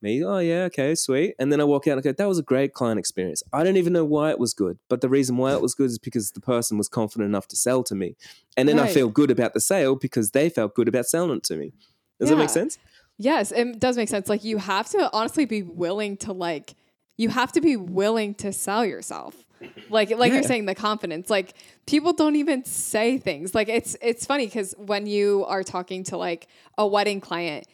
Me, 0.00 0.24
oh 0.24 0.38
yeah, 0.38 0.64
okay, 0.64 0.96
sweet. 0.96 1.36
And 1.38 1.52
then 1.52 1.60
I 1.60 1.64
walk 1.64 1.86
out 1.86 1.92
and 1.92 2.00
I 2.00 2.02
go, 2.02 2.10
that 2.10 2.26
was 2.26 2.38
a 2.40 2.42
great 2.42 2.72
client 2.72 2.98
experience. 2.98 3.40
I 3.52 3.62
don't 3.62 3.76
even 3.76 3.92
know 3.92 4.04
why 4.04 4.30
it 4.30 4.38
was 4.40 4.52
good, 4.52 4.78
but 4.88 5.00
the 5.00 5.08
reason 5.08 5.36
why 5.36 5.52
it 5.52 5.62
was 5.62 5.76
good 5.76 5.90
is 5.90 5.98
because 6.00 6.32
the 6.32 6.40
person 6.40 6.76
was 6.76 6.88
confident 6.88 7.28
enough 7.28 7.46
to 7.48 7.56
sell 7.56 7.84
to 7.84 7.94
me. 7.94 8.16
And 8.56 8.68
then 8.68 8.80
I 8.80 8.88
feel 8.88 9.08
good 9.08 9.30
about 9.30 9.54
the 9.54 9.60
sale 9.60 9.94
because 9.94 10.32
they 10.32 10.50
felt 10.50 10.74
good 10.74 10.88
about 10.88 11.06
selling 11.06 11.36
it 11.36 11.44
to 11.44 11.56
me. 11.56 11.72
Does 12.18 12.30
that 12.30 12.36
make 12.36 12.50
sense? 12.50 12.78
Yes, 13.16 13.52
it 13.52 13.78
does 13.78 13.96
make 13.96 14.08
sense. 14.08 14.28
Like 14.28 14.42
you 14.42 14.58
have 14.58 14.88
to 14.88 15.08
honestly 15.12 15.44
be 15.44 15.62
willing 15.62 16.16
to 16.18 16.32
like 16.32 16.74
you 17.16 17.28
have 17.28 17.52
to 17.52 17.60
be 17.60 17.76
willing 17.76 18.34
to 18.36 18.52
sell 18.52 18.84
yourself. 18.84 19.44
Like 19.90 20.10
like 20.10 20.32
you're 20.32 20.42
saying 20.42 20.66
the 20.66 20.74
confidence. 20.74 21.30
Like 21.30 21.54
people 21.86 22.12
don't 22.12 22.36
even 22.36 22.64
say 22.64 23.18
things. 23.18 23.54
Like 23.54 23.68
it's 23.68 23.96
it's 24.02 24.26
funny 24.26 24.48
cuz 24.48 24.74
when 24.76 25.06
you 25.06 25.44
are 25.46 25.62
talking 25.62 26.02
to 26.04 26.16
like 26.16 26.48
a 26.76 26.86
wedding 26.86 27.20
client 27.20 27.66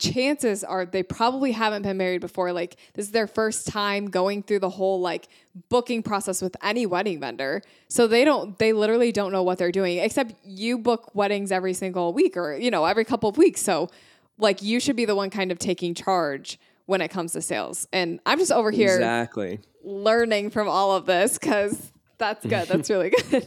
chances 0.00 0.64
are 0.64 0.86
they 0.86 1.02
probably 1.02 1.52
haven't 1.52 1.82
been 1.82 1.96
married 1.96 2.20
before. 2.20 2.52
Like 2.52 2.76
this 2.94 3.06
is 3.06 3.12
their 3.12 3.26
first 3.26 3.66
time 3.66 4.10
going 4.10 4.42
through 4.42 4.60
the 4.60 4.70
whole 4.70 5.00
like 5.00 5.28
booking 5.68 6.02
process 6.02 6.42
with 6.42 6.56
any 6.62 6.86
wedding 6.86 7.20
vendor. 7.20 7.62
So 7.88 8.06
they 8.06 8.24
don't 8.24 8.58
they 8.58 8.72
literally 8.72 9.12
don't 9.12 9.30
know 9.30 9.42
what 9.42 9.58
they're 9.58 9.72
doing 9.72 9.98
except 9.98 10.34
you 10.44 10.78
book 10.78 11.14
weddings 11.14 11.52
every 11.52 11.74
single 11.74 12.12
week 12.12 12.36
or 12.36 12.56
you 12.56 12.70
know 12.70 12.84
every 12.86 13.04
couple 13.04 13.28
of 13.28 13.36
weeks. 13.36 13.60
So 13.60 13.90
like 14.38 14.62
you 14.62 14.80
should 14.80 14.96
be 14.96 15.04
the 15.04 15.14
one 15.14 15.30
kind 15.30 15.52
of 15.52 15.58
taking 15.58 15.94
charge 15.94 16.58
when 16.90 17.00
it 17.00 17.08
comes 17.08 17.32
to 17.32 17.40
sales. 17.40 17.86
And 17.92 18.18
I'm 18.26 18.38
just 18.38 18.50
over 18.50 18.72
here 18.72 18.94
Exactly. 18.96 19.60
learning 19.84 20.50
from 20.50 20.68
all 20.68 20.90
of 20.96 21.06
this 21.06 21.38
cuz 21.38 21.92
that's 22.18 22.44
good. 22.44 22.66
That's 22.66 22.90
really 22.90 23.10
good. 23.30 23.46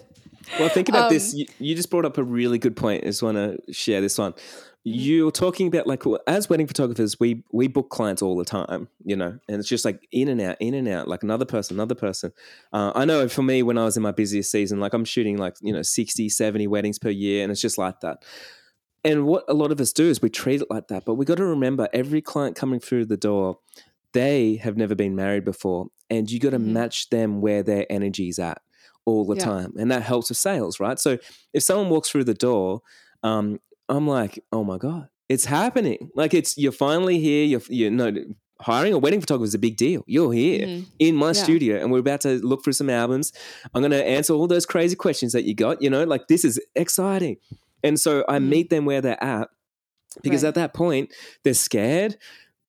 Well, 0.59 0.69
think 0.69 0.87
about 0.89 1.07
Um, 1.07 1.13
this. 1.13 1.33
You, 1.33 1.45
you 1.59 1.75
just 1.75 1.89
brought 1.89 2.05
up 2.05 2.17
a 2.17 2.23
really 2.23 2.57
good 2.57 2.75
point. 2.75 3.03
I 3.03 3.07
just 3.07 3.21
want 3.21 3.35
to 3.37 3.73
share 3.73 3.99
this 4.01 4.17
one. 4.17 4.33
You're 4.85 5.31
talking 5.31 5.67
about 5.67 5.87
like 5.87 6.03
as 6.27 6.49
wedding 6.49 6.67
photographers, 6.67 7.19
we 7.19 7.43
we 7.51 7.67
book 7.67 7.89
clients 7.89 8.21
all 8.21 8.35
the 8.37 8.43
time, 8.45 8.87
you 9.05 9.15
know, 9.15 9.37
and 9.47 9.59
it's 9.59 9.67
just 9.69 9.83
like 9.85 10.07
in 10.11 10.27
and 10.29 10.41
out, 10.41 10.57
in 10.59 10.73
and 10.73 10.87
out, 10.87 11.07
like 11.07 11.23
another 11.23 11.45
person, 11.45 11.75
another 11.77 11.95
person. 11.95 12.31
Uh, 12.73 12.91
I 12.95 13.05
know 13.05 13.27
for 13.29 13.43
me, 13.43 13.61
when 13.63 13.77
I 13.77 13.85
was 13.85 13.95
in 13.97 14.03
my 14.03 14.11
busiest 14.11 14.51
season, 14.51 14.79
like 14.81 14.93
I'm 14.93 15.05
shooting 15.05 15.37
like 15.37 15.55
you 15.61 15.71
know 15.71 15.81
60, 15.83 16.27
70 16.29 16.67
weddings 16.67 16.99
per 16.99 17.09
year, 17.09 17.43
and 17.43 17.51
it's 17.51 17.61
just 17.61 17.77
like 17.77 17.99
that. 18.01 18.23
And 19.03 19.25
what 19.25 19.43
a 19.49 19.53
lot 19.53 19.71
of 19.71 19.81
us 19.81 19.91
do 19.91 20.05
is 20.05 20.21
we 20.21 20.29
treat 20.29 20.61
it 20.61 20.67
like 20.69 20.87
that, 20.87 21.03
but 21.05 21.15
we 21.15 21.25
got 21.25 21.37
to 21.37 21.45
remember 21.45 21.89
every 21.93 22.21
client 22.21 22.55
coming 22.55 22.79
through 22.79 23.05
the 23.05 23.17
door, 23.17 23.59
they 24.13 24.55
have 24.57 24.77
never 24.77 24.95
been 24.95 25.15
married 25.15 25.43
before, 25.43 25.87
and 26.09 26.29
you 26.31 26.39
got 26.39 26.51
to 26.51 26.59
Mhm. 26.59 26.67
match 26.67 27.09
them 27.09 27.41
where 27.41 27.63
their 27.63 27.85
energy's 27.91 28.39
at 28.39 28.61
all 29.05 29.25
the 29.25 29.35
Yeah. 29.35 29.43
time, 29.45 29.73
and 29.77 29.91
that 29.91 30.03
helps 30.03 30.29
with 30.29 30.37
sales, 30.37 30.79
right? 30.79 30.97
So 30.99 31.17
if 31.53 31.63
someone 31.63 31.89
walks 31.89 32.09
through 32.09 32.23
the 32.23 32.33
door, 32.33 32.81
um, 33.23 33.59
I'm 33.89 34.07
like, 34.07 34.41
oh 34.53 34.63
my 34.63 34.77
god, 34.77 35.09
it's 35.27 35.45
happening! 35.45 36.09
Like 36.15 36.33
it's 36.33 36.57
you're 36.57 36.71
finally 36.71 37.19
here. 37.19 37.43
You're 37.43 37.61
you 37.69 37.89
know 37.91 38.13
hiring 38.61 38.93
a 38.93 38.97
wedding 38.97 39.19
photographer 39.19 39.45
is 39.47 39.53
a 39.53 39.59
big 39.59 39.75
deal. 39.75 40.03
You're 40.07 40.31
here 40.31 40.65
Mhm. 40.67 40.85
in 40.99 41.15
my 41.17 41.27
Yeah. 41.27 41.43
studio, 41.43 41.81
and 41.81 41.91
we're 41.91 41.99
about 41.99 42.21
to 42.21 42.35
look 42.45 42.63
through 42.63 42.73
some 42.73 42.89
albums. 42.89 43.33
I'm 43.73 43.81
going 43.81 43.91
to 43.91 44.05
answer 44.05 44.33
all 44.33 44.47
those 44.47 44.65
crazy 44.65 44.95
questions 44.95 45.33
that 45.33 45.43
you 45.43 45.53
got. 45.53 45.81
You 45.81 45.89
know, 45.89 46.05
like 46.05 46.27
this 46.29 46.45
is 46.45 46.61
exciting, 46.75 47.37
and 47.83 47.99
so 47.99 48.23
I 48.27 48.39
Mhm. 48.39 48.47
meet 48.49 48.69
them 48.69 48.85
where 48.85 49.01
they're 49.01 49.23
at 49.23 49.49
because 50.23 50.43
Right. 50.43 50.49
at 50.49 50.55
that 50.55 50.73
point 50.73 51.11
they're 51.43 51.53
scared 51.53 52.17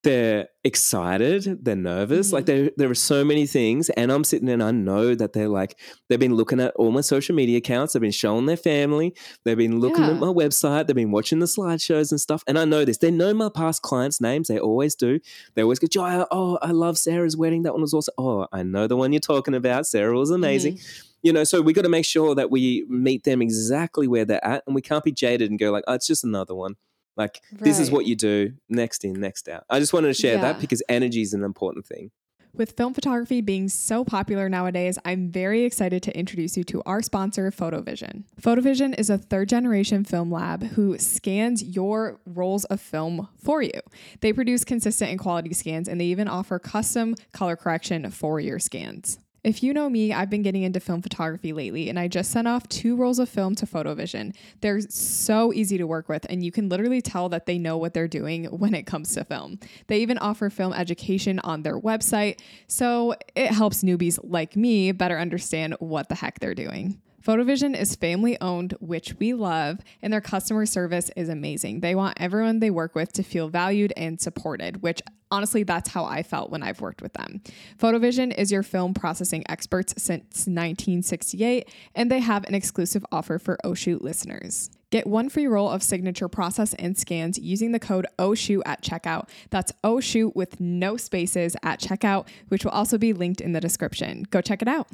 they're 0.03 0.49
excited 0.65 1.65
they're 1.65 1.75
nervous 1.75 2.31
like 2.31 2.45
there 2.45 2.71
there 2.77 2.91
are 2.91 2.95
so 2.95 3.25
many 3.25 3.47
things 3.47 3.89
and 3.91 4.13
i'm 4.13 4.23
sitting 4.23 4.45
there 4.45 4.53
and 4.53 4.63
i 4.63 4.71
know 4.71 5.15
that 5.15 5.33
they're 5.33 5.49
like 5.49 5.79
they've 6.09 6.19
been 6.21 6.35
looking 6.35 6.61
at 6.61 6.75
all 6.77 6.91
my 6.91 7.01
social 7.01 7.35
media 7.35 7.57
accounts 7.57 7.95
they've 7.95 8.03
been 8.03 8.11
showing 8.11 8.45
their 8.45 8.57
family 8.59 9.15
they've 9.45 9.57
been 9.57 9.81
looking 9.81 10.03
Yeah. 10.05 10.11
at 10.11 10.19
my 10.19 10.27
website 10.27 10.87
they've 10.87 10.95
been 10.95 11.11
watching 11.11 11.39
the 11.39 11.47
slideshows 11.47 12.11
and 12.11 12.21
stuff 12.21 12.45
and 12.47 12.59
i 12.59 12.67
know 12.67 12.85
this 12.85 12.99
they 12.99 13.11
know 13.11 13.33
my 13.33 13.49
past 13.49 13.81
clients 13.81 14.21
names 14.21 14.49
they 14.49 14.59
always 14.59 14.95
do 14.95 15.21
they 15.55 15.63
always 15.63 15.79
go 15.79 15.87
oh 16.31 16.59
i 16.61 16.71
love 16.71 16.99
sarah's 16.99 17.37
wedding 17.37 17.63
that 17.63 17.73
one 17.73 17.81
was 17.81 17.95
awesome 17.95 18.15
oh 18.19 18.47
i 18.53 18.63
know 18.63 18.87
the 18.87 18.97
one 18.97 19.13
you're 19.13 19.21
talking 19.21 19.55
about 19.55 19.87
sarah 19.87 20.19
was 20.19 20.31
amazing 20.31 20.79
you 21.25 21.33
know 21.33 21.43
so 21.43 21.61
we 21.61 21.73
got 21.73 21.83
to 21.83 21.89
make 21.89 22.05
sure 22.05 22.35
that 22.37 22.51
we 22.51 22.85
meet 22.89 23.25
them 23.25 23.43
exactly 23.43 24.07
where 24.07 24.25
they're 24.25 24.45
at 24.45 24.63
and 24.67 24.75
we 24.77 24.83
can't 24.83 25.03
be 25.03 25.11
jaded 25.11 25.51
and 25.51 25.59
go 25.59 25.73
like 25.73 25.83
oh 25.89 25.95
it's 25.95 26.07
just 26.07 26.23
another 26.23 26.55
one 26.55 26.77
like 27.17 27.41
this 27.53 27.79
is 27.81 27.91
what 27.91 28.07
you 28.07 28.15
do 28.15 28.53
next 28.69 29.05
in 29.05 29.15
next 29.15 29.49
out 29.49 29.65
i 29.71 29.81
just 29.81 29.93
wanted 29.93 30.09
to 30.09 30.15
share 30.15 30.35
Yeah. 30.37 30.43
that 30.53 30.61
because 30.61 30.83
energy 30.89 31.23
is 31.23 31.33
an 31.35 31.43
important 31.43 31.87
thing 31.87 32.11
With 32.57 32.77
film 32.77 32.95
photography 32.95 33.41
being 33.41 33.69
so 33.69 34.05
popular 34.05 34.49
nowadays, 34.49 34.97
I'm 35.05 35.29
very 35.33 35.65
excited 35.65 36.05
to 36.05 36.17
introduce 36.17 36.57
you 36.57 36.63
to 36.73 36.83
our 36.87 37.03
sponsor, 37.03 37.51
Photovision. 37.51 38.23
Photovision 38.41 38.95
is 38.97 39.11
a 39.11 39.19
third 39.19 39.49
generation 39.49 40.05
film 40.05 40.31
lab 40.31 40.63
who 40.77 40.97
scans 40.99 41.65
your 41.65 42.21
rolls 42.25 42.65
of 42.67 42.81
film 42.81 43.27
for 43.43 43.61
you. 43.61 43.81
They 44.21 44.33
produce 44.33 44.63
consistent 44.65 45.11
and 45.11 45.19
quality 45.19 45.53
scans, 45.53 45.89
and 45.89 46.01
they 46.01 46.05
even 46.15 46.29
offer 46.29 46.61
custom 46.61 47.17
color 47.33 47.57
correction 47.57 48.09
for 48.13 48.39
your 48.39 48.61
scans. 48.61 49.19
If 49.45 49.63
you 49.63 49.75
know 49.75 49.91
me, 49.91 50.11
I've 50.11 50.31
been 50.31 50.41
getting 50.41 50.63
into 50.63 50.81
film 50.81 51.03
photography 51.03 51.53
lately, 51.53 51.91
and 51.91 51.99
I 51.99 52.09
just 52.09 52.31
sent 52.31 52.49
off 52.49 52.67
two 52.71 52.97
rolls 52.97 53.19
of 53.19 53.29
film 53.29 53.55
to 53.57 53.67
Photovision. 53.67 54.35
They're 54.63 54.81
so 54.81 55.53
easy 55.53 55.77
to 55.77 55.87
work 55.87 56.09
with, 56.09 56.25
and 56.31 56.43
you 56.43 56.51
can 56.51 56.71
literally 56.71 57.03
tell 57.03 57.29
that 57.29 57.45
they 57.45 57.59
know 57.59 57.77
what 57.77 57.93
they're 57.93 58.09
doing 58.09 58.45
when 58.59 58.75
it 58.75 58.85
comes 58.85 59.13
to 59.15 59.25
film. 59.25 59.59
They 59.87 60.01
even 60.01 60.17
offer 60.17 60.49
film 60.49 60.73
education 60.73 61.41
on 61.41 61.63
their 61.63 61.79
website, 61.79 62.41
so 62.69 63.15
it 63.37 63.49
helps 63.49 63.83
newbies 63.83 64.19
like 64.23 64.57
me 64.57 64.93
better 64.93 65.19
understand 65.19 65.77
what 65.79 66.09
the 66.09 66.15
heck 66.15 66.41
they're 66.41 66.55
doing. 66.55 67.01
Photovision 67.25 67.75
is 67.75 67.97
family 67.97 68.39
owned, 68.43 68.75
which 68.81 69.15
we 69.19 69.33
love, 69.33 69.79
and 70.03 70.13
their 70.13 70.21
customer 70.21 70.67
service 70.67 71.11
is 71.17 71.31
amazing. 71.31 71.81
They 71.81 71.95
want 71.95 72.21
everyone 72.21 72.61
they 72.61 72.71
work 72.71 72.95
with 72.95 73.13
to 73.15 73.23
feel 73.23 73.49
valued 73.49 73.95
and 73.97 74.21
supported, 74.21 74.83
which 74.83 75.01
honestly, 75.31 75.63
that's 75.63 75.89
how 75.89 76.05
I 76.05 76.23
felt 76.23 76.51
when 76.51 76.63
I've 76.63 76.83
worked 76.83 77.01
with 77.01 77.15
them. 77.15 77.41
Photovision 77.79 78.37
is 78.37 78.53
your 78.53 78.63
film 78.63 78.93
processing 78.93 79.43
experts 79.49 79.95
since 79.97 80.47
1968, 80.47 81.67
and 81.95 82.11
they 82.11 82.21
have 82.21 82.45
an 82.45 82.55
exclusive 82.55 83.07
offer 83.11 83.39
for 83.39 83.59
Oshoot 83.65 84.03
listeners. 84.03 84.71
Get 84.91 85.07
one 85.07 85.31
free 85.31 85.47
roll 85.47 85.71
of 85.71 85.83
signature 85.83 86.29
process 86.29 86.75
and 86.75 86.97
scans 86.97 87.39
using 87.39 87.73
the 87.73 87.81
code 87.81 88.07
OSHOOT 88.19 88.63
at 88.67 88.83
checkout. 88.83 89.31
That's 89.49 89.73
OSHOOT 89.83 90.37
with 90.37 90.61
no 90.61 90.99
spaces 90.99 91.57
at 91.63 91.81
checkout, 91.81 92.29
which 92.49 92.65
will 92.65 92.73
also 92.73 92.99
be 92.99 93.15
linked 93.15 93.41
in 93.41 93.53
the 93.53 93.63
description. 93.63 94.27
Go 94.31 94.43
check 94.43 94.61
it 94.61 94.69
out. 94.69 94.89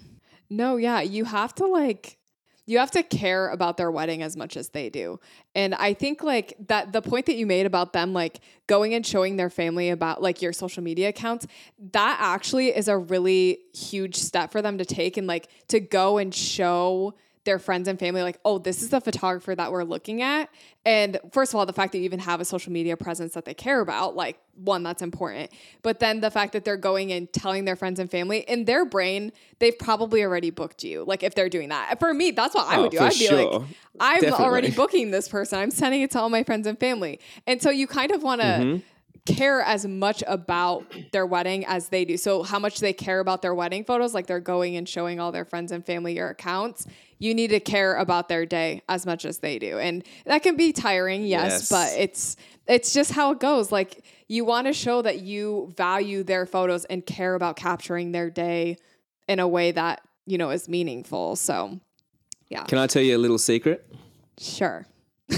No, 0.48 0.76
yeah, 0.76 1.00
you 1.00 1.26
have 1.26 1.54
to 1.56 1.66
like 1.66 2.18
you 2.66 2.78
have 2.78 2.90
to 2.92 3.02
care 3.02 3.48
about 3.48 3.76
their 3.76 3.90
wedding 3.90 4.22
as 4.22 4.36
much 4.36 4.56
as 4.56 4.68
they 4.68 4.90
do. 4.90 5.18
And 5.54 5.74
I 5.74 5.94
think 5.94 6.22
like 6.22 6.54
that 6.68 6.92
the 6.92 7.02
point 7.02 7.26
that 7.26 7.36
you 7.36 7.46
made 7.46 7.66
about 7.66 7.92
them 7.92 8.12
like 8.12 8.40
going 8.66 8.94
and 8.94 9.04
showing 9.04 9.36
their 9.36 9.50
family 9.50 9.90
about 9.90 10.22
like 10.22 10.40
your 10.40 10.52
social 10.52 10.82
media 10.82 11.08
accounts, 11.08 11.46
that 11.92 12.18
actually 12.20 12.68
is 12.68 12.88
a 12.88 12.96
really 12.96 13.58
huge 13.74 14.16
step 14.16 14.52
for 14.52 14.62
them 14.62 14.78
to 14.78 14.84
take 14.84 15.16
and 15.16 15.26
like 15.26 15.48
to 15.68 15.80
go 15.80 16.18
and 16.18 16.34
show 16.34 17.14
their 17.44 17.58
friends 17.58 17.88
and 17.88 17.98
family 17.98 18.22
like, 18.22 18.38
"Oh, 18.44 18.58
this 18.58 18.82
is 18.82 18.90
the 18.90 19.00
photographer 19.00 19.54
that 19.54 19.72
we're 19.72 19.84
looking 19.84 20.20
at." 20.22 20.50
And 20.84 21.18
first 21.32 21.52
of 21.52 21.58
all, 21.58 21.64
the 21.66 21.72
fact 21.72 21.92
that 21.92 21.98
you 21.98 22.04
even 22.04 22.18
have 22.20 22.40
a 22.40 22.44
social 22.44 22.72
media 22.72 22.96
presence 22.96 23.34
that 23.34 23.44
they 23.44 23.54
care 23.54 23.80
about, 23.80 24.14
like 24.16 24.38
one 24.56 24.82
that's 24.82 25.00
important. 25.02 25.50
But 25.82 26.00
then 26.00 26.20
the 26.20 26.30
fact 26.30 26.52
that 26.52 26.64
they're 26.64 26.76
going 26.76 27.12
and 27.12 27.32
telling 27.32 27.64
their 27.64 27.76
friends 27.76 27.98
and 27.98 28.10
family 28.10 28.40
in 28.40 28.64
their 28.66 28.84
brain, 28.84 29.32
they've 29.58 29.78
probably 29.78 30.22
already 30.22 30.50
booked 30.50 30.84
you. 30.84 31.04
Like 31.06 31.22
if 31.22 31.34
they're 31.34 31.48
doing 31.48 31.70
that. 31.70 31.98
For 31.98 32.12
me, 32.12 32.30
that's 32.30 32.54
what 32.54 32.66
I 32.66 32.76
Oh, 32.76 32.82
would 32.82 32.90
do. 32.90 32.98
I'd 32.98 33.10
be 33.10 33.26
sure. 33.26 33.50
like, 33.52 33.62
I'm 33.98 34.20
Definitely. 34.20 34.44
already 34.44 34.70
booking 34.70 35.10
this 35.10 35.28
person. 35.28 35.58
I'm 35.58 35.70
sending 35.70 36.02
it 36.02 36.10
to 36.12 36.20
all 36.20 36.28
my 36.28 36.42
friends 36.44 36.66
and 36.66 36.78
family. 36.78 37.20
And 37.46 37.62
so 37.62 37.70
you 37.70 37.86
kind 37.86 38.10
of 38.12 38.22
want 38.22 38.40
to 38.42 38.46
Mhm. 38.46 38.82
care 39.26 39.60
as 39.62 39.86
much 39.86 40.22
about 40.26 40.84
their 41.12 41.26
wedding 41.26 41.64
as 41.66 41.88
they 41.88 42.04
do. 42.04 42.16
So 42.16 42.42
how 42.42 42.58
much 42.58 42.80
they 42.80 42.92
care 42.92 43.20
about 43.20 43.42
their 43.42 43.54
wedding 43.54 43.84
photos, 43.84 44.12
like 44.14 44.26
they're 44.26 44.40
going 44.40 44.76
and 44.76 44.88
showing 44.88 45.20
all 45.20 45.30
their 45.32 45.44
friends 45.44 45.72
and 45.72 45.84
family 45.84 46.14
your 46.16 46.28
accounts, 46.30 46.86
you 47.20 47.32
need 47.34 47.50
to 47.50 47.60
care 47.60 47.94
about 47.94 48.28
their 48.28 48.44
day 48.44 48.82
as 48.88 49.06
much 49.06 49.24
as 49.24 49.38
they 49.38 49.58
do. 49.60 49.78
And 49.78 50.02
that 50.26 50.42
can 50.42 50.56
be 50.56 50.72
tiring, 50.72 51.24
yes, 51.24 51.52
Yes. 51.52 51.68
but 51.68 51.92
it's 51.96 52.36
it's 52.66 52.92
just 52.92 53.12
how 53.12 53.30
it 53.32 53.38
goes. 53.40 53.70
Like 53.70 54.04
you 54.26 54.44
want 54.44 54.66
to 54.66 54.72
show 54.72 55.02
that 55.02 55.20
you 55.20 55.72
value 55.76 56.24
their 56.24 56.46
photos 56.46 56.84
and 56.86 57.06
care 57.06 57.34
about 57.36 57.54
capturing 57.56 58.10
their 58.12 58.30
day 58.30 58.76
in 59.28 59.38
a 59.38 59.46
way 59.46 59.70
that, 59.70 60.00
you 60.26 60.38
know, 60.38 60.50
is 60.50 60.68
meaningful. 60.68 61.36
So, 61.36 61.78
yeah. 62.48 62.64
can 62.64 62.78
i 62.78 62.86
tell 62.88 63.02
you 63.02 63.16
a 63.16 63.22
little 63.24 63.38
secret 63.38 63.86
Sure. 64.38 64.84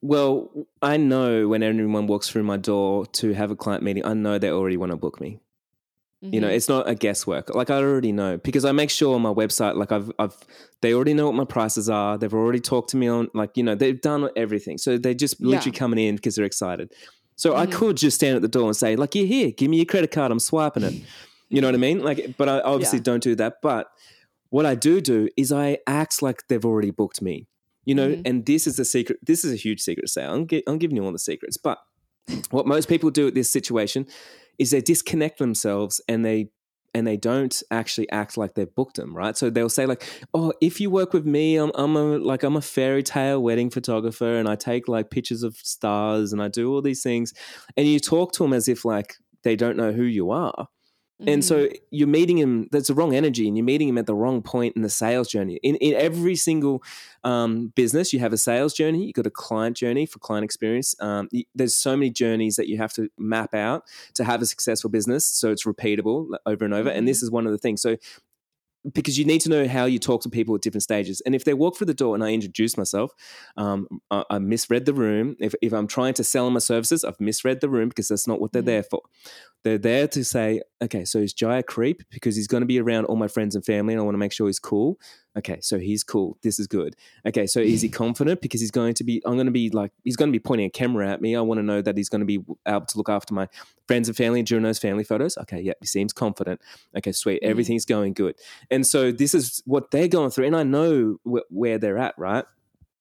well 0.00 0.50
i 0.82 0.96
know 0.96 1.48
when 1.48 1.62
anyone 1.62 2.06
walks 2.06 2.28
through 2.28 2.42
my 2.44 2.56
door 2.56 3.06
to 3.06 3.32
have 3.32 3.50
a 3.50 3.56
client 3.56 3.82
meeting 3.82 4.04
i 4.04 4.12
know 4.14 4.38
they 4.38 4.50
already 4.50 4.76
want 4.76 4.90
to 4.92 4.96
book 4.96 5.20
me 5.20 5.38
you 6.32 6.40
know 6.40 6.48
Mhm. 6.48 6.54
it's 6.56 6.68
not 6.68 6.88
a 6.88 6.94
guesswork. 6.94 7.54
Like 7.54 7.70
i 7.70 7.76
already 7.76 8.12
know 8.12 8.38
because 8.38 8.64
i 8.64 8.72
make 8.72 8.90
sure 8.90 9.14
on 9.14 9.22
my 9.22 9.32
website 9.32 9.76
like 9.76 9.92
i've 9.92 10.10
i've 10.18 10.36
they 10.80 10.92
already 10.94 11.14
know 11.14 11.26
what 11.26 11.34
my 11.34 11.44
prices 11.44 11.88
are. 11.90 12.16
They've 12.18 12.32
already 12.32 12.60
talked 12.60 12.90
to 12.90 12.96
me 12.96 13.08
on 13.08 13.28
like 13.34 13.56
you 13.56 13.62
know 13.62 13.74
they've 13.74 14.00
done 14.00 14.28
everything. 14.36 14.78
So 14.78 14.96
they're 14.98 15.14
just 15.14 15.40
literally 15.40 15.72
Yeah. 15.74 15.78
coming 15.78 15.98
in 16.06 16.16
because 16.16 16.34
they're 16.36 16.44
excited. 16.44 16.92
So 17.36 17.54
i 17.56 17.66
Mhm. 17.66 17.72
could 17.72 17.96
just 17.96 18.14
stand 18.16 18.36
at 18.36 18.42
the 18.42 18.48
door 18.48 18.66
and 18.66 18.76
say 18.76 18.96
like 18.96 19.14
you're 19.14 19.26
here. 19.26 19.50
Give 19.50 19.68
me 19.70 19.76
your 19.78 19.86
credit 19.86 20.10
card. 20.10 20.30
I'm 20.32 20.38
swiping 20.40 20.82
it. 20.82 20.94
You 21.50 21.60
know 21.60 21.68
what 21.68 21.74
i 21.74 21.78
mean? 21.78 22.02
Like 22.02 22.36
but 22.38 22.48
i 22.48 22.60
obviously 22.60 22.98
Yeah. 23.00 23.04
don't 23.10 23.22
do 23.22 23.34
that. 23.36 23.54
But 23.62 23.88
what 24.50 24.66
i 24.66 24.74
do 24.74 25.00
do 25.00 25.28
is 25.36 25.50
i 25.52 25.78
act 25.86 26.22
like 26.22 26.38
they've 26.48 26.64
already 26.64 26.90
booked 26.90 27.20
me 27.22 27.46
you 27.86 27.94
know? 27.94 28.08
Mhm. 28.12 28.22
and 28.28 28.46
this 28.46 28.66
is 28.66 28.78
a 28.78 28.84
secret 28.84 29.18
this 29.22 29.44
is 29.44 29.52
a 29.52 29.56
huge 29.56 29.80
secret 29.82 30.04
to 30.06 30.12
say. 30.16 30.24
I'm, 30.24 30.46
gi- 30.46 30.62
I'm 30.66 30.78
giving 30.78 30.96
you 30.96 31.04
all 31.04 31.12
the 31.12 31.18
secrets. 31.18 31.58
But 31.58 31.78
what 32.50 32.66
most 32.66 32.88
people 32.88 33.10
do 33.10 33.26
at 33.28 33.34
this 33.34 33.50
situation 33.50 34.06
is 34.58 34.70
they 34.70 34.80
disconnect 34.80 35.38
themselves 35.38 36.00
and 36.08 36.24
they 36.24 36.50
and 36.94 37.06
they 37.06 37.16
don't 37.16 37.60
actually 37.72 38.08
act 38.10 38.36
like 38.36 38.54
they've 38.54 38.72
booked 38.72 38.96
them, 38.96 39.16
right? 39.16 39.36
So 39.36 39.50
they'll 39.50 39.68
say 39.68 39.84
like, 39.84 40.04
"Oh, 40.32 40.52
if 40.60 40.80
you 40.80 40.90
work 40.90 41.12
with 41.12 41.26
me, 41.26 41.56
I'm 41.56 41.72
I'm 41.74 41.96
a 41.96 42.18
like 42.18 42.44
I'm 42.44 42.56
a 42.56 42.62
fairy 42.62 43.02
tale 43.02 43.42
wedding 43.42 43.68
photographer, 43.70 44.36
and 44.36 44.48
I 44.48 44.54
take 44.54 44.86
like 44.88 45.10
pictures 45.10 45.42
of 45.42 45.56
stars, 45.56 46.32
and 46.32 46.40
I 46.40 46.48
do 46.48 46.72
all 46.72 46.80
these 46.80 47.02
things," 47.02 47.34
and 47.76 47.86
you 47.86 47.98
talk 47.98 48.32
to 48.34 48.44
them 48.44 48.52
as 48.52 48.68
if 48.68 48.84
like 48.84 49.16
they 49.42 49.56
don't 49.56 49.76
know 49.76 49.92
who 49.92 50.04
you 50.04 50.30
are, 50.30 50.68
And 51.26 51.42
so 51.44 51.68
you're 51.90 52.08
meeting 52.08 52.36
him, 52.36 52.68
that's 52.70 52.88
the 52.88 52.94
wrong 52.94 53.14
energy, 53.14 53.46
and 53.48 53.56
you're 53.56 53.64
meeting 53.64 53.88
him 53.88 53.96
at 53.96 54.06
the 54.06 54.14
wrong 54.14 54.42
point 54.42 54.76
in 54.76 54.82
the 54.82 54.90
sales 54.90 55.28
journey. 55.28 55.58
In, 55.62 55.76
in 55.76 55.94
every 55.94 56.36
single 56.36 56.82
um, 57.22 57.68
business, 57.76 58.12
you 58.12 58.18
have 58.18 58.32
a 58.34 58.36
sales 58.36 58.74
journey, 58.74 59.06
you've 59.06 59.14
got 59.14 59.26
a 59.26 59.30
client 59.30 59.76
journey 59.76 60.04
for 60.06 60.18
client 60.18 60.44
experience. 60.44 60.94
Um, 61.00 61.28
y- 61.32 61.44
there's 61.54 61.74
so 61.74 61.96
many 61.96 62.10
journeys 62.10 62.56
that 62.56 62.68
you 62.68 62.76
have 62.78 62.92
to 62.94 63.08
map 63.16 63.54
out 63.54 63.84
to 64.14 64.24
have 64.24 64.42
a 64.42 64.46
successful 64.46 64.90
business 64.90 65.24
so 65.24 65.50
it's 65.50 65.64
repeatable 65.64 66.28
over 66.44 66.64
and 66.64 66.74
over. 66.74 66.90
And 66.90 67.08
this 67.08 67.22
is 67.22 67.30
one 67.30 67.46
of 67.46 67.52
the 67.52 67.58
things. 67.58 67.80
So 67.80 67.96
because 68.92 69.18
you 69.18 69.24
need 69.24 69.40
to 69.40 69.48
know 69.48 69.66
how 69.66 69.86
you 69.86 69.98
talk 69.98 70.20
to 70.22 70.28
people 70.28 70.54
at 70.54 70.60
different 70.60 70.82
stages. 70.82 71.22
And 71.22 71.34
if 71.34 71.44
they 71.44 71.54
walk 71.54 71.76
through 71.78 71.86
the 71.86 71.94
door 71.94 72.14
and 72.14 72.22
I 72.22 72.32
introduce 72.32 72.76
myself, 72.76 73.12
um, 73.56 73.88
I, 74.10 74.24
I 74.28 74.38
misread 74.38 74.84
the 74.84 74.92
room. 74.92 75.36
If, 75.40 75.54
if 75.62 75.72
I'm 75.72 75.86
trying 75.86 76.12
to 76.14 76.24
sell 76.24 76.50
my 76.50 76.58
services, 76.58 77.02
I've 77.02 77.18
misread 77.18 77.62
the 77.62 77.70
room 77.70 77.88
because 77.88 78.08
that's 78.08 78.26
not 78.28 78.42
what 78.42 78.52
they're 78.52 78.60
Mhm. 78.62 78.66
there 78.66 78.82
for. 78.82 79.00
They're 79.64 79.78
there 79.78 80.06
to 80.08 80.24
say, 80.24 80.60
okay, 80.82 81.04
so 81.06 81.18
is 81.18 81.32
Jai 81.32 81.56
a 81.58 81.62
creep 81.62 82.02
because 82.10 82.36
he's 82.36 82.46
going 82.46 82.60
to 82.60 82.66
be 82.66 82.78
around 82.78 83.06
all 83.06 83.16
my 83.16 83.28
friends 83.28 83.54
and 83.54 83.64
family 83.64 83.94
and 83.94 84.00
I 84.00 84.04
want 84.04 84.14
to 84.14 84.18
make 84.18 84.32
sure 84.32 84.46
he's 84.46 84.58
cool. 84.58 84.98
Okay, 85.36 85.58
so 85.62 85.78
he's 85.78 86.04
cool. 86.04 86.36
This 86.42 86.58
is 86.60 86.66
good. 86.66 86.94
Okay, 87.26 87.46
so 87.46 87.60
is 87.60 87.80
he 87.80 87.88
confident 88.04 88.40
because 88.42 88.60
he's 88.60 88.70
going 88.70 88.92
to 88.94 89.04
be, 89.04 89.22
I'm 89.24 89.34
going 89.34 89.46
to 89.46 89.52
be 89.52 89.70
like, 89.70 89.90
he's 90.04 90.16
going 90.16 90.28
to 90.28 90.32
be 90.32 90.38
pointing 90.38 90.66
a 90.66 90.70
camera 90.70 91.08
at 91.08 91.20
me. 91.22 91.34
I 91.34 91.40
want 91.40 91.58
to 91.58 91.62
know 91.62 91.80
that 91.82 91.96
he's 91.96 92.08
going 92.10 92.20
to 92.20 92.26
be 92.26 92.40
able 92.68 92.86
to 92.86 92.98
look 92.98 93.08
after 93.08 93.32
my 93.34 93.48
friends 93.88 94.06
and 94.08 94.16
family 94.16 94.42
during 94.42 94.62
those 94.64 94.78
family 94.78 95.02
photos. 95.02 95.36
Okay, 95.38 95.60
yeah, 95.60 95.72
he 95.80 95.86
seems 95.86 96.12
confident. 96.12 96.60
Okay, 96.96 97.12
sweet. 97.12 97.42
Mhm. 97.42 97.48
Everything's 97.48 97.86
going 97.86 98.12
good. 98.12 98.36
And 98.70 98.86
so 98.86 99.10
this 99.12 99.34
is 99.34 99.62
what 99.64 99.90
they're 99.90 100.08
going 100.08 100.30
through. 100.30 100.46
And 100.46 100.56
I 100.56 100.62
know 100.62 101.16
wh- 101.24 101.50
where 101.50 101.78
they're 101.78 101.98
at, 101.98 102.14
right? 102.18 102.44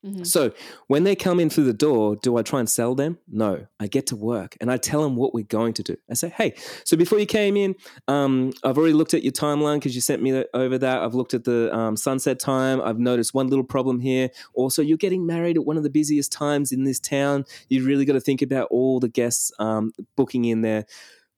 Mhm. 0.06 0.28
So 0.28 0.51
when 0.88 1.06
they 1.06 1.16
come 1.16 1.39
in 1.39 1.49
through 1.49 1.64
the 1.64 1.74
door, 1.74 2.18
do 2.18 2.36
I 2.38 2.41
try 2.41 2.60
and 2.60 2.70
sell 2.70 2.93
them? 2.93 3.20
No, 3.32 3.68
I 3.80 3.88
get 3.88 4.06
to 4.08 4.18
work 4.18 4.58
and 4.60 4.70
I 4.70 4.76
tell 4.76 5.01
them 5.01 5.16
what 5.16 5.34
we're 5.34 5.45
going 5.45 5.74
to 5.76 5.84
do. 5.84 5.95
I 6.10 6.14
say, 6.14 6.30
hey, 6.30 6.56
so 6.84 6.97
before 6.97 7.20
you 7.20 7.26
came 7.26 7.56
in, 7.56 7.76
um, 8.10 8.51
I've 8.66 8.78
already 8.78 8.93
looked 8.93 9.14
at 9.14 9.24
your 9.24 9.32
timeline 9.32 9.76
because 9.76 9.95
you 9.95 10.01
sent 10.01 10.22
me 10.22 10.43
over 10.54 10.78
that. 10.78 11.01
I've 11.01 11.16
looked 11.16 11.34
at 11.34 11.45
the 11.45 11.74
um, 11.74 11.95
sunset 11.95 12.38
time. 12.39 12.82
I've 12.82 12.99
noticed 12.99 13.34
one 13.34 13.47
little 13.47 13.64
problem 13.64 14.01
here. 14.01 14.30
Also, 14.56 14.82
you're 14.82 14.97
getting 14.97 15.26
married 15.26 15.56
at 15.56 15.66
one 15.66 15.78
of 15.78 15.84
the 15.84 15.89
busiest 15.89 16.34
times 16.34 16.74
in 16.74 16.84
this 16.84 16.99
town. 16.99 17.45
You've 17.70 17.86
really 17.86 18.04
got 18.04 18.14
to 18.14 18.22
think 18.22 18.41
about 18.41 18.68
all 18.72 18.99
the 18.99 19.10
guests 19.10 19.51
um, 19.60 19.93
booking 20.18 20.43
in 20.45 20.62
their 20.62 20.86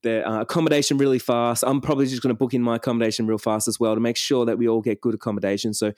their 0.02 0.26
uh, 0.26 0.40
accommodation 0.40 0.98
really 0.98 1.18
fast. 1.18 1.64
I'm 1.66 1.80
probably 1.80 2.06
just 2.06 2.22
going 2.22 2.34
to 2.34 2.38
book 2.38 2.54
in 2.54 2.62
my 2.62 2.76
accommodation 2.76 3.26
real 3.26 3.38
fast 3.38 3.66
as 3.66 3.80
well 3.80 3.94
to 3.94 4.00
make 4.00 4.16
sure 4.16 4.44
that 4.46 4.58
we 4.58 4.68
all 4.68 4.80
get 4.80 5.00
good 5.00 5.14
accommodation. 5.14 5.74
So 5.74 5.92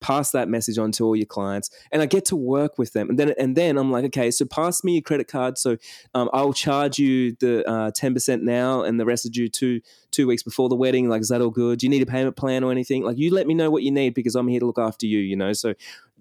pass 0.00 0.30
that 0.32 0.48
message 0.48 0.78
on 0.78 0.90
to 0.92 1.04
all 1.04 1.14
your 1.14 1.26
clients, 1.26 1.70
and 1.92 2.02
I 2.02 2.06
get 2.06 2.24
to 2.26 2.36
work 2.36 2.78
with 2.78 2.92
them. 2.92 3.08
And 3.10 3.18
then 3.18 3.34
and 3.38 3.56
then 3.56 3.76
I'm 3.78 3.90
like, 3.90 4.04
okay, 4.06 4.30
so 4.30 4.44
pass 4.44 4.82
me 4.82 4.94
your 4.94 5.02
credit 5.02 5.28
card. 5.28 5.58
So 5.58 5.76
um, 6.14 6.28
I'll 6.32 6.52
charge 6.52 6.98
you 6.98 7.36
the 7.40 7.92
ten 7.94 8.14
percent 8.14 8.42
now, 8.42 8.82
and 8.82 8.98
the 8.98 9.04
rest 9.04 9.24
is 9.24 9.30
due 9.30 9.48
two 9.48 9.80
two 10.10 10.26
weeks 10.26 10.42
before 10.42 10.68
the 10.68 10.76
wedding. 10.76 11.08
Like, 11.08 11.20
is 11.20 11.28
that 11.28 11.40
all 11.40 11.50
good? 11.50 11.78
Do 11.78 11.86
you 11.86 11.90
need 11.90 12.02
a 12.02 12.06
payment 12.06 12.36
plan 12.36 12.64
or 12.64 12.70
anything? 12.70 13.02
Like, 13.02 13.16
you 13.18 13.32
let 13.32 13.46
me 13.46 13.54
know 13.54 13.70
what 13.70 13.82
you 13.82 13.90
need 13.90 14.14
because 14.14 14.34
I'm 14.34 14.48
here 14.48 14.60
to 14.60 14.66
look 14.66 14.78
after 14.78 15.06
you. 15.06 15.18
You 15.18 15.36
know, 15.36 15.52
so 15.52 15.74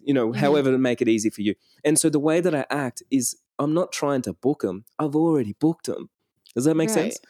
you 0.04 0.14
know, 0.14 0.30
Mhm. 0.30 0.36
however 0.38 0.72
to 0.72 0.78
make 0.78 1.02
it 1.02 1.08
easy 1.08 1.30
for 1.30 1.42
you. 1.42 1.54
And 1.84 1.98
so 2.00 2.10
the 2.10 2.20
way 2.20 2.40
that 2.42 2.56
I 2.56 2.66
act 2.70 3.04
is 3.12 3.38
I'm 3.60 3.74
not 3.74 3.92
trying 3.92 4.24
to 4.24 4.34
book 4.34 4.62
them. 4.62 4.86
I've 4.98 5.16
already 5.16 5.54
booked 5.60 5.86
them. 5.86 6.10
Does 6.56 6.66
that 6.66 6.76
make 6.76 6.90
Right. 6.90 7.14
sense? 7.14 7.22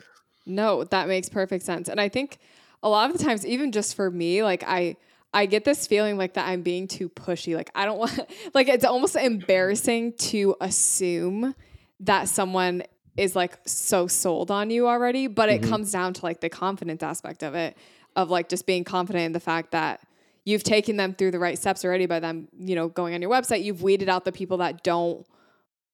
No, 0.46 0.84
that 0.86 1.08
makes 1.08 1.30
perfect 1.30 1.64
sense. 1.64 1.88
And 1.88 2.00
I 2.00 2.10
think 2.10 2.40
a 2.84 2.90
lot 2.90 3.12
of 3.12 3.18
the 3.18 3.24
times, 3.24 3.46
even 3.46 3.72
just 3.72 3.96
for 3.96 4.10
me, 4.10 4.44
like 4.44 4.64
I 4.66 4.96
I 5.34 5.46
get 5.46 5.64
this 5.64 5.88
feeling 5.88 6.18
like 6.18 6.34
that 6.34 6.48
I'm 6.48 6.62
being 6.62 6.88
too 6.88 7.10
pushy. 7.10 7.56
Like 7.56 7.70
I 7.76 7.86
don't 7.86 8.00
want 8.04 8.20
like 8.54 8.68
it's 8.68 8.86
almost 8.86 9.16
embarrassing 9.16 10.14
to 10.14 10.56
assume 10.62 11.56
that 12.02 12.28
someone 12.28 12.84
is 13.18 13.36
like 13.36 13.58
so 13.68 14.08
sold 14.08 14.50
on 14.50 14.70
you 14.72 14.88
already, 14.88 15.28
but 15.28 15.50
it 15.50 15.62
Mhm. 15.62 15.70
comes 15.70 15.92
down 15.92 16.14
to 16.14 16.26
like 16.26 16.42
the 16.42 16.50
confidence 16.50 17.04
aspect 17.04 17.44
of 17.44 17.54
it, 17.54 17.78
of 18.16 18.30
like 18.30 18.50
just 18.50 18.66
being 18.66 18.84
confident 18.84 19.26
in 19.26 19.32
the 19.34 19.40
fact 19.40 19.72
that 19.72 20.02
you've 20.44 20.64
taken 20.64 20.98
them 20.98 21.14
through 21.14 21.30
the 21.30 21.38
right 21.38 21.60
steps 21.60 21.86
already 21.86 22.08
by 22.08 22.20
them, 22.20 22.48
you 22.58 22.74
know, 22.74 22.88
going 22.88 23.14
on 23.14 23.22
your 23.22 23.30
website. 23.30 23.64
You've 23.64 23.84
weeded 23.84 24.10
out 24.10 24.26
the 24.26 24.32
people 24.32 24.58
that 24.58 24.82
don't 24.84 25.26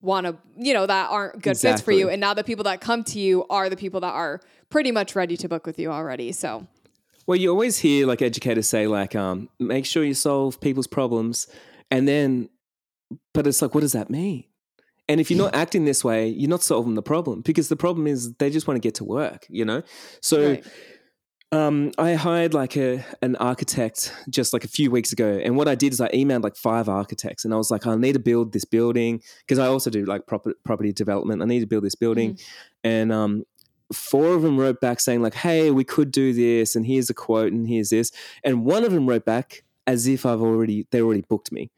want 0.08 0.26
to, 0.26 0.36
you 0.58 0.74
know, 0.74 0.88
that 0.88 1.12
aren't 1.12 1.43
good 1.43 1.58
fits 1.58 1.82
for 1.82 1.91
you. 1.91 2.10
And 2.10 2.20
now 2.20 2.34
the 2.34 2.43
people 2.43 2.64
that 2.64 2.82
come 2.82 3.03
to 3.03 3.20
you 3.20 3.45
are 3.49 3.70
the 3.70 3.78
people 3.78 3.99
that 3.99 4.14
are 4.14 4.41
pretty 4.70 4.91
much 4.91 5.16
ready 5.16 5.38
to 5.38 5.47
book 5.47 5.68
with 5.68 5.78
you 5.78 5.91
already. 5.91 6.32
So, 6.32 6.66
Well, 7.28 7.38
you 7.38 7.51
always 7.51 7.78
hear 7.78 8.08
like 8.08 8.22
educators 8.22 8.68
say, 8.68 8.88
like, 8.88 9.16
um, 9.16 9.49
make 9.60 9.86
sure 9.86 10.03
you 10.03 10.16
solve 10.16 10.60
people's 10.60 10.88
problems. 10.88 11.47
And 11.91 12.08
then, 12.08 12.49
but 13.34 13.45
it's 13.45 13.62
like, 13.62 13.76
what 13.76 13.82
does 13.82 13.91
that 13.91 14.10
mean? 14.10 14.45
And 15.10 15.22
if 15.22 15.30
you're 15.30 15.39
not 15.39 15.55
acting 15.64 15.86
this 15.86 16.03
way, 16.03 16.28
you're 16.30 16.49
not 16.49 16.64
solving 16.64 16.95
the 16.95 17.03
problem 17.03 17.41
because 17.41 17.70
the 17.70 17.76
problem 17.76 18.08
is 18.08 18.34
they 18.36 18.49
just 18.49 18.68
want 18.68 18.76
to 18.76 18.82
get 18.82 18.95
to 18.95 19.03
work, 19.03 19.45
you 19.49 19.66
know? 19.66 19.84
So, 20.22 20.49
right. 20.51 20.66
Um, 21.54 21.93
I 21.98 22.16
hired 22.16 22.54
like 22.54 22.76
a 22.76 23.06
an 23.22 23.38
architect 23.38 24.14
just 24.30 24.52
like 24.52 24.66
a 24.66 24.68
few 24.68 24.91
weeks 24.91 25.14
ago, 25.14 25.39
and 25.41 25.56
what 25.56 25.70
I 25.70 25.76
did 25.76 25.93
is 25.93 26.02
I 26.02 26.10
emailed 26.10 26.43
like 26.43 26.58
five 26.58 26.89
architects, 26.89 27.45
and 27.45 27.54
I 27.54 27.58
was 27.58 27.72
like, 27.72 27.88
I 27.88 27.95
need 27.95 28.14
to 28.14 28.20
build 28.20 28.52
this 28.52 28.66
building 28.66 29.22
because 29.39 29.58
I 29.58 29.68
also 29.68 29.89
do 29.89 30.04
like 30.04 30.28
property 30.28 30.56
property 30.66 30.91
development. 30.91 31.41
I 31.41 31.45
need 31.45 31.62
to 31.62 31.68
build 31.68 31.86
this 31.86 31.95
building, 31.95 32.38
and 32.84 33.14
um, 33.14 33.43
four 33.93 34.34
of 34.34 34.41
them 34.41 34.60
wrote 34.60 34.82
back 34.82 35.00
saying 35.00 35.22
like, 35.22 35.36
Hey, 35.36 35.72
we 35.72 35.86
could 35.86 36.12
do 36.12 36.34
this, 36.34 36.76
and 36.76 36.86
here's 36.86 37.10
a 37.10 37.14
quote, 37.14 37.54
and 37.54 37.66
here's 37.66 37.89
this, 37.89 38.12
and 38.43 38.66
one 38.66 38.84
of 38.84 38.91
them 38.91 39.08
wrote 39.08 39.24
back 39.24 39.64
as 39.86 40.06
if 40.06 40.26
I've 40.26 40.41
already 40.41 40.86
they 40.91 41.02
already 41.02 41.22
booked 41.22 41.54
me. 41.54 41.72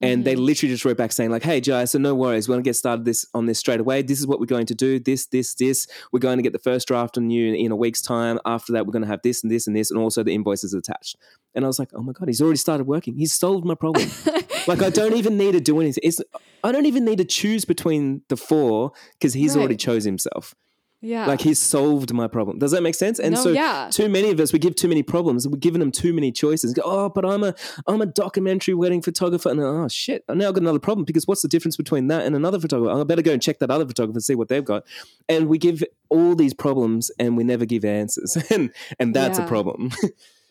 And 0.00 0.24
they 0.24 0.34
mm-hmm. 0.34 0.44
literally 0.44 0.72
just 0.72 0.84
wrote 0.84 0.96
back 0.96 1.12
saying 1.12 1.30
like, 1.30 1.42
"Hey, 1.42 1.60
Jai, 1.60 1.84
so 1.84 1.98
no 1.98 2.14
worries. 2.14 2.48
We're 2.48 2.54
gonna 2.54 2.62
get 2.62 2.76
started 2.76 3.04
this 3.04 3.26
on 3.34 3.46
this 3.46 3.58
straight 3.58 3.80
away. 3.80 4.02
This 4.02 4.20
is 4.20 4.26
what 4.26 4.38
we're 4.38 4.46
going 4.46 4.66
to 4.66 4.74
do. 4.74 5.00
This, 5.00 5.26
this, 5.26 5.54
this. 5.54 5.88
We're 6.12 6.20
going 6.20 6.36
to 6.38 6.42
get 6.42 6.52
the 6.52 6.58
first 6.60 6.86
draft 6.86 7.18
on 7.18 7.30
you 7.30 7.48
in, 7.48 7.54
in 7.54 7.72
a 7.72 7.76
week's 7.76 8.00
time. 8.00 8.38
After 8.46 8.72
that, 8.72 8.86
we're 8.86 8.92
going 8.92 9.02
to 9.02 9.08
have 9.08 9.22
this 9.22 9.42
and 9.42 9.50
this 9.50 9.66
and 9.66 9.74
this, 9.74 9.90
and 9.90 9.98
also 9.98 10.22
the 10.22 10.32
invoices 10.32 10.72
attached." 10.72 11.16
And 11.54 11.64
I 11.64 11.68
was 11.68 11.78
like, 11.78 11.90
"Oh 11.94 12.02
my 12.02 12.12
god, 12.12 12.28
he's 12.28 12.40
already 12.40 12.58
started 12.58 12.86
working. 12.86 13.16
He's 13.16 13.34
solved 13.34 13.66
my 13.66 13.74
problem. 13.74 14.08
like 14.68 14.82
I 14.82 14.90
don't 14.90 15.14
even 15.14 15.36
need 15.36 15.52
to 15.52 15.60
do 15.60 15.80
anything. 15.80 16.02
It's 16.04 16.20
I 16.62 16.70
don't 16.70 16.86
even 16.86 17.04
need 17.04 17.18
to 17.18 17.24
choose 17.24 17.64
between 17.64 18.22
the 18.28 18.36
four 18.36 18.92
because 19.18 19.34
he's 19.34 19.56
already 19.56 19.76
chose 19.76 20.04
himself. 20.04 20.54
Yeah. 21.00 21.26
Like 21.26 21.40
he 21.40 21.54
solved 21.54 22.12
my 22.12 22.26
problem. 22.26 22.58
Does 22.58 22.72
that 22.72 22.82
make 22.82 22.96
sense? 22.96 23.20
And 23.20 23.34
no, 23.36 23.40
so 23.40 23.50
yeah. 23.50 23.88
too 23.92 24.08
many 24.08 24.30
of 24.30 24.40
us 24.40 24.52
we 24.52 24.58
give 24.58 24.74
too 24.74 24.88
many 24.88 25.02
problems 25.02 25.46
we're 25.46 25.56
giving 25.56 25.78
them 25.78 25.92
too 25.92 26.12
many 26.12 26.32
choices 26.32 26.72
go 26.74 26.82
oh 26.84 27.08
but 27.08 27.24
i'm 27.24 27.44
a 27.44 27.54
i'm 27.86 28.00
a 28.00 28.06
documentary 28.06 28.74
wedding 28.74 29.00
photographer 29.02 29.48
and 29.48 29.60
oh 29.60 29.86
shit 29.88 30.24
i 30.28 30.34
now 30.34 30.50
got 30.50 30.62
another 30.62 30.78
problem 30.78 31.04
because 31.04 31.26
what's 31.26 31.42
the 31.42 31.48
difference 31.48 31.76
between 31.76 32.08
that 32.08 32.24
and 32.26 32.34
another 32.34 32.58
photographer 32.58 32.90
oh, 32.92 33.00
i 33.00 33.04
better 33.04 33.22
go 33.22 33.32
and 33.32 33.40
check 33.42 33.58
that 33.60 33.70
other 33.70 33.86
photographer 33.86 34.16
and 34.16 34.24
see 34.24 34.34
what 34.34 34.48
they've 34.48 34.64
got 34.64 34.84
and 35.28 35.48
we 35.48 35.56
give 35.58 35.84
all 36.08 36.34
these 36.34 36.52
problems 36.54 37.10
and 37.18 37.36
we 37.36 37.44
never 37.44 37.64
give 37.64 37.84
answers 37.84 38.36
and 38.50 38.72
and 38.98 39.14
that's 39.14 39.38
Yeah. 39.38 39.44
a 39.44 39.48
problem 39.48 39.90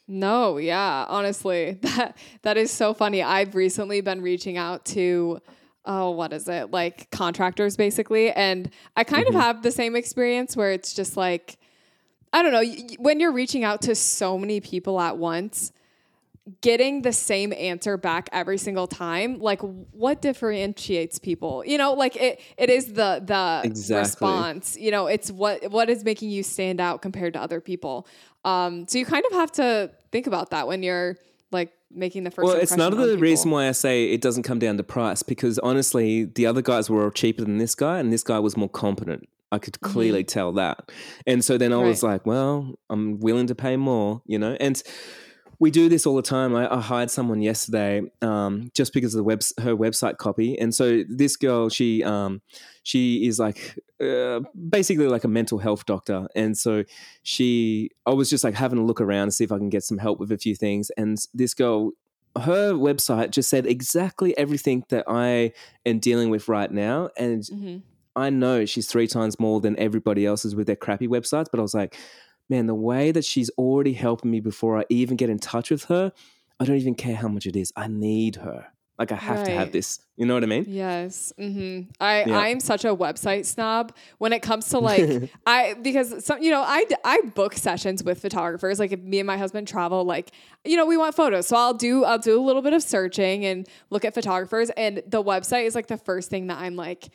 No, 0.09 0.55
yeah, 0.55 1.05
honestly, 1.09 1.71
that 1.81 2.15
that 2.43 2.55
is 2.55 2.71
so 2.71 2.93
funny. 2.93 3.21
I've 3.21 3.55
recently 3.55 3.99
been 3.99 4.21
reaching 4.21 4.57
out 4.57 4.85
to 4.85 5.41
oh, 5.87 6.11
what 6.11 6.33
is 6.33 6.47
it? 6.47 6.69
Like 6.71 7.09
contractors 7.11 7.75
basically, 7.77 8.31
and 8.31 8.69
I 8.95 9.03
kind 9.03 9.25
Mhm. 9.25 9.29
of 9.29 9.35
have 9.41 9.63
the 9.63 9.71
same 9.71 9.95
experience 9.95 10.55
where 10.55 10.71
it's 10.71 10.93
just 10.93 11.17
like 11.17 11.57
I 12.33 12.43
don't 12.43 12.51
know, 12.51 12.63
when 12.99 13.19
you're 13.21 13.31
reaching 13.31 13.63
out 13.63 13.81
to 13.83 13.95
so 13.95 14.37
many 14.37 14.59
people 14.59 14.99
at 14.99 15.17
once, 15.17 15.71
getting 16.61 17.01
the 17.01 17.11
same 17.13 17.51
answer 17.53 17.97
back 17.97 18.29
every 18.31 18.57
single 18.57 18.87
time, 18.87 19.39
like 19.39 19.61
what 19.61 20.21
differentiates 20.21 21.19
people? 21.19 21.63
You 21.65 21.77
know, 21.77 21.93
like 21.93 22.15
it 22.15 22.39
it 22.57 22.69
is 22.69 22.93
the 22.93 23.21
the 23.25 23.61
Exactly. 23.63 23.97
response. 23.97 24.77
You 24.77 24.91
know, 24.91 25.07
it's 25.07 25.31
what 25.31 25.71
what 25.71 25.89
is 25.89 26.03
making 26.03 26.29
you 26.29 26.43
stand 26.43 26.79
out 26.79 27.01
compared 27.01 27.33
to 27.33 27.41
other 27.41 27.59
people. 27.61 28.07
Um, 28.45 28.87
so 28.87 28.97
you 28.97 29.05
kind 29.05 29.25
of 29.29 29.33
have 29.33 29.51
to 29.53 29.91
think 30.11 30.27
about 30.27 30.51
that 30.51 30.67
when 30.67 30.83
you're 30.83 31.17
like 31.51 31.71
making 31.91 32.23
the 32.23 32.31
first. 32.31 32.45
well 32.45 32.55
it's 32.55 32.75
not 32.75 32.95
the 32.95 33.17
reason 33.17 33.51
why 33.51 33.67
i 33.67 33.71
say 33.71 34.11
it 34.11 34.21
doesn't 34.21 34.43
come 34.43 34.59
down 34.59 34.77
to 34.77 34.83
price 34.83 35.23
because 35.23 35.57
honestly 35.59 36.25
the 36.25 36.45
other 36.45 36.61
guys 36.61 36.89
were 36.89 37.09
cheaper 37.11 37.43
than 37.43 37.57
this 37.57 37.75
guy 37.75 37.99
and 37.99 38.11
this 38.11 38.23
guy 38.23 38.39
was 38.39 38.57
more 38.57 38.69
competent. 38.69 39.27
I 39.49 39.59
could 39.59 39.75
mm-hmm. 39.75 39.93
clearly 39.93 40.23
tell 40.25 40.51
that. 40.53 40.91
And 41.25 41.43
so 41.43 41.57
then 41.57 41.71
i 41.71 41.77
was 41.77 42.03
like 42.03 42.25
well 42.25 42.75
i'm 42.89 43.19
willing 43.19 43.47
to 43.47 43.55
pay 43.55 43.77
more 43.77 44.21
you 44.25 44.37
know? 44.37 44.57
And 44.59 44.81
we 45.59 45.71
do 45.71 45.89
this 45.89 46.05
all 46.05 46.15
the 46.15 46.21
time. 46.21 46.55
I, 46.55 46.71
I 46.71 46.79
hired 46.79 47.09
someone 47.09 47.41
yesterday 47.41 48.03
um, 48.21 48.69
just 48.75 48.93
because 48.93 49.15
of 49.15 49.19
the 49.19 49.23
web, 49.23 49.41
her 49.59 49.75
website 49.75 50.17
copy, 50.17 50.57
and 50.59 50.73
so 50.73 51.03
this 51.09 51.35
girl, 51.35 51.69
she 51.69 52.03
um, 52.03 52.41
she 52.83 53.27
is 53.27 53.39
like 53.39 53.77
uh, 54.01 54.41
basically 54.69 55.07
like 55.07 55.23
a 55.23 55.27
mental 55.27 55.57
health 55.57 55.85
doctor, 55.85 56.27
and 56.35 56.57
so 56.57 56.83
she, 57.23 57.89
I 58.05 58.11
was 58.11 58.29
just 58.29 58.43
like 58.43 58.53
having 58.53 58.79
a 58.79 58.85
look 58.85 59.01
around 59.01 59.27
to 59.27 59.31
see 59.31 59.43
if 59.43 59.51
I 59.51 59.57
can 59.57 59.69
get 59.69 59.83
some 59.83 59.97
help 59.97 60.19
with 60.19 60.31
a 60.31 60.37
few 60.37 60.55
things, 60.55 60.91
and 60.97 61.17
this 61.33 61.53
girl, 61.53 61.91
her 62.37 62.73
website 62.73 63.31
just 63.31 63.49
said 63.49 63.65
exactly 63.65 64.37
everything 64.37 64.83
that 64.89 65.05
I 65.07 65.53
am 65.85 65.99
dealing 65.99 66.29
with 66.29 66.47
right 66.47 66.71
now, 66.71 67.09
and 67.17 67.41
Mhm. 67.43 67.81
I 68.15 68.31
know 68.31 68.65
she's 68.65 68.87
three 68.87 69.05
times 69.05 69.39
more 69.39 69.61
than 69.61 69.77
everybody 69.77 70.25
else's 70.25 70.55
with 70.55 70.65
their 70.65 70.75
crappy 70.75 71.07
websites, 71.07 71.45
but 71.51 71.59
I 71.59 71.61
was 71.61 71.75
like, 71.75 71.95
man, 72.49 72.67
the 72.67 72.75
way 72.75 73.11
that 73.11 73.25
she's 73.25 73.49
already 73.51 73.93
helping 73.93 74.31
me 74.31 74.39
before 74.39 74.77
I 74.77 74.85
even 74.89 75.17
get 75.17 75.29
in 75.29 75.39
touch 75.39 75.69
with 75.71 75.85
her, 75.85 76.11
I 76.59 76.65
don't 76.65 76.77
even 76.77 76.95
care 76.95 77.15
how 77.15 77.27
much 77.27 77.45
it 77.45 77.55
is. 77.55 77.71
I 77.75 77.87
need 77.87 78.37
her. 78.37 78.67
Like 78.97 79.11
I 79.11 79.15
have 79.15 79.43
to 79.43 79.51
have 79.51 79.71
this. 79.71 79.99
You 80.15 80.25
know 80.25 80.33
what 80.33 80.41
I 80.41 80.47
mean? 80.47 80.65
Yes. 80.67 81.31
hmm 81.37 81.81
I 81.99 82.23
Yeah. 82.25 82.39
I'm 82.39 82.59
such 82.59 82.83
a 82.83 82.95
website 82.95 83.45
snob 83.45 83.95
when 84.17 84.33
it 84.33 84.41
comes 84.41 84.69
to 84.69 84.79
like 84.79 85.29
I 85.45 85.75
because 85.75 86.25
some 86.25 86.41
you 86.41 86.49
know 86.49 86.63
I 86.65 86.83
I 87.03 87.21
book 87.35 87.53
sessions 87.53 88.03
with 88.03 88.19
photographers 88.19 88.79
like 88.79 88.91
if 88.91 88.99
me 88.99 89.19
and 89.19 89.27
my 89.27 89.37
husband 89.37 89.67
travel 89.67 90.03
like 90.03 90.31
you 90.65 90.75
know 90.75 90.87
we 90.87 90.97
want 90.97 91.13
photos 91.13 91.45
so 91.45 91.55
I'll 91.55 91.75
do 91.75 92.05
I'll 92.05 92.17
do 92.17 92.39
a 92.39 92.43
little 92.43 92.63
bit 92.63 92.73
of 92.73 92.81
searching 92.81 93.45
and 93.45 93.67
look 93.91 94.03
at 94.03 94.15
photographers 94.15 94.71
and 94.71 95.03
the 95.05 95.23
website 95.23 95.65
is 95.65 95.75
like 95.75 95.85
the 95.87 95.97
first 95.97 96.31
thing 96.31 96.47
that 96.47 96.57
I'm 96.57 96.75
like 96.75 97.09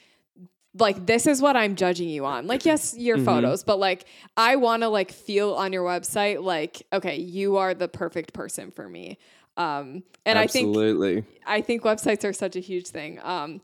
like 0.78 1.04
this 1.06 1.26
is 1.26 1.42
what 1.42 1.56
I'm 1.56 1.76
judging 1.76 2.08
you 2.08 2.24
on. 2.24 2.46
Like 2.46 2.64
yes, 2.64 2.96
your 2.96 3.16
Mm-hmm. 3.16 3.24
photos, 3.26 3.62
but 3.64 3.78
like 3.78 4.04
I 4.36 4.56
want 4.56 4.82
to 4.82 4.88
like 4.88 5.12
feel 5.12 5.54
on 5.54 5.72
your 5.72 5.84
website 5.84 6.42
like 6.42 6.82
okay, 6.92 7.16
you 7.16 7.56
are 7.58 7.74
the 7.74 7.88
perfect 7.88 8.32
person 8.32 8.70
for 8.70 8.88
me. 8.88 9.18
Um 9.56 10.02
and 10.24 10.38
I 10.38 10.46
think 10.46 10.68
Absolutely. 10.68 11.24
I 11.46 11.60
think 11.60 11.82
websites 11.82 12.24
are 12.24 12.32
such 12.32 12.56
a 12.56 12.60
huge 12.60 12.86
thing. 12.88 13.18
Um, 13.22 13.60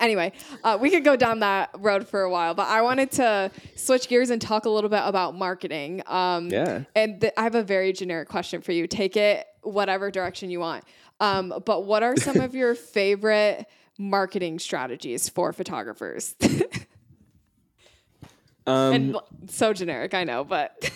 anyway, 0.00 0.32
uh, 0.64 0.76
we 0.80 0.90
could 0.90 1.04
go 1.04 1.16
down 1.16 1.40
that 1.40 1.70
road 1.78 2.06
for 2.08 2.22
a 2.22 2.30
while, 2.30 2.54
but 2.54 2.66
I 2.66 2.82
wanted 2.82 3.12
to 3.12 3.50
switch 3.76 4.08
gears 4.08 4.30
and 4.30 4.42
talk 4.42 4.64
a 4.66 4.68
little 4.68 4.90
bit 4.90 5.02
about 5.04 5.34
marketing. 5.36 6.02
Um, 6.06 6.48
Yeah. 6.50 6.82
And 6.96 7.20
th- 7.20 7.32
I 7.36 7.44
have 7.44 7.54
a 7.54 7.62
very 7.62 7.92
generic 7.92 8.28
question 8.28 8.60
for 8.62 8.72
you. 8.72 8.86
Take 8.86 9.16
it 9.16 9.46
whatever 9.62 10.10
direction 10.10 10.50
you 10.50 10.60
want. 10.60 10.84
Um, 11.20 11.54
but 11.64 11.84
what 11.84 12.02
are 12.02 12.16
some 12.16 12.40
of 12.40 12.54
your 12.54 12.74
favorite 12.74 13.66
marketing 13.98 14.58
strategies 14.58 15.28
for 15.28 15.52
photographers? 15.52 16.34
Um, 18.66 18.94
and 18.94 19.16
so 19.48 19.72
generic, 19.72 20.14
I 20.14 20.24
know, 20.24 20.44
but 20.44 20.90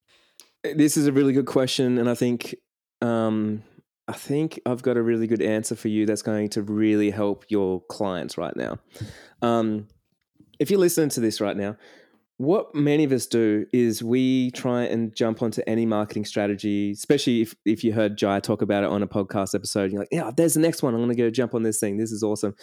this 0.62 0.96
is 0.96 1.06
a 1.06 1.12
really 1.12 1.32
good 1.32 1.46
question, 1.46 1.98
and 1.98 2.08
I 2.08 2.14
think 2.14 2.54
um, 3.02 3.62
I 4.06 4.12
think 4.12 4.60
I've 4.66 4.82
got 4.82 4.96
a 4.96 5.02
really 5.02 5.26
good 5.26 5.42
answer 5.42 5.74
for 5.74 5.88
you 5.88 6.06
that's 6.06 6.22
going 6.22 6.50
to 6.50 6.62
really 6.62 7.10
help 7.10 7.44
your 7.48 7.80
clients 7.82 8.38
right 8.38 8.54
now. 8.54 8.78
Um, 9.42 9.88
if 10.58 10.70
you're 10.70 10.80
listening 10.80 11.08
to 11.10 11.20
this 11.20 11.40
right 11.40 11.56
now, 11.56 11.76
what 12.40 12.74
many 12.74 13.04
of 13.04 13.12
us 13.12 13.26
do 13.26 13.66
is 13.70 14.02
we 14.02 14.50
try 14.52 14.84
and 14.84 15.14
jump 15.14 15.42
onto 15.42 15.60
any 15.66 15.84
marketing 15.84 16.24
strategy, 16.24 16.90
especially 16.92 17.42
if, 17.42 17.54
if 17.66 17.84
you 17.84 17.92
heard 17.92 18.16
Jai 18.16 18.40
talk 18.40 18.62
about 18.62 18.82
it 18.82 18.88
on 18.88 19.02
a 19.02 19.06
podcast 19.06 19.54
episode. 19.54 19.92
You're 19.92 20.00
like, 20.00 20.08
yeah, 20.10 20.30
there's 20.34 20.54
the 20.54 20.60
next 20.60 20.82
one. 20.82 20.94
I'm 20.94 21.00
going 21.00 21.10
to 21.10 21.14
go 21.22 21.28
jump 21.28 21.54
on 21.54 21.64
this 21.64 21.78
thing. 21.78 21.98
This 21.98 22.10
is 22.10 22.22
awesome. 22.22 22.54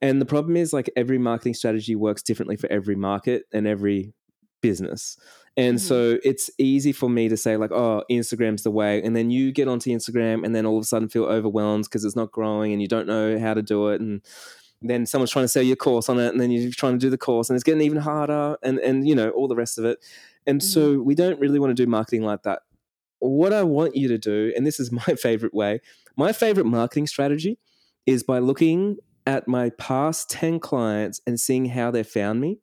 And 0.00 0.20
the 0.20 0.26
problem 0.26 0.56
is, 0.56 0.72
like, 0.72 0.90
every 0.96 1.18
marketing 1.18 1.54
strategy 1.54 1.94
works 1.94 2.20
differently 2.20 2.56
for 2.56 2.66
every 2.72 2.96
market 2.96 3.44
and 3.52 3.64
every 3.64 4.12
business. 4.60 5.16
And 5.56 5.76
Mhm. 5.76 5.80
so 5.80 6.18
it's 6.24 6.50
easy 6.58 6.90
for 6.90 7.08
me 7.08 7.28
to 7.28 7.36
say, 7.36 7.56
like, 7.56 7.70
oh, 7.70 8.02
Instagram's 8.10 8.64
the 8.64 8.72
way. 8.72 9.00
And 9.04 9.14
then 9.14 9.30
you 9.30 9.52
get 9.52 9.68
onto 9.68 9.90
Instagram 9.90 10.44
and 10.44 10.52
then 10.52 10.66
all 10.66 10.78
of 10.78 10.82
a 10.82 10.86
sudden 10.86 11.08
feel 11.08 11.26
overwhelmed 11.26 11.84
because 11.84 12.04
it's 12.04 12.16
not 12.16 12.32
growing 12.32 12.72
and 12.72 12.82
you 12.82 12.88
don't 12.88 13.06
know 13.06 13.38
how 13.38 13.54
to 13.54 13.62
do 13.62 13.90
it. 13.90 14.00
And 14.00 14.20
then 14.82 15.06
someone's 15.06 15.30
trying 15.30 15.44
to 15.44 15.48
sell 15.48 15.62
you 15.62 15.72
a 15.74 15.76
course 15.76 16.08
on 16.08 16.18
it 16.18 16.28
and 16.28 16.40
then 16.40 16.50
you're 16.50 16.70
trying 16.70 16.92
to 16.94 16.98
do 16.98 17.10
the 17.10 17.18
course 17.18 17.48
and 17.48 17.56
it's 17.56 17.64
getting 17.64 17.82
even 17.82 17.98
harder 17.98 18.56
and, 18.62 18.78
and 18.80 19.06
you 19.08 19.14
know, 19.14 19.30
all 19.30 19.48
the 19.48 19.56
rest 19.56 19.78
of 19.78 19.84
it. 19.84 19.98
And 20.46 20.62
so 20.62 21.00
we 21.00 21.14
don't 21.14 21.38
really 21.38 21.58
want 21.58 21.70
to 21.70 21.74
do 21.74 21.88
marketing 21.88 22.22
like 22.22 22.42
that. 22.42 22.62
What 23.20 23.52
I 23.52 23.62
want 23.62 23.94
you 23.94 24.08
to 24.08 24.18
do, 24.18 24.52
and 24.56 24.66
this 24.66 24.80
is 24.80 24.90
my 24.92 25.02
favorite 25.02 25.54
way, 25.54 25.80
my 26.16 26.32
favorite 26.32 26.66
marketing 26.66 27.06
strategy 27.06 27.58
is 28.06 28.22
by 28.22 28.38
looking 28.40 28.96
at 29.26 29.46
my 29.46 29.70
past 29.70 30.28
10 30.30 30.58
clients 30.58 31.20
and 31.26 31.38
seeing 31.38 31.66
how 31.66 31.90
they 31.92 32.02
found 32.02 32.40
me. 32.40 32.58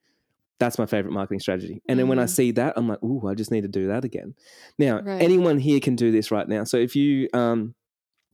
That's 0.60 0.78
my 0.78 0.86
favorite 0.86 1.14
marketing 1.14 1.40
strategy. 1.40 1.82
And 1.88 1.98
then 1.98 2.10
when 2.10 2.20
I 2.20 2.26
Mhm. 2.26 2.30
see 2.30 2.52
that, 2.52 2.74
I'm 2.76 2.90
like, 2.90 3.02
ooh, 3.02 3.26
I 3.30 3.34
just 3.34 3.50
need 3.50 3.62
to 3.62 3.70
do 3.70 3.88
that 3.88 4.04
again. 4.04 4.36
Now, 4.78 5.00
Right. 5.00 5.22
anyone 5.22 5.58
here 5.58 5.80
can 5.80 5.96
do 5.96 6.12
this 6.12 6.32
right 6.32 6.50
now. 6.50 6.66
So 6.66 6.76
if 6.76 6.98
you 6.98 7.30
um, 7.34 7.76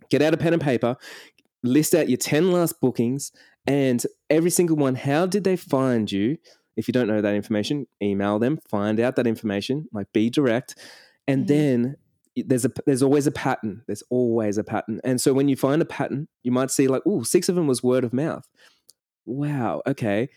get 0.09 0.23
out 0.23 0.33
a 0.33 0.37
pen 0.37 0.53
and 0.53 0.61
paper, 0.61 0.97
list 1.65 1.93
out 1.95 2.09
your 2.09 2.17
10 2.17 2.51
last 2.51 2.79
bookings 2.79 3.31
and 3.67 4.03
every 4.29 4.51
single 4.51 4.77
one, 4.77 4.95
how 4.95 5.25
did 5.25 5.43
they 5.43 5.55
find 5.55 6.11
you? 6.11 6.37
If 6.77 6.87
you 6.87 6.91
don't 6.91 7.07
know 7.07 7.21
that 7.21 7.33
information, 7.35 7.87
email 8.01 8.37
them, 8.39 8.59
find 8.69 8.99
out 8.99 9.15
that 9.15 9.27
information, 9.27 9.87
like 9.93 10.11
be 10.13 10.29
direct. 10.29 10.75
And 11.27 11.45
Mhm. 11.45 11.47
then 11.47 11.95
there's 12.35 12.65
a 12.65 12.71
there's 12.85 13.01
always 13.01 13.27
a 13.27 13.31
pattern. 13.31 13.81
There's 13.87 14.03
always 14.09 14.57
a 14.57 14.63
pattern. 14.63 14.99
And 15.03 15.21
so 15.21 15.33
when 15.33 15.47
you 15.47 15.55
find 15.55 15.81
a 15.81 15.85
pattern, 15.85 16.27
you 16.43 16.51
might 16.51 16.69
see 16.69 16.87
like, 16.87 17.01
oh, 17.05 17.23
six 17.23 17.47
of 17.47 17.55
them 17.55 17.65
was 17.65 17.81
word 17.81 18.03
of 18.03 18.11
mouth. 18.13 18.45
Wow, 19.25 19.81
okay. 19.87 20.29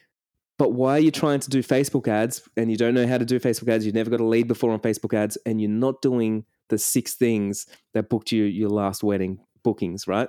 But 0.58 0.72
why 0.72 0.92
are 0.92 1.00
you 1.00 1.10
trying 1.10 1.40
to 1.40 1.50
do 1.50 1.62
Facebook 1.62 2.08
ads 2.08 2.42
and 2.56 2.70
you 2.70 2.76
don't 2.76 2.94
know 2.94 3.06
how 3.06 3.18
to 3.18 3.24
do 3.24 3.38
Facebook 3.38 3.68
ads? 3.68 3.84
You've 3.84 3.94
never 3.94 4.10
got 4.10 4.20
a 4.20 4.24
lead 4.24 4.48
before 4.48 4.70
on 4.72 4.80
Facebook 4.80 5.14
ads 5.14 5.36
and 5.46 5.60
you're 5.60 5.70
not 5.70 6.02
doing 6.02 6.44
the 6.68 6.78
six 6.78 7.14
things 7.14 7.66
that 7.94 8.08
booked 8.08 8.32
you 8.32 8.44
your 8.44 8.70
last 8.70 9.04
wedding 9.04 9.38
bookings, 9.62 10.08
right? 10.08 10.28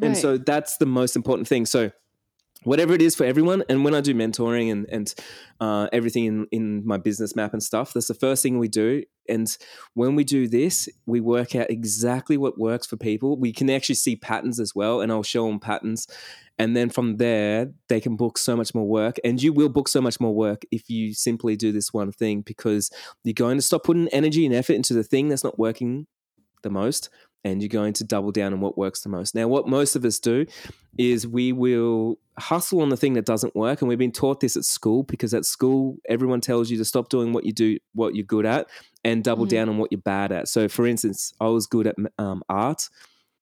And 0.00 0.16
so 0.16 0.38
that's 0.38 0.76
the 0.76 0.86
most 0.86 1.16
important 1.16 1.48
thing. 1.48 1.66
So 1.66 1.90
whatever 2.62 2.94
it 2.94 3.02
is 3.02 3.14
for 3.14 3.24
everyone, 3.24 3.64
and 3.68 3.84
when 3.84 3.94
I 3.94 4.00
do 4.00 4.14
mentoring 4.14 4.70
and 4.70 4.86
and 4.90 5.14
uh, 5.60 5.88
everything 5.92 6.24
in 6.24 6.46
in 6.52 6.86
my 6.86 6.96
business 6.96 7.34
map 7.34 7.52
and 7.52 7.62
stuff, 7.62 7.92
that's 7.92 8.08
the 8.08 8.14
first 8.14 8.42
thing 8.42 8.58
we 8.58 8.68
do. 8.68 9.02
And 9.28 9.56
when 9.94 10.16
we 10.16 10.24
do 10.24 10.48
this, 10.48 10.88
we 11.06 11.20
work 11.20 11.54
out 11.54 11.70
exactly 11.70 12.36
what 12.36 12.58
works 12.58 12.86
for 12.86 12.96
people. 12.96 13.38
We 13.38 13.52
can 13.52 13.70
actually 13.70 13.94
see 13.94 14.16
patterns 14.16 14.58
as 14.58 14.74
well, 14.74 15.00
and 15.00 15.12
I'll 15.12 15.22
show 15.22 15.46
them 15.46 15.60
patterns. 15.60 16.06
And 16.58 16.76
then 16.76 16.90
from 16.90 17.16
there, 17.16 17.72
they 17.88 18.00
can 18.00 18.16
book 18.16 18.36
so 18.36 18.54
much 18.54 18.74
more 18.74 18.86
work. 18.86 19.16
And 19.24 19.42
you 19.42 19.50
will 19.50 19.70
book 19.70 19.88
so 19.88 20.02
much 20.02 20.20
more 20.20 20.34
work 20.34 20.62
if 20.70 20.90
you 20.90 21.14
simply 21.14 21.56
do 21.56 21.72
this 21.72 21.94
one 21.94 22.12
thing 22.12 22.42
because 22.42 22.90
you're 23.24 23.32
going 23.32 23.56
to 23.56 23.62
stop 23.62 23.84
putting 23.84 24.08
energy 24.08 24.44
and 24.44 24.54
effort 24.54 24.74
into 24.74 24.92
the 24.92 25.02
thing 25.02 25.28
that's 25.28 25.44
not 25.44 25.58
working 25.58 26.06
the 26.62 26.68
most 26.68 27.08
and 27.44 27.62
you're 27.62 27.68
going 27.68 27.92
to 27.94 28.04
double 28.04 28.32
down 28.32 28.52
on 28.52 28.60
what 28.60 28.76
works 28.76 29.00
the 29.02 29.08
most. 29.08 29.34
Now, 29.34 29.48
what 29.48 29.66
most 29.66 29.96
of 29.96 30.04
us 30.04 30.18
do 30.18 30.46
is 30.98 31.26
we 31.26 31.52
will 31.52 32.18
hustle 32.38 32.80
on 32.82 32.88
the 32.90 32.96
thing 32.96 33.14
that 33.14 33.24
doesn't 33.24 33.54
work. 33.56 33.80
And 33.80 33.88
we've 33.88 33.98
been 33.98 34.12
taught 34.12 34.40
this 34.40 34.56
at 34.56 34.64
school 34.64 35.02
because 35.04 35.32
at 35.32 35.44
school, 35.44 35.96
everyone 36.08 36.40
tells 36.40 36.70
you 36.70 36.76
to 36.78 36.84
stop 36.84 37.08
doing 37.08 37.32
what 37.32 37.44
you 37.44 37.52
do, 37.52 37.78
what 37.94 38.14
you're 38.14 38.24
good 38.24 38.46
at, 38.46 38.68
and 39.04 39.24
double 39.24 39.46
Mhm. 39.46 39.50
down 39.50 39.68
on 39.68 39.78
what 39.78 39.90
you're 39.90 40.00
bad 40.00 40.32
at. 40.32 40.48
So, 40.48 40.68
for 40.68 40.86
instance, 40.86 41.32
I 41.40 41.48
was 41.48 41.66
good 41.66 41.86
at 41.86 41.96
um, 42.18 42.42
art. 42.48 42.88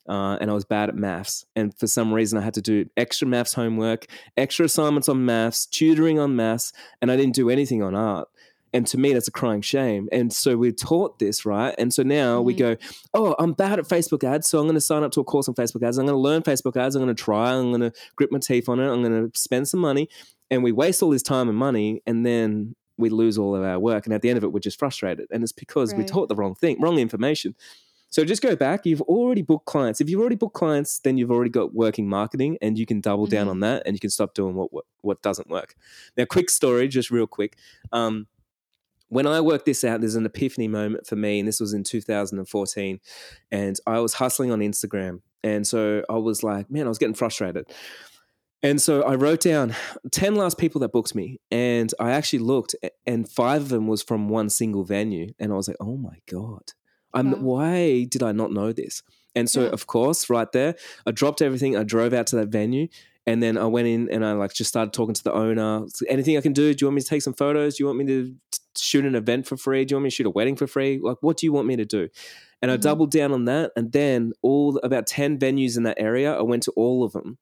Uh, 0.09 0.39
and 0.41 0.51
I 0.51 0.55
was 0.55 0.65
bad 0.65 0.89
at 0.89 0.95
maths. 0.97 1.45
And 1.55 1.77
for 1.77 1.87
some 1.87 2.15
reason, 2.15 2.39
I 2.39 2.43
had 2.43 2.55
to 2.55 2.63
do 2.63 2.87
extra 2.97 3.29
maths 3.29 3.53
homework, 3.53 4.07
extra 4.39 4.65
assignments 4.65 5.07
on 5.07 5.27
maths, 5.27 5.67
tutoring 5.67 6.19
on 6.19 6.35
maths, 6.35 6.73
and 7.03 7.13
I 7.13 7.17
didn't 7.19 7.35
do 7.35 7.51
anything 7.51 7.83
on 7.83 7.95
art. 7.95 8.27
And 8.73 8.87
to 8.89 8.99
me, 8.99 9.13
that's 9.13 9.29
a 9.29 9.33
crying 9.33 9.63
shame. 9.63 10.09
And 10.13 10.33
so 10.33 10.57
we're 10.57 10.73
taught 10.73 11.19
this, 11.19 11.47
right? 11.47 11.75
And 11.79 11.93
so 11.93 12.03
now 12.03 12.41
we 12.43 12.55
Mhm. 12.55 12.59
go, 12.59 12.77
oh, 13.15 13.35
I'm 13.39 13.53
bad 13.55 13.79
at 13.79 13.87
Facebook 13.87 14.25
ads. 14.25 14.49
So 14.49 14.59
I'm 14.59 14.65
going 14.67 14.75
to 14.75 14.81
sign 14.81 15.03
up 15.03 15.13
to 15.13 15.21
a 15.21 15.25
course 15.25 15.49
on 15.49 15.55
Facebook 15.55 15.83
ads. 15.83 15.97
I'm 15.99 16.07
going 16.07 16.17
to 16.17 16.21
learn 16.21 16.43
Facebook 16.43 16.77
ads. 16.77 16.95
I'm 16.95 17.03
going 17.03 17.15
to 17.15 17.23
try. 17.23 17.53
I'm 17.55 17.71
going 17.71 17.81
to 17.81 17.93
grip 18.17 18.31
my 18.31 18.39
teeth 18.39 18.69
on 18.69 18.79
it. 18.81 18.89
I'm 18.91 19.03
going 19.03 19.31
to 19.31 19.39
spend 19.39 19.69
some 19.69 19.81
money. 19.81 20.09
And 20.51 20.63
we 20.63 20.73
waste 20.73 21.03
all 21.03 21.11
this 21.11 21.23
time 21.23 21.49
and 21.49 21.57
money. 21.57 22.03
And 22.07 22.25
then 22.27 22.75
we 22.99 23.09
lose 23.11 23.39
all 23.39 23.55
of 23.55 23.63
our 23.63 23.79
work. 23.79 24.07
And 24.07 24.15
at 24.15 24.23
the 24.23 24.29
end 24.29 24.39
of 24.39 24.45
it, 24.45 24.53
we're 24.53 24.61
just 24.61 24.79
frustrated. 24.79 25.29
And 25.31 25.43
it's 25.43 25.53
because 25.53 25.95
we 25.95 26.05
taught 26.05 26.29
the 26.29 26.35
wrong 26.37 26.55
thing, 26.55 26.81
wrong 26.81 26.99
information. 26.99 27.55
So 28.11 28.25
just 28.25 28.41
go 28.41 28.57
back. 28.57 28.87
You've 28.87 29.03
already 29.03 29.43
booked 29.43 29.67
clients. 29.67 30.01
If 30.01 30.09
you've 30.09 30.19
already 30.19 30.35
booked 30.35 30.55
clients, 30.55 30.99
then 31.01 31.19
you've 31.19 31.31
already 31.31 31.51
got 31.51 31.75
working 31.75 32.09
marketing, 32.09 32.57
and 32.63 32.79
you 32.79 32.87
can 32.87 33.03
double 33.03 33.27
down 33.27 33.47
Mhm. 33.47 33.51
on 33.51 33.61
that, 33.61 33.83
and 33.85 33.95
you 33.95 34.01
can 34.01 34.09
stop 34.09 34.33
doing 34.33 34.55
what 34.55 34.73
what, 34.73 34.87
what 35.03 35.21
doesn't 35.21 35.51
work. 35.51 35.75
Now, 36.17 36.25
quick 36.25 36.49
story, 36.49 36.89
just 36.89 37.11
real 37.11 37.27
quick. 37.27 37.57
Um, 37.93 38.27
when 39.09 39.27
I 39.27 39.41
worked 39.41 39.67
this 39.67 39.85
out, 39.85 40.01
there's 40.01 40.15
an 40.15 40.27
epiphany 40.27 40.69
moment 40.69 41.07
for 41.07 41.17
me, 41.17 41.39
and 41.39 41.49
this 41.49 41.61
was 41.61 41.73
in 41.73 41.85
2014, 41.85 43.01
and 43.51 43.77
I 43.87 44.01
was 44.01 44.15
hustling 44.15 44.51
on 44.51 44.61
Instagram, 44.61 45.21
and 45.43 45.67
so 45.67 46.03
I 46.09 46.17
was 46.17 46.43
like, 46.43 46.71
man, 46.71 46.87
I 46.87 46.89
was 46.89 46.99
getting 46.99 47.15
frustrated. 47.15 47.67
And 48.61 48.83
so 48.83 49.03
I 49.03 49.15
wrote 49.15 49.41
down 49.41 49.77
10 50.11 50.35
last 50.35 50.59
people 50.59 50.81
that 50.81 50.91
booked 50.91 51.15
me. 51.15 51.39
And 51.51 51.93
I 52.01 52.11
actually 52.11 52.41
looked, 52.41 52.75
and 53.07 53.31
five 53.31 53.63
of 53.63 53.69
them 53.69 53.87
was 53.87 54.03
from 54.03 54.29
one 54.29 54.51
single 54.51 54.83
venue. 54.83 55.33
And 55.39 55.53
I 55.53 55.55
was 55.55 55.69
like, 55.69 55.77
oh 55.79 55.97
my 55.97 56.19
God. 56.29 56.73
I'm, 57.15 57.31
Wow. 57.31 57.39
Why 57.39 58.05
did 58.05 58.23
I 58.23 58.33
not 58.33 58.51
know 58.53 58.73
this? 58.73 59.03
And 59.37 59.49
so, 59.49 59.63
Yeah. 59.63 59.69
of 59.69 59.87
course, 59.87 60.29
right 60.29 60.51
there, 60.51 60.75
I 61.07 61.13
dropped 61.13 61.41
everything. 61.41 61.77
I 61.77 61.85
drove 61.85 62.13
out 62.13 62.27
to 62.29 62.37
that 62.37 62.49
venue. 62.49 62.89
And 63.29 63.43
then 63.43 63.59
I 63.59 63.67
went 63.67 63.87
in 63.89 64.11
and 64.11 64.25
I 64.25 64.33
like 64.33 64.55
just 64.55 64.69
started 64.69 64.95
talking 64.95 65.15
to 65.15 65.23
the 65.23 65.35
owner. 65.35 65.85
Anything 66.09 66.39
I 66.39 66.41
can 66.41 66.55
do? 66.55 66.73
Do 66.73 66.83
you 66.83 66.87
want 66.87 66.95
me 66.95 67.03
to 67.03 67.09
take 67.09 67.21
some 67.21 67.35
photos? 67.35 67.77
Do 67.77 67.83
you 67.83 67.87
want 67.87 67.99
me 67.99 68.07
to 68.07 68.35
shoot 68.75 69.05
an 69.05 69.15
event 69.15 69.47
for 69.47 69.59
free? 69.59 69.85
Do 69.85 69.93
you 69.93 69.97
want 69.97 70.05
me 70.05 70.11
to 70.11 70.17
shoot 70.17 70.27
a 70.27 70.31
wedding 70.31 70.57
for 70.57 70.67
free? 70.67 70.99
Like, 71.03 71.19
what 71.21 71.37
do 71.37 71.45
you 71.45 71.53
want 71.53 71.67
me 71.67 71.77
to 71.77 71.85
do? 71.85 72.09
And 72.63 72.71
I 72.71 72.79
Mhm. 72.79 72.81
doubled 72.81 73.11
down 73.11 73.33
on 73.33 73.45
that. 73.45 73.73
And 73.77 73.93
then 73.93 74.33
all 74.41 74.79
about 74.83 75.07
10 75.07 75.39
venues 75.39 75.77
in 75.77 75.83
that 75.83 76.01
area, 76.01 76.33
I 76.33 76.41
went 76.41 76.63
to 76.63 76.71
all 76.71 77.05
of 77.05 77.13
them. 77.13 77.37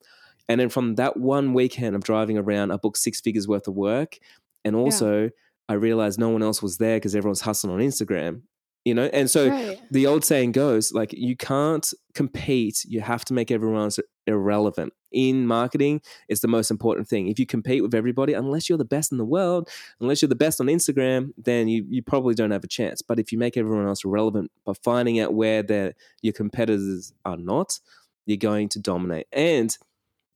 And 0.48 0.60
then 0.60 0.70
from 0.70 0.96
that 0.96 1.16
one 1.18 1.54
weekend 1.54 1.94
of 1.94 2.02
driving 2.02 2.36
around, 2.36 2.72
I 2.72 2.78
booked 2.78 2.98
six 2.98 3.20
figures 3.20 3.46
worth 3.46 3.68
of 3.68 3.76
work. 3.76 4.18
And 4.64 4.74
also, 4.74 5.30
I 5.68 5.74
realized 5.74 6.18
no 6.18 6.30
one 6.30 6.42
else 6.42 6.60
was 6.62 6.78
there 6.78 6.96
because 6.96 7.14
everyone's 7.14 7.42
hustling 7.42 7.72
on 7.72 7.78
Instagram, 7.80 8.42
you 8.84 8.94
know? 8.94 9.06
And 9.12 9.30
so 9.30 9.50
right. 9.50 9.80
the 9.92 10.08
old 10.08 10.24
saying 10.24 10.50
goes 10.50 10.92
like, 10.92 11.12
you 11.12 11.36
can't 11.36 11.92
compete, 12.14 12.84
you 12.84 13.02
have 13.02 13.24
to 13.26 13.34
make 13.34 13.52
everyone 13.52 13.82
else 13.82 14.00
irrelevant. 14.26 14.92
In 15.12 15.46
marketing, 15.46 16.02
it's 16.28 16.40
the 16.40 16.48
most 16.48 16.70
important 16.70 17.08
thing. 17.08 17.28
If 17.28 17.38
you 17.38 17.46
compete 17.46 17.82
with 17.82 17.94
everybody, 17.94 18.34
unless 18.34 18.68
you're 18.68 18.76
the 18.76 18.84
best 18.84 19.12
in 19.12 19.18
the 19.18 19.24
world, 19.24 19.68
unless 20.00 20.20
you're 20.20 20.28
the 20.28 20.34
best 20.34 20.60
on 20.60 20.66
Instagram, 20.66 21.32
then 21.38 21.68
you, 21.68 21.86
you 21.88 22.02
probably 22.02 22.34
don't 22.34 22.50
have 22.50 22.64
a 22.64 22.68
chance. 22.68 23.00
But 23.02 23.18
if 23.18 23.32
you 23.32 23.38
make 23.38 23.56
everyone 23.56 23.86
else 23.86 24.04
relevant 24.04 24.50
by 24.64 24.74
finding 24.84 25.20
out 25.20 25.32
where 25.32 25.62
their, 25.62 25.94
your 26.22 26.32
competitors 26.34 27.14
are 27.24 27.36
not, 27.38 27.78
you're 28.26 28.36
going 28.36 28.68
to 28.70 28.78
dominate. 28.80 29.26
And 29.32 29.74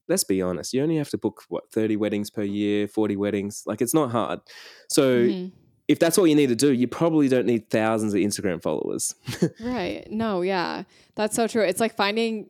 let's 0.09 0.24
be 0.24 0.41
honest, 0.41 0.72
you 0.72 0.82
only 0.82 0.97
have 0.97 1.11
to 1.11 1.18
book 1.18 1.43
what 1.49 1.70
30 1.72 1.97
weddings 1.97 2.30
per 2.30 2.43
year, 2.43 2.88
40 2.88 3.16
weddings. 3.16 3.64
Like 3.66 3.82
it's 3.82 3.95
not 3.95 4.11
hard. 4.11 4.41
So 4.88 5.26
Mhm. 5.26 5.53
if 5.88 5.99
that's 5.99 6.16
all 6.16 6.26
you 6.26 6.34
need 6.36 6.49
to 6.49 6.57
do, 6.57 6.72
you 6.72 6.88
probably 6.88 7.28
don't 7.28 7.47
need 7.47 7.68
thousands 7.68 8.14
of 8.14 8.20
Instagram 8.20 8.62
followers. 8.62 9.14
Right. 9.61 10.07
No, 10.11 10.41
yeah. 10.43 10.84
That's 11.16 11.36
so 11.36 11.47
true. 11.49 11.62
It's 11.62 11.80
like 11.80 11.95
finding 11.97 12.49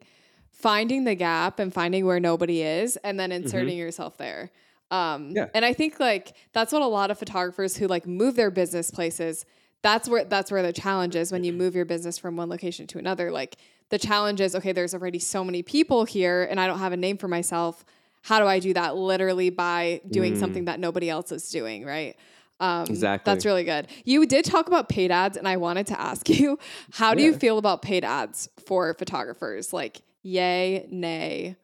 finding 0.60 1.04
the 1.04 1.14
gap 1.14 1.58
and 1.58 1.72
finding 1.72 2.06
where 2.06 2.20
nobody 2.20 2.62
is 2.62 2.96
and 2.98 3.18
then 3.18 3.32
inserting 3.32 3.76
yourself 3.78 4.16
there. 4.16 4.50
Um 4.90 5.32
Yeah. 5.36 5.48
and 5.54 5.64
I 5.64 5.72
think 5.72 6.00
like 6.00 6.34
that's 6.52 6.72
what 6.72 6.82
a 6.82 6.86
lot 6.86 7.10
of 7.10 7.18
photographers 7.18 7.76
who 7.76 7.86
like 7.86 8.06
move 8.06 8.34
their 8.36 8.50
business 8.50 8.90
places 8.90 9.44
that's 9.82 10.08
where 10.08 10.24
that's 10.24 10.50
where 10.50 10.62
the 10.62 10.72
challenge 10.72 11.16
is 11.16 11.32
when 11.32 11.42
you 11.42 11.52
move 11.52 11.74
your 11.74 11.86
business 11.86 12.18
from 12.18 12.36
one 12.36 12.48
location 12.50 12.86
to 12.88 12.98
another. 12.98 13.30
Like 13.30 13.56
the 13.88 13.98
challenge 13.98 14.40
is 14.40 14.54
okay, 14.54 14.72
there's 14.72 14.94
already 14.94 15.18
so 15.18 15.42
many 15.42 15.62
people 15.62 16.04
here 16.04 16.46
and 16.50 16.60
I 16.60 16.66
don't 16.66 16.80
have 16.80 16.92
a 16.92 16.98
name 16.98 17.16
for 17.16 17.28
myself. 17.28 17.84
How 18.22 18.38
do 18.40 18.46
I 18.46 18.58
do 18.58 18.74
that? 18.74 18.96
Literally 18.96 19.48
by 19.48 20.02
doing 20.10 20.36
something 20.36 20.66
that 20.66 20.78
nobody 20.78 21.08
else 21.08 21.32
is 21.32 21.48
doing, 21.48 21.86
right? 21.86 22.14
Um, 22.60 22.84
Exactly. 22.90 23.32
That's 23.32 23.46
really 23.46 23.64
good. 23.64 23.88
You 24.04 24.26
did 24.26 24.44
talk 24.44 24.68
about 24.68 24.90
paid 24.90 25.10
ads, 25.10 25.38
and 25.38 25.48
I 25.48 25.56
wanted 25.56 25.86
to 25.86 25.98
ask 25.98 26.28
you, 26.38 26.58
how 26.92 27.14
do 27.14 27.22
you 27.22 27.32
feel 27.32 27.56
about 27.56 27.80
paid 27.80 28.04
ads 28.04 28.50
for 28.66 28.92
photographers? 28.92 29.72
Like, 29.72 30.02
yay, 30.22 30.86
nay, 30.90 31.56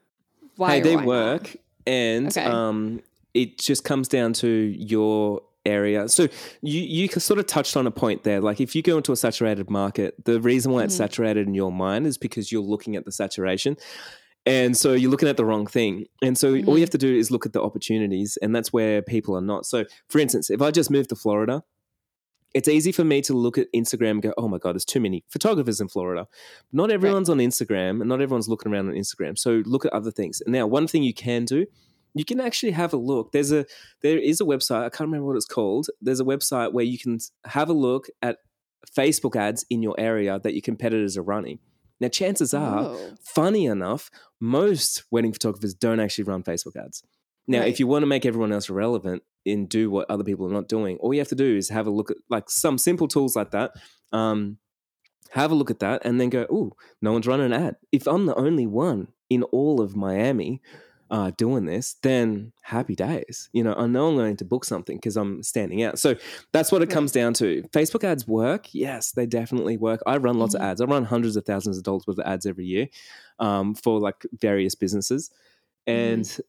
why? 0.56 0.74
hey, 0.76 0.80
they 0.80 0.96
why 0.96 1.02
not? 1.02 1.06
work, 1.08 1.56
and 1.86 2.28
Okay. 2.28 2.44
um, 2.44 3.00
it 3.34 3.58
just 3.58 3.84
comes 3.84 4.08
down 4.08 4.32
to 4.34 4.48
your 4.48 5.42
area. 5.64 6.08
So 6.08 6.28
you 6.62 6.80
you 6.80 7.08
sort 7.08 7.38
of 7.40 7.46
touched 7.46 7.76
on 7.76 7.86
a 7.86 7.90
point 7.90 8.22
there. 8.22 8.40
Like 8.40 8.60
if 8.60 8.74
you 8.76 8.82
go 8.82 8.96
into 8.96 9.12
a 9.12 9.16
saturated 9.16 9.68
market, 9.68 10.14
the 10.24 10.40
reason 10.40 10.72
why 10.72 10.84
it's 10.84 10.94
Mhm. 10.94 10.98
saturated 10.98 11.46
in 11.48 11.54
your 11.54 11.72
mind 11.72 12.06
is 12.06 12.16
because 12.16 12.52
you're 12.52 12.62
looking 12.62 12.94
at 12.96 13.04
the 13.04 13.12
saturation. 13.12 13.76
And 14.48 14.76
so 14.76 14.92
you're 14.92 15.10
looking 15.10 15.28
at 15.28 15.36
the 15.36 15.44
wrong 15.44 15.66
thing. 15.66 16.06
And 16.22 16.38
so 16.38 16.50
all 16.50 16.54
Mhm. 16.62 16.74
you 16.74 16.80
have 16.80 16.90
to 16.90 16.98
do 16.98 17.12
is 17.12 17.32
look 17.32 17.46
at 17.46 17.52
the 17.52 17.60
opportunities, 17.60 18.38
and 18.40 18.54
that's 18.54 18.72
where 18.72 19.02
people 19.02 19.36
are 19.36 19.40
not. 19.40 19.66
So, 19.66 19.84
for 20.08 20.20
instance, 20.20 20.50
if 20.50 20.62
I 20.62 20.70
just 20.70 20.88
moved 20.88 21.08
to 21.08 21.16
Florida, 21.16 21.64
it's 22.56 22.68
easy 22.68 22.90
for 22.90 23.04
me 23.04 23.20
to 23.20 23.34
look 23.34 23.58
at 23.58 23.70
Instagram 23.74 24.12
and 24.12 24.22
go, 24.22 24.32
oh 24.38 24.48
my 24.48 24.56
God, 24.56 24.72
there's 24.74 24.86
too 24.86 24.98
many 24.98 25.22
photographers 25.28 25.78
in 25.78 25.88
Florida. 25.88 26.26
Not 26.72 26.90
everyone's 26.90 27.28
on 27.28 27.36
Instagram 27.36 28.00
and 28.00 28.08
not 28.08 28.22
everyone's 28.22 28.48
looking 28.48 28.72
around 28.72 28.88
on 28.88 28.94
Instagram. 28.94 29.36
So 29.36 29.62
look 29.66 29.84
at 29.84 29.92
other 29.92 30.10
things. 30.10 30.40
And 30.40 30.54
now 30.54 30.66
one 30.66 30.86
thing 30.86 31.02
you 31.02 31.12
can 31.12 31.44
do, 31.44 31.66
you 32.14 32.24
can 32.24 32.40
actually 32.40 32.72
have 32.72 32.94
a 32.94 32.96
look. 32.96 33.32
There's 33.32 33.52
a 33.52 33.66
there 34.00 34.16
is 34.18 34.40
a 34.40 34.44
website, 34.44 34.84
I 34.86 34.88
can't 34.88 35.08
remember 35.08 35.26
what 35.26 35.36
it's 35.36 35.44
called. 35.44 35.88
There's 36.00 36.18
a 36.18 36.24
website 36.24 36.72
where 36.72 36.86
you 36.86 36.98
can 36.98 37.18
have 37.44 37.68
a 37.68 37.74
look 37.74 38.06
at 38.22 38.38
Facebook 38.96 39.36
ads 39.36 39.66
in 39.68 39.82
your 39.82 39.94
area 39.98 40.40
that 40.42 40.54
your 40.54 40.62
competitors 40.62 41.18
are 41.18 41.22
running. 41.22 41.58
Now 42.00 42.08
chances 42.08 42.54
are 42.54 42.84
Oh, 42.84 43.10
funny 43.22 43.66
enough, 43.66 44.10
most 44.40 45.04
wedding 45.10 45.34
photographers 45.34 45.74
don't 45.74 46.00
actually 46.00 46.24
run 46.24 46.42
Facebook 46.42 46.76
ads. 46.82 47.02
Now, 47.48 47.60
Right. 47.60 47.68
if 47.68 47.78
you 47.80 47.86
want 47.86 48.02
to 48.02 48.06
make 48.06 48.26
everyone 48.26 48.52
else 48.52 48.68
relevant 48.68 49.22
and 49.44 49.68
do 49.68 49.90
what 49.90 50.10
other 50.10 50.24
people 50.24 50.46
are 50.46 50.52
not 50.52 50.68
doing, 50.68 50.96
all 50.98 51.14
you 51.14 51.20
have 51.20 51.28
to 51.28 51.34
do 51.34 51.56
is 51.56 51.68
have 51.68 51.86
a 51.86 51.90
look 51.90 52.10
at 52.10 52.16
like 52.28 52.50
some 52.50 52.78
simple 52.78 53.06
tools 53.08 53.36
like 53.36 53.52
that. 53.52 53.72
Um, 54.12 54.58
have 55.30 55.50
a 55.50 55.54
look 55.54 55.70
at 55.70 55.80
that 55.80 56.02
and 56.04 56.20
then 56.20 56.30
go, 56.30 56.46
oh, 56.50 56.72
no 57.02 57.12
one's 57.12 57.26
running 57.26 57.46
an 57.46 57.52
ad. 57.52 57.76
If 57.92 58.06
I'm 58.06 58.26
the 58.26 58.34
only 58.36 58.66
one 58.66 59.08
in 59.28 59.42
all 59.44 59.80
of 59.80 59.94
Miami 59.96 60.62
uh, 61.10 61.30
doing 61.36 61.66
this, 61.66 61.94
then 62.02 62.52
happy 62.62 62.94
days. 62.96 63.48
You 63.52 63.62
know, 63.62 63.74
I 63.74 63.86
know 63.86 64.08
I'm 64.08 64.16
going 64.16 64.36
to 64.38 64.44
book 64.44 64.64
something 64.64 64.96
because 64.96 65.16
I'm 65.16 65.42
standing 65.44 65.82
out. 65.84 65.98
So 66.00 66.16
that's 66.52 66.72
what 66.72 66.82
it 66.82 66.86
Right. 66.88 66.94
comes 66.94 67.12
down 67.12 67.32
to. 67.34 67.62
Facebook 67.72 68.02
ads 68.02 68.26
work. 68.26 68.72
Yes, 68.74 69.12
they 69.12 69.26
definitely 69.26 69.76
work. 69.76 70.00
I 70.06 70.16
run 70.16 70.38
lots 70.38 70.54
Mhm. 70.54 70.58
of 70.58 70.64
ads. 70.64 70.80
I 70.80 70.84
run 70.86 71.04
hundreds 71.04 71.36
of 71.36 71.44
thousands 71.44 71.76
of 71.78 71.84
dollars 71.84 72.06
worth 72.08 72.18
of 72.18 72.26
ads 72.26 72.44
every 72.46 72.66
year 72.66 72.88
um, 73.38 73.74
for 73.76 74.00
like 74.00 74.26
various 74.40 74.74
businesses. 74.74 75.30
And 75.86 76.40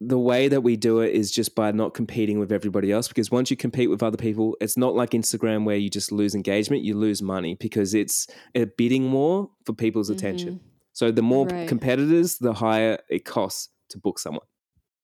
the 0.00 0.18
way 0.18 0.46
that 0.48 0.60
we 0.60 0.76
do 0.76 1.00
it 1.00 1.14
is 1.14 1.30
just 1.30 1.54
by 1.54 1.72
not 1.72 1.94
competing 1.94 2.38
with 2.38 2.52
everybody 2.52 2.92
else 2.92 3.08
because 3.08 3.30
once 3.30 3.50
you 3.50 3.56
compete 3.56 3.88
with 3.88 4.02
other 4.02 4.18
people, 4.18 4.54
it's 4.60 4.76
not 4.76 4.94
like 4.94 5.10
Instagram 5.10 5.64
where 5.64 5.76
you 5.76 5.88
just 5.88 6.12
lose 6.12 6.34
engagement, 6.34 6.82
you 6.82 6.94
lose 6.94 7.22
money 7.22 7.56
because 7.58 7.94
it's 7.94 8.26
a 8.54 8.66
bidding 8.66 9.10
war 9.12 9.48
for 9.64 9.72
people's 9.72 10.10
attention. 10.10 10.60
So 10.92 11.10
the 11.10 11.22
more 11.22 11.46
Right. 11.46 11.66
competitors, 11.68 12.36
the 12.38 12.52
higher 12.52 12.98
it 13.08 13.24
costs 13.24 13.70
to 13.90 13.98
book 13.98 14.18
someone. 14.18 14.44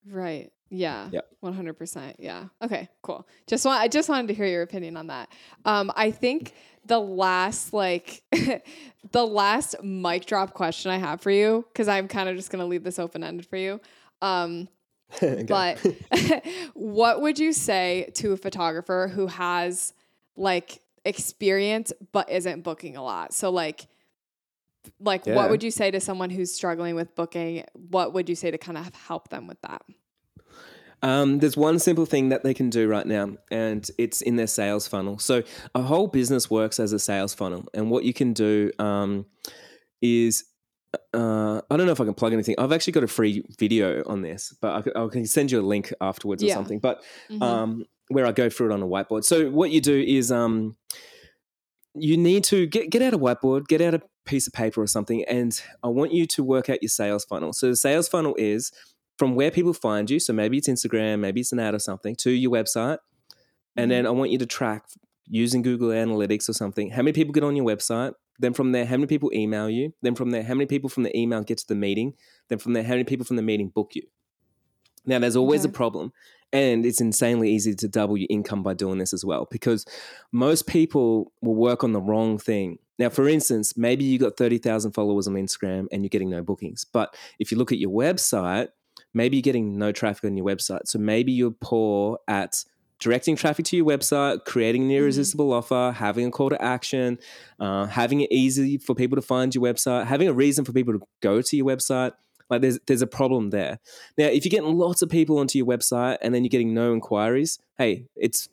Right. 0.07 0.51
Yeah. 0.69 1.09
Yep. 1.13 1.27
One 1.41 1.53
hundred 1.53 1.75
percent. 1.75 2.17
Yeah. 2.19 2.47
Okay. 2.63 2.89
Cool. 3.03 3.27
Just 3.47 3.65
want 3.65 3.81
I 3.81 3.89
just 3.89 4.09
wanted 4.09 4.29
to 4.29 4.35
hear 4.35 4.47
your 4.47 4.63
opinion 4.63 4.97
on 4.97 5.07
that. 5.09 5.29
Um, 5.65 5.91
I 5.97 6.11
think 6.11 6.55
the 6.85 6.99
last 7.01 7.73
like 7.73 8.23
the 9.13 9.27
last 9.27 9.83
mic 9.83 10.27
drop 10.27 10.55
question 10.55 10.91
I 10.91 10.99
have 10.99 11.21
for 11.21 11.31
you 11.31 11.65
because 11.73 11.89
I'm 11.89 12.09
kind 12.09 12.29
of 12.29 12.37
just 12.37 12.51
gonna 12.51 12.67
leave 12.67 12.85
this 12.85 12.99
open 12.99 13.23
ended 13.25 13.47
for 13.47 13.57
you. 13.57 13.81
Um. 14.21 14.69
but 15.49 15.79
what 16.75 17.21
would 17.21 17.39
you 17.39 17.53
say 17.53 18.11
to 18.15 18.33
a 18.33 18.37
photographer 18.37 19.11
who 19.13 19.27
has 19.27 19.93
like 20.37 20.81
experience 21.05 21.93
but 22.13 22.31
isn't 22.31 22.63
booking 22.63 22.97
a 22.97 23.03
lot? 23.03 23.33
So 23.35 23.51
like 23.51 23.87
like 25.01 25.27
Yeah. 25.27 25.37
what 25.37 25.51
would 25.51 25.63
you 25.63 25.71
say 25.71 25.91
to 25.91 26.01
someone 26.01 26.31
who's 26.31 26.53
struggling 26.53 26.95
with 26.95 27.15
booking? 27.15 27.65
What 27.75 28.13
would 28.15 28.29
you 28.29 28.35
say 28.35 28.51
to 28.51 28.59
kind 28.59 28.79
of 28.79 28.93
help 28.95 29.29
them 29.29 29.47
with 29.47 29.61
that? 29.63 29.83
Um, 31.05 31.41
there's 31.41 31.57
one 31.57 31.81
simple 31.81 32.07
thing 32.07 32.29
that 32.29 32.45
they 32.45 32.55
can 32.55 32.71
do 32.71 32.87
right 32.87 33.07
now, 33.07 33.37
and 33.51 33.89
it's 33.99 34.21
in 34.21 34.37
their 34.37 34.47
sales 34.47 34.87
funnel. 34.87 35.19
So 35.19 35.43
a 35.75 35.83
whole 35.83 36.07
business 36.07 36.49
works 36.49 36.79
as 36.79 36.93
a 36.93 36.99
sales 37.01 37.35
funnel, 37.35 37.65
and 37.75 37.91
what 37.91 38.05
you 38.05 38.13
can 38.13 38.33
do 38.33 38.71
um, 38.79 39.27
is 40.01 40.45
uh, 41.15 41.61
I 41.71 41.77
don't 41.77 41.87
know 41.87 41.93
if 41.93 42.01
I 42.01 42.05
can 42.05 42.15
plug 42.15 42.33
anything. 42.33 42.55
I've 42.59 42.73
actually 42.73 42.93
got 42.95 43.05
a 43.05 43.09
free 43.09 43.45
video 43.59 44.03
on 44.07 44.23
this, 44.23 44.55
but 44.61 44.87
I 44.97 45.09
can 45.09 45.27
send 45.27 45.51
you 45.51 45.61
a 45.61 45.63
link 45.63 45.93
afterwards 46.01 46.43
or 46.43 46.47
Yeah. 46.47 46.55
something. 46.55 46.79
But 46.81 47.03
Mhm. 47.31 47.43
um, 47.43 47.87
where 48.09 48.27
I 48.27 48.33
go 48.33 48.51
through 48.51 48.71
it 48.71 48.75
on 48.75 48.83
a 48.83 48.87
whiteboard. 48.87 49.25
So 49.25 49.51
what 49.51 49.71
you 49.71 49.81
do 49.81 49.99
is 49.99 50.31
um, 50.31 50.77
you 51.95 52.17
need 52.17 52.45
to 52.45 52.67
get 52.67 52.91
get 52.91 53.03
out 53.03 53.15
a 53.15 53.19
whiteboard, 53.19 53.67
get 53.69 53.81
out 53.81 53.95
a 53.95 54.03
piece 54.25 54.47
of 54.47 54.53
paper 54.53 54.81
or 54.81 54.87
something, 54.87 55.25
and 55.25 55.61
I 55.83 55.89
want 55.89 56.13
you 56.13 56.27
to 56.27 56.43
work 56.45 56.69
out 56.71 56.83
your 56.83 56.89
sales 56.89 57.25
funnel. 57.25 57.53
So 57.53 57.69
the 57.71 57.77
sales 57.77 58.09
funnel 58.09 58.35
is 58.39 58.71
from 59.19 59.35
where 59.35 59.51
people 59.51 59.73
find 59.73 60.11
you. 60.11 60.19
So 60.19 60.33
maybe 60.33 60.59
it's 60.59 60.69
Instagram, 60.69 61.21
maybe 61.21 61.41
it's 61.41 61.53
an 61.53 61.59
ad 61.59 61.75
or 61.75 61.79
something 61.79 62.17
to 62.17 62.31
your 62.31 62.51
website, 62.51 62.99
and 63.77 63.91
then 63.91 64.07
I 64.07 64.11
want 64.11 64.31
you 64.31 64.39
to 64.39 64.47
track 64.47 64.85
using 65.29 65.63
Google 65.63 65.89
Analytics 65.89 66.49
or 66.49 66.53
something 66.53 66.91
how 66.91 67.03
many 67.03 67.13
people 67.13 67.33
get 67.33 67.45
on 67.45 67.57
your 67.57 67.65
website. 67.65 68.15
Then 68.43 68.53
from 68.55 68.73
there, 68.73 68.85
how 68.85 68.97
many 68.97 69.07
people 69.07 69.31
email 69.33 69.71
you? 69.71 69.95
Then 70.03 70.17
from 70.17 70.33
there, 70.33 70.43
how 70.43 70.55
many 70.55 70.67
people 70.67 70.91
from 70.91 71.05
the 71.05 71.17
email 71.17 71.43
get 71.45 71.59
to 71.59 71.69
the 71.69 71.77
meeting? 71.77 72.15
Then 72.49 72.59
from 72.59 72.73
there, 72.73 72.83
how 72.83 72.91
many 72.91 73.05
people 73.05 73.25
from 73.25 73.37
the 73.37 73.43
meeting 73.43 73.69
book 73.69 73.93
you? 73.95 74.03
Now, 75.07 75.21
there's 75.21 75.37
always 75.37 75.65
a 75.65 75.69
problem, 75.69 76.13
and 76.53 76.85
it's 76.85 77.01
insanely 77.01 77.51
easy 77.51 77.75
to 77.75 77.89
double 77.89 78.17
your 78.17 78.27
income 78.31 78.65
by 78.65 78.75
doing 78.75 78.99
this 78.99 79.13
as 79.13 79.25
well 79.25 79.49
because 79.51 79.87
most 80.33 80.67
people 80.67 81.33
will 81.41 81.55
work 81.55 81.85
on 81.85 81.93
the 81.93 82.01
wrong 82.01 82.37
thing. 82.37 82.79
Now, 82.99 83.11
for 83.11 83.29
instance, 83.29 83.77
maybe 83.77 84.05
you 84.05 84.19
got 84.19 84.37
30,000 84.37 84.93
followers 84.93 85.29
on 85.29 85.35
Instagram 85.35 85.87
and 85.93 86.03
you're 86.03 86.09
getting 86.09 86.31
no 86.31 86.43
bookings. 86.43 86.85
But 86.85 87.17
if 87.39 87.51
you 87.51 87.59
look 87.59 87.73
at 87.73 87.79
your 87.79 87.91
website, 87.91 88.69
maybe 89.15 89.37
you're 89.37 89.43
getting 89.43 89.79
no 89.79 89.93
traffic 89.93 90.25
on 90.25 90.37
your 90.37 90.47
website. 90.47 90.87
So 90.87 90.99
maybe 90.99 91.33
you're 91.33 91.53
poor 91.53 92.19
at 92.29 92.65
directing 93.03 93.35
traffic 93.35 93.65
to 93.67 93.77
your 93.77 93.85
website, 93.85 94.45
creating 94.45 94.85
an 94.85 94.91
irresistible 94.93 95.53
offer, 95.53 95.93
having 95.97 96.27
a 96.27 96.31
call 96.31 96.51
to 96.51 96.63
action, 96.63 97.19
uh, 97.59 97.87
having 97.87 98.21
it 98.21 98.31
easy 98.31 98.79
for 98.79 98.95
people 98.95 99.17
to 99.17 99.23
find 99.23 99.53
your 99.55 99.65
website, 99.65 100.07
having 100.07 100.29
a 100.29 100.33
reason 100.33 100.65
for 100.65 100.73
people 100.73 100.95
to 100.95 101.01
go 101.21 101.43
to 101.43 101.57
your 101.57 101.67
website. 101.67 102.13
Like 102.49 102.61
there's 102.61 102.79
there's 102.87 103.03
a 103.03 103.07
problem 103.07 103.51
there. 103.51 103.81
Now, 104.17 104.27
if 104.27 104.45
you're 104.45 104.51
getting 104.51 104.77
lots 104.79 105.03
of 105.03 105.09
people 105.09 105.39
onto 105.39 105.59
your 105.59 105.67
website 105.67 106.19
and 106.23 106.33
then 106.35 106.45
you're 106.45 106.51
getting 106.51 106.75
no 106.75 106.93
inquiries, 106.93 107.59
hey, 107.77 108.05
it's 108.15 108.49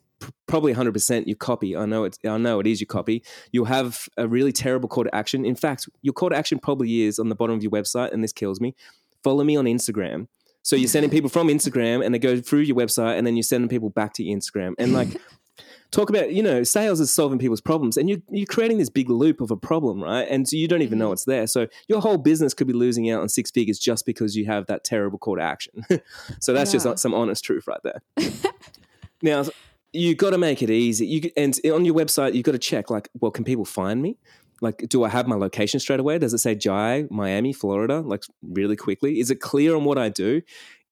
probably 0.46 0.74
100% 0.74 1.26
your 1.26 1.36
copy. 1.36 1.76
I 1.76 1.86
know 1.86 2.04
it's 2.04 2.18
I 2.26 2.36
know 2.36 2.58
it 2.58 2.66
is 2.66 2.80
your 2.80 2.88
copy. 2.88 3.22
You'll 3.52 3.66
have 3.66 4.08
a 4.16 4.26
really 4.26 4.52
terrible 4.52 4.88
call 4.88 5.04
to 5.04 5.14
action. 5.14 5.44
In 5.44 5.54
fact, 5.54 5.88
your 6.02 6.12
call 6.12 6.30
to 6.30 6.36
action 6.36 6.58
probably 6.58 7.02
is 7.02 7.18
on 7.18 7.28
the 7.28 7.36
bottom 7.36 7.56
of 7.56 7.62
your 7.62 7.70
website, 7.70 8.12
and 8.12 8.24
this 8.24 8.32
kills 8.32 8.60
me. 8.60 8.74
Follow 9.22 9.44
me 9.44 9.56
on 9.56 9.66
Instagram. 9.66 10.26
So 10.62 10.76
you're 10.76 10.88
sending 10.88 11.10
people 11.10 11.30
from 11.30 11.48
Instagram, 11.48 12.04
and 12.04 12.14
they 12.14 12.18
go 12.18 12.40
through 12.40 12.60
your 12.60 12.76
website, 12.76 13.16
and 13.18 13.26
then 13.26 13.36
you're 13.36 13.42
sending 13.42 13.68
people 13.68 13.90
back 13.90 14.12
to 14.14 14.22
your 14.22 14.38
Instagram. 14.38 14.74
And 14.78 14.92
like, 14.92 15.08
talk 15.90 16.08
about 16.10 16.32
you 16.32 16.42
know, 16.42 16.62
sales 16.62 17.00
is 17.00 17.10
solving 17.12 17.38
people's 17.38 17.60
problems, 17.60 17.96
and 17.96 18.08
you're 18.08 18.18
you're 18.30 18.46
creating 18.46 18.78
this 18.78 18.90
big 18.90 19.08
loop 19.10 19.40
of 19.40 19.50
a 19.50 19.56
problem, 19.56 20.02
right? 20.02 20.26
And 20.28 20.46
so 20.48 20.56
you 20.56 20.68
don't 20.68 20.82
even 20.82 20.98
know 20.98 21.08
Mhm. 21.10 21.12
it's 21.14 21.24
there. 21.24 21.46
So 21.46 21.66
your 21.88 22.00
whole 22.00 22.18
business 22.18 22.54
could 22.54 22.66
be 22.66 22.72
losing 22.72 23.10
out 23.10 23.22
on 23.22 23.28
six 23.28 23.50
figures 23.50 23.78
just 23.78 24.04
because 24.06 24.36
you 24.36 24.44
have 24.46 24.66
that 24.66 24.84
terrible 24.84 25.18
call 25.18 25.36
to 25.36 25.42
action. 25.42 25.84
so 26.40 26.52
that's 26.52 26.72
Yeah. 26.74 26.80
just 26.80 26.98
some 27.00 27.14
honest 27.14 27.42
truth 27.44 27.66
right 27.66 27.80
there. 27.82 28.02
now 29.22 29.44
you 29.92 30.14
got 30.14 30.30
to 30.30 30.38
make 30.38 30.62
it 30.62 30.70
easy. 30.70 31.04
You 31.06 31.30
and 31.36 31.58
on 31.72 31.84
your 31.84 31.94
website, 31.94 32.34
you've 32.34 32.44
got 32.44 32.52
to 32.52 32.58
check 32.60 32.90
like, 32.90 33.08
well, 33.20 33.32
can 33.32 33.42
people 33.44 33.64
find 33.64 34.00
me? 34.00 34.18
Like, 34.60 34.84
do 34.88 35.04
I 35.04 35.08
have 35.08 35.26
my 35.26 35.36
location 35.36 35.80
straight 35.80 36.00
away? 36.00 36.18
Does 36.18 36.34
it 36.34 36.38
say 36.38 36.54
Jai, 36.54 37.06
Miami, 37.10 37.52
Florida? 37.52 38.00
Like, 38.00 38.24
really 38.42 38.76
quickly? 38.76 39.20
Is 39.20 39.30
it 39.30 39.40
clear 39.40 39.74
on 39.74 39.84
what 39.84 39.98
I 39.98 40.08
do? 40.08 40.42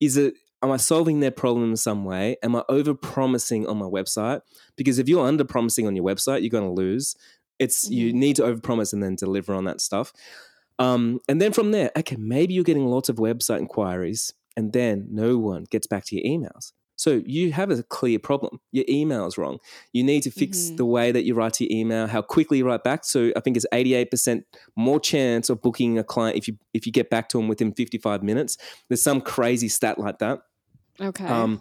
Is 0.01 0.17
it 0.17 0.35
am 0.63 0.71
I 0.71 0.77
solving 0.77 1.21
their 1.21 1.31
problem 1.31 1.71
in 1.71 1.77
some 1.77 2.05
way? 2.05 2.37
Am 2.43 2.57
I 2.57 2.65
over 2.69 2.95
promising 2.95 3.67
on 3.67 3.79
my 3.79 3.87
website? 3.87 4.41
Because 4.77 4.99
if 4.99 5.09
you're 5.09 5.27
under 5.27 5.45
promising 5.45 5.87
on 5.87 5.95
your 5.95 6.05
website, 6.05 6.41
you're 6.41 6.51
going 6.51 6.65
to 6.65 6.71
lose. 6.71 7.17
It's 7.59 7.89
you 7.91 8.13
need 8.13 8.37
to 8.37 8.45
over 8.45 8.61
promise 8.61 8.93
and 8.93 9.03
then 9.03 9.17
deliver 9.17 9.55
on 9.55 9.65
that 9.65 9.81
stuff. 9.81 10.13
Um, 10.79 11.19
and 11.29 11.41
then 11.43 11.53
from 11.53 11.73
there, 11.73 11.91
okay, 11.97 12.17
maybe 12.17 12.55
you're 12.55 12.65
getting 12.65 12.87
lots 12.87 13.09
of 13.09 13.17
website 13.17 13.59
inquiries, 13.59 14.33
and 14.57 14.73
then 14.73 15.09
no 15.11 15.37
one 15.37 15.65
gets 15.71 15.87
back 15.87 16.05
to 16.07 16.17
your 16.17 16.25
emails. 16.25 16.73
So 16.99 17.23
you 17.25 17.53
have 17.53 17.71
a 17.71 17.83
clear 17.85 18.19
problem. 18.19 18.61
Your 18.73 18.85
email's 18.89 19.39
wrong. 19.39 19.59
You 19.93 20.03
need 20.03 20.25
to 20.25 20.31
fix 20.33 20.59
Mhm. 20.59 20.77
the 20.79 20.85
way 20.85 21.13
that 21.13 21.25
you 21.25 21.35
write 21.35 21.61
your 21.61 21.71
email, 21.71 22.09
how 22.09 22.23
quickly 22.23 22.59
you 22.59 22.67
write 22.67 22.83
back. 22.83 23.05
So 23.05 23.33
I 23.37 23.41
think 23.41 23.57
it's 23.57 23.67
88% 23.73 24.45
more 24.77 24.99
chance 24.99 25.49
of 25.49 25.63
booking 25.63 25.97
a 25.97 26.03
client 26.05 26.37
if 26.37 26.49
you 26.49 26.59
if 26.75 26.87
you 26.87 26.93
get 26.93 27.09
back 27.09 27.29
to 27.31 27.39
them 27.39 27.47
within 27.49 27.73
55 27.73 28.23
minutes. 28.25 28.59
There's 28.89 29.01
some 29.03 29.21
crazy 29.21 29.69
stat 29.69 29.99
like 29.99 30.19
that. 30.19 30.41
Okay. 31.01 31.25
Um, 31.25 31.61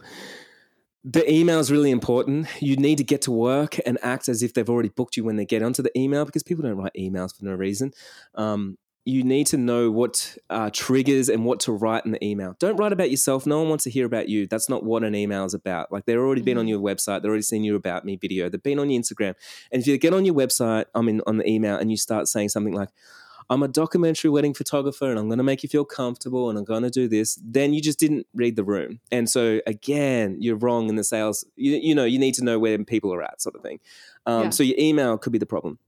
the 1.03 1.31
email 1.31 1.59
is 1.59 1.71
really 1.71 1.91
important. 1.91 2.47
You 2.59 2.75
need 2.75 2.97
to 2.97 3.03
get 3.03 3.21
to 3.21 3.31
work 3.31 3.77
and 3.85 3.97
act 4.01 4.27
as 4.27 4.41
if 4.41 4.53
they've 4.55 4.69
already 4.69 4.89
booked 4.89 5.15
you 5.15 5.23
when 5.23 5.35
they 5.35 5.45
get 5.45 5.61
onto 5.61 5.83
the 5.83 5.95
email 5.97 6.25
because 6.25 6.43
people 6.43 6.63
don't 6.63 6.77
write 6.77 6.93
emails 6.97 7.37
for 7.37 7.45
no 7.45 7.53
reason. 7.53 7.93
Um, 8.35 8.77
you 9.07 9.23
need 9.23 9.47
to 9.47 9.57
know 9.57 9.89
what 9.89 10.37
uh, 10.49 10.69
triggers 10.73 11.29
and 11.29 11.45
what 11.45 11.61
to 11.61 11.71
write 11.71 12.05
in 12.05 12.11
the 12.11 12.23
email. 12.23 12.55
Don't 12.59 12.75
write 12.75 12.91
about 12.91 13.09
yourself. 13.09 13.45
No 13.45 13.59
one 13.59 13.69
wants 13.69 13.85
to 13.85 13.89
hear 13.89 14.05
about 14.05 14.27
you. 14.27 14.47
That's 14.47 14.67
not 14.67 14.83
what 14.83 15.03
an 15.03 15.15
email 15.15 15.45
is 15.45 15.53
about. 15.53 15.91
Like 15.93 16.05
they've 16.05 16.17
already 16.17 16.41
been 16.41 16.57
on 16.57 16.65
Mhm. 16.65 16.69
your 16.69 16.79
website. 16.81 17.21
They've 17.21 17.29
already 17.29 17.43
seen 17.43 17.63
your 17.63 17.77
about 17.77 18.03
me 18.03 18.17
video. 18.17 18.49
They've 18.49 18.61
been 18.61 18.79
on 18.79 18.89
your 18.89 19.01
Instagram. 19.01 19.35
And 19.71 19.81
if 19.81 19.87
you 19.87 19.97
get 19.97 20.13
on 20.13 20.25
your 20.25 20.35
website, 20.35 20.85
I 20.93 21.01
mean 21.01 21.21
on 21.25 21.37
the 21.37 21.49
email, 21.49 21.77
and 21.77 21.89
you 21.89 21.95
start 21.97 22.27
saying 22.27 22.49
something 22.49 22.73
like, 22.73 22.89
I'm 23.49 23.63
a 23.63 23.69
documentary 23.69 24.29
wedding 24.29 24.53
photographer 24.53 25.09
and 25.09 25.17
I'm 25.17 25.27
going 25.29 25.37
to 25.37 25.43
make 25.43 25.63
you 25.63 25.69
feel 25.69 25.85
comfortable 25.85 26.49
and 26.49 26.59
I'm 26.59 26.65
going 26.65 26.83
to 26.83 26.89
do 26.89 27.07
this, 27.07 27.39
then 27.41 27.73
you 27.73 27.81
just 27.81 27.97
didn't 27.97 28.27
read 28.33 28.57
the 28.57 28.63
room. 28.65 28.99
And 29.09 29.29
so, 29.29 29.61
again, 29.65 30.35
you're 30.41 30.57
wrong 30.57 30.89
in 30.89 30.97
the 30.97 31.03
sales. 31.05 31.45
You, 31.55 31.77
you 31.77 31.95
know, 31.95 32.03
you 32.03 32.19
need 32.19 32.33
to 32.35 32.43
know 32.43 32.59
where 32.59 32.77
people 32.83 33.13
are 33.13 33.23
at, 33.23 33.41
sort 33.41 33.55
of 33.55 33.61
thing. 33.61 33.79
Um, 34.25 34.43
Yeah. 34.43 34.49
So, 34.49 34.63
your 34.63 34.75
email 34.77 35.17
could 35.17 35.31
be 35.31 35.39
the 35.39 35.45
problem. 35.45 35.79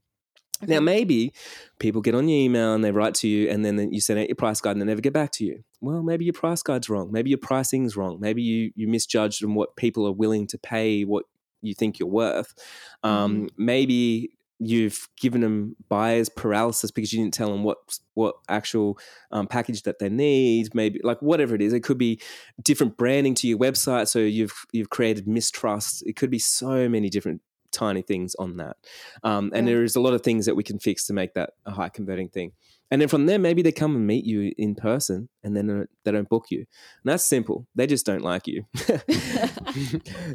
Okay. 0.62 0.74
Now, 0.74 0.80
maybe 0.80 1.32
people 1.78 2.02
get 2.02 2.14
on 2.14 2.28
your 2.28 2.38
email 2.38 2.74
and 2.74 2.84
they 2.84 2.92
write 2.92 3.14
to 3.16 3.28
you, 3.28 3.48
and 3.48 3.64
then 3.64 3.92
you 3.92 4.00
send 4.00 4.18
out 4.18 4.28
your 4.28 4.36
price 4.36 4.60
guide 4.60 4.72
and 4.72 4.82
they 4.82 4.86
never 4.86 5.00
get 5.00 5.12
back 5.12 5.32
to 5.32 5.44
you. 5.44 5.62
Well, 5.80 6.02
maybe 6.02 6.24
your 6.24 6.34
price 6.34 6.62
guide's 6.62 6.88
wrong. 6.88 7.10
Maybe 7.10 7.30
your 7.30 7.38
pricing's 7.38 7.96
wrong. 7.96 8.18
Maybe 8.20 8.42
you 8.42 8.70
you 8.74 8.86
misjudged 8.88 9.42
on 9.44 9.54
what 9.54 9.76
people 9.76 10.06
are 10.06 10.12
willing 10.12 10.46
to 10.48 10.58
pay, 10.58 11.04
what 11.04 11.24
you 11.62 11.74
think 11.74 11.98
you're 11.98 12.08
worth. 12.08 12.54
Um, 13.02 13.48
Maybe 13.56 14.30
you've 14.62 15.08
given 15.18 15.40
them 15.40 15.74
buyer's 15.88 16.28
paralysis 16.28 16.90
because 16.90 17.12
you 17.14 17.22
didn't 17.22 17.32
tell 17.32 17.50
them 17.50 17.64
what 17.64 17.78
what 18.12 18.34
actual 18.48 18.98
um, 19.32 19.46
package 19.46 19.82
that 19.84 19.98
they 19.98 20.10
need. 20.10 20.74
Maybe 20.74 21.00
like 21.02 21.20
whatever 21.22 21.54
it 21.54 21.62
is, 21.62 21.72
it 21.72 21.80
could 21.80 21.98
be 21.98 22.20
different 22.62 22.98
branding 22.98 23.34
to 23.36 23.48
your 23.48 23.58
website, 23.58 24.08
so 24.08 24.18
you've 24.18 24.66
you've 24.72 24.90
created 24.90 25.26
mistrust. 25.26 26.02
It 26.06 26.16
could 26.16 26.30
be 26.30 26.38
so 26.38 26.88
many 26.88 27.08
different 27.08 27.40
tiny 27.72 28.02
things 28.02 28.34
on 28.36 28.56
that. 28.58 28.76
Um, 29.22 29.50
and 29.54 29.66
Yeah. 29.66 29.74
there 29.74 29.84
is 29.84 29.96
a 29.96 30.00
lot 30.00 30.14
of 30.14 30.22
things 30.22 30.46
that 30.46 30.54
we 30.56 30.62
can 30.62 30.78
fix 30.78 31.06
to 31.06 31.12
make 31.12 31.34
that 31.34 31.50
a 31.66 31.70
high 31.72 31.88
converting 31.88 32.28
thing. 32.28 32.52
And 32.92 33.00
then 33.00 33.08
from 33.08 33.26
there, 33.26 33.38
maybe 33.38 33.62
they 33.62 33.70
come 33.70 33.94
and 33.94 34.04
meet 34.04 34.24
you 34.24 34.52
in 34.58 34.74
person, 34.74 35.28
and 35.44 35.56
then 35.56 35.70
uh, 35.70 35.84
they 36.04 36.10
don't 36.10 36.28
book 36.28 36.46
you. 36.50 36.58
And 36.58 36.66
that's 37.04 37.24
simple. 37.24 37.66
They 37.76 37.86
just 37.86 38.04
don't 38.04 38.22
like 38.22 38.48
you. 38.48 38.64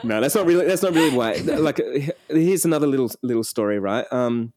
no, 0.04 0.22
that's 0.22 0.36
not 0.36 0.46
really. 0.46 0.66
That's 0.66 0.82
not 0.84 0.94
really 0.94 1.16
why. 1.16 1.34
Like, 1.34 1.80
uh, 1.82 2.12
here's 2.30 2.64
another 2.66 2.88
little 2.88 3.12
little 3.22 3.44
story, 3.44 3.80
right? 3.80 4.06
Um, 4.12 4.54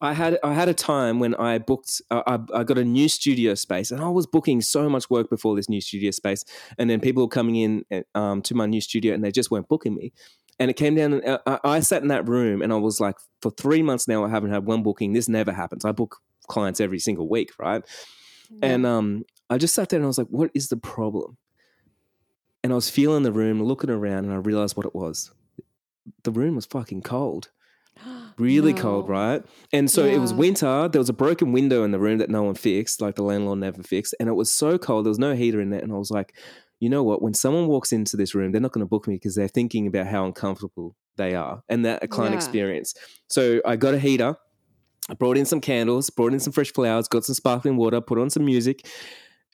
I 0.00 0.12
had 0.12 0.38
I 0.42 0.52
had 0.52 0.68
a 0.68 0.74
time 0.74 1.20
when 1.20 1.34
I 1.34 1.58
booked. 1.58 2.00
Uh, 2.10 2.22
I, 2.26 2.60
I 2.60 2.64
got 2.64 2.78
a 2.78 2.84
new 2.84 3.08
studio 3.08 3.54
space, 3.54 3.90
and 3.90 4.02
I 4.02 4.08
was 4.08 4.26
booking 4.26 4.60
so 4.60 4.88
much 4.88 5.08
work 5.10 5.30
before 5.30 5.56
this 5.56 5.68
new 5.68 5.80
studio 5.80 6.10
space, 6.10 6.44
and 6.78 6.88
then 6.88 7.00
people 7.00 7.22
were 7.24 7.28
coming 7.28 7.56
in 7.56 7.84
uh, 7.92 8.18
um, 8.18 8.42
to 8.42 8.54
my 8.54 8.66
new 8.66 8.80
studio, 8.80 9.14
and 9.14 9.24
they 9.24 9.32
just 9.32 9.50
weren't 9.50 9.68
booking 9.68 9.94
me. 9.94 10.12
And 10.58 10.70
it 10.70 10.74
came 10.74 10.94
down, 10.94 11.12
and 11.12 11.24
uh, 11.26 11.38
I, 11.46 11.58
I 11.64 11.80
sat 11.80 12.02
in 12.02 12.08
that 12.08 12.28
room, 12.28 12.62
and 12.62 12.72
I 12.72 12.76
was 12.76 12.98
like, 12.98 13.16
for 13.42 13.50
three 13.50 13.82
months 13.82 14.08
now, 14.08 14.24
I 14.24 14.30
haven't 14.30 14.50
had 14.50 14.64
one 14.64 14.82
booking. 14.82 15.12
This 15.12 15.28
never 15.28 15.52
happens. 15.52 15.84
I 15.84 15.92
book 15.92 16.16
clients 16.48 16.80
every 16.80 16.98
single 16.98 17.28
week, 17.28 17.52
right? 17.58 17.84
And 18.62 18.86
um, 18.86 19.24
I 19.50 19.58
just 19.58 19.74
sat 19.74 19.88
there 19.88 19.98
and 19.98 20.04
I 20.04 20.08
was 20.08 20.18
like, 20.18 20.28
what 20.28 20.50
is 20.54 20.68
the 20.68 20.76
problem? 20.76 21.36
And 22.62 22.72
I 22.72 22.76
was 22.76 22.90
feeling 22.90 23.22
the 23.22 23.32
room, 23.32 23.62
looking 23.62 23.90
around, 23.90 24.24
and 24.24 24.32
I 24.32 24.36
realized 24.36 24.76
what 24.76 24.86
it 24.86 24.94
was. 24.94 25.32
The 26.24 26.32
room 26.32 26.56
was 26.56 26.66
fucking 26.66 27.02
cold, 27.02 27.50
really 28.38 28.72
cold, 28.72 29.08
right? 29.08 29.44
And 29.72 29.90
so 29.90 30.04
it 30.04 30.18
was 30.18 30.34
winter. 30.34 30.88
There 30.88 31.00
was 31.00 31.08
a 31.08 31.14
broken 31.14 31.52
window 31.52 31.84
in 31.84 31.92
the 31.92 31.98
room 31.98 32.18
that 32.18 32.30
no 32.30 32.42
one 32.42 32.54
fixed, 32.54 33.00
like 33.00 33.14
the 33.14 33.22
landlord 33.22 33.58
never 33.58 33.82
fixed. 33.82 34.14
And 34.18 34.28
it 34.28 34.34
was 34.34 34.50
so 34.50 34.78
cold. 34.78 35.04
There 35.04 35.10
was 35.10 35.18
no 35.18 35.34
heater 35.34 35.60
in 35.60 35.70
there. 35.70 35.80
And 35.80 35.92
I 35.92 35.96
was 35.96 36.10
like, 36.10 36.34
you 36.80 36.88
know 36.88 37.02
what? 37.02 37.22
When 37.22 37.34
someone 37.34 37.66
walks 37.68 37.92
into 37.92 38.16
this 38.16 38.34
room, 38.34 38.52
they're 38.52 38.60
not 38.60 38.72
going 38.72 38.84
to 38.84 38.88
book 38.88 39.06
me 39.08 39.14
because 39.16 39.34
they're 39.34 39.48
thinking 39.48 39.86
about 39.86 40.06
how 40.06 40.24
uncomfortable 40.24 40.94
they 41.16 41.34
are 41.34 41.62
and 41.68 41.84
that 41.84 42.02
a 42.02 42.08
client 42.08 42.32
Yeah. 42.32 42.36
experience. 42.36 42.94
So 43.28 43.60
I 43.64 43.76
got 43.76 43.94
a 43.94 43.98
heater. 43.98 44.36
I 45.08 45.14
brought 45.14 45.38
in 45.38 45.46
some 45.46 45.60
candles, 45.60 46.10
brought 46.10 46.32
in 46.32 46.40
some 46.40 46.52
fresh 46.52 46.72
flowers, 46.72 47.08
got 47.08 47.24
some 47.24 47.34
sparkling 47.34 47.76
water, 47.76 48.00
put 48.00 48.18
on 48.18 48.28
some 48.28 48.44
music, 48.44 48.86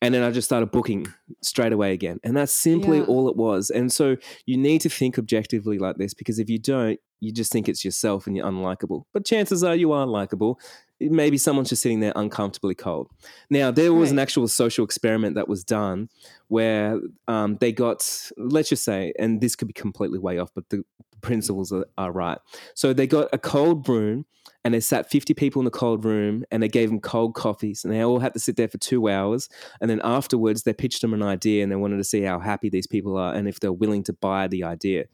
and 0.01 0.13
then 0.15 0.23
I 0.25 0.31
just 0.33 0.49
started 0.49 0.71
booking 0.73 1.07
straight 1.43 1.73
away 1.73 1.93
again. 1.93 2.19
And 2.25 2.37
that's 2.37 2.53
simply 2.53 2.99
Yeah. 2.99 3.05
all 3.05 3.29
it 3.29 3.37
was. 3.37 3.71
And 3.71 3.93
so 3.93 4.17
you 4.47 4.57
need 4.57 4.81
to 4.81 4.89
think 4.89 5.19
objectively 5.19 5.79
like 5.79 5.97
this 5.97 6.15
because 6.15 6.39
if 6.41 6.49
you 6.51 6.59
don't, 6.59 6.99
you 7.21 7.31
just 7.33 7.53
think 7.53 7.69
it's 7.69 7.85
yourself 7.85 8.27
and 8.27 8.37
you're 8.37 8.47
unlikable. 8.47 9.05
But 9.13 9.25
chances 9.25 9.63
are 9.63 9.77
you 9.77 9.93
are 9.93 10.07
likable. 10.07 10.59
Maybe 11.11 11.39
someone's 11.39 11.69
just 11.69 11.83
sitting 11.83 12.01
there 12.01 12.13
uncomfortably 12.17 12.75
cold. 12.75 13.09
Now, 13.51 13.71
there 13.71 13.93
was 13.93 14.11
an 14.11 14.19
actual 14.19 14.49
social 14.49 14.85
experiment 14.85 15.35
that 15.37 15.49
was 15.49 15.65
done 15.65 16.09
where 16.49 17.01
um, 17.29 17.57
they 17.61 17.73
got, 17.73 18.31
let's 18.37 18.69
just 18.69 18.85
say, 18.85 19.13
and 19.19 19.41
this 19.41 19.57
could 19.57 19.69
be 19.69 19.75
completely 19.75 20.19
way 20.19 20.39
off, 20.39 20.51
but 20.55 20.69
the 20.69 20.85
principles 21.23 21.73
are, 21.73 21.87
are 21.97 22.13
right. 22.13 22.39
So 22.75 22.93
they 22.93 23.07
got 23.07 23.29
a 23.33 23.39
cold 23.39 23.89
room 23.89 24.27
and 24.65 24.75
they 24.75 24.81
sat 24.81 25.11
50 25.11 25.35
people 25.35 25.61
in 25.61 25.65
the 25.65 25.71
cold 25.71 26.05
room 26.05 26.45
and 26.51 26.63
they 26.63 26.69
gave 26.69 26.91
them 26.91 27.01
cold 27.01 27.35
coffees 27.35 27.85
and 27.85 27.93
they 27.93 28.01
all 28.01 28.21
had 28.21 28.35
to 28.35 28.39
sit 28.39 28.57
there 28.57 28.69
for 28.69 28.79
two 28.79 29.09
hours. 29.09 29.49
And 29.81 29.91
then 29.91 30.01
afterwards, 30.05 30.63
they 30.63 30.73
pitched 30.73 31.01
them 31.01 31.15
an 31.15 31.23
idea 31.23 31.63
and 31.63 31.73
they 31.73 31.77
wanted 31.77 31.97
to 31.97 32.05
see 32.05 32.23
how 32.23 32.39
happy 32.39 32.69
these 32.69 32.87
people 32.87 33.17
are 33.17 33.35
and 33.35 33.49
if 33.49 33.61
they're 33.61 33.73
willing 33.73 34.05
to 34.05 34.13
buy 34.13 34.47
the 34.49 34.65
idea. 34.65 35.07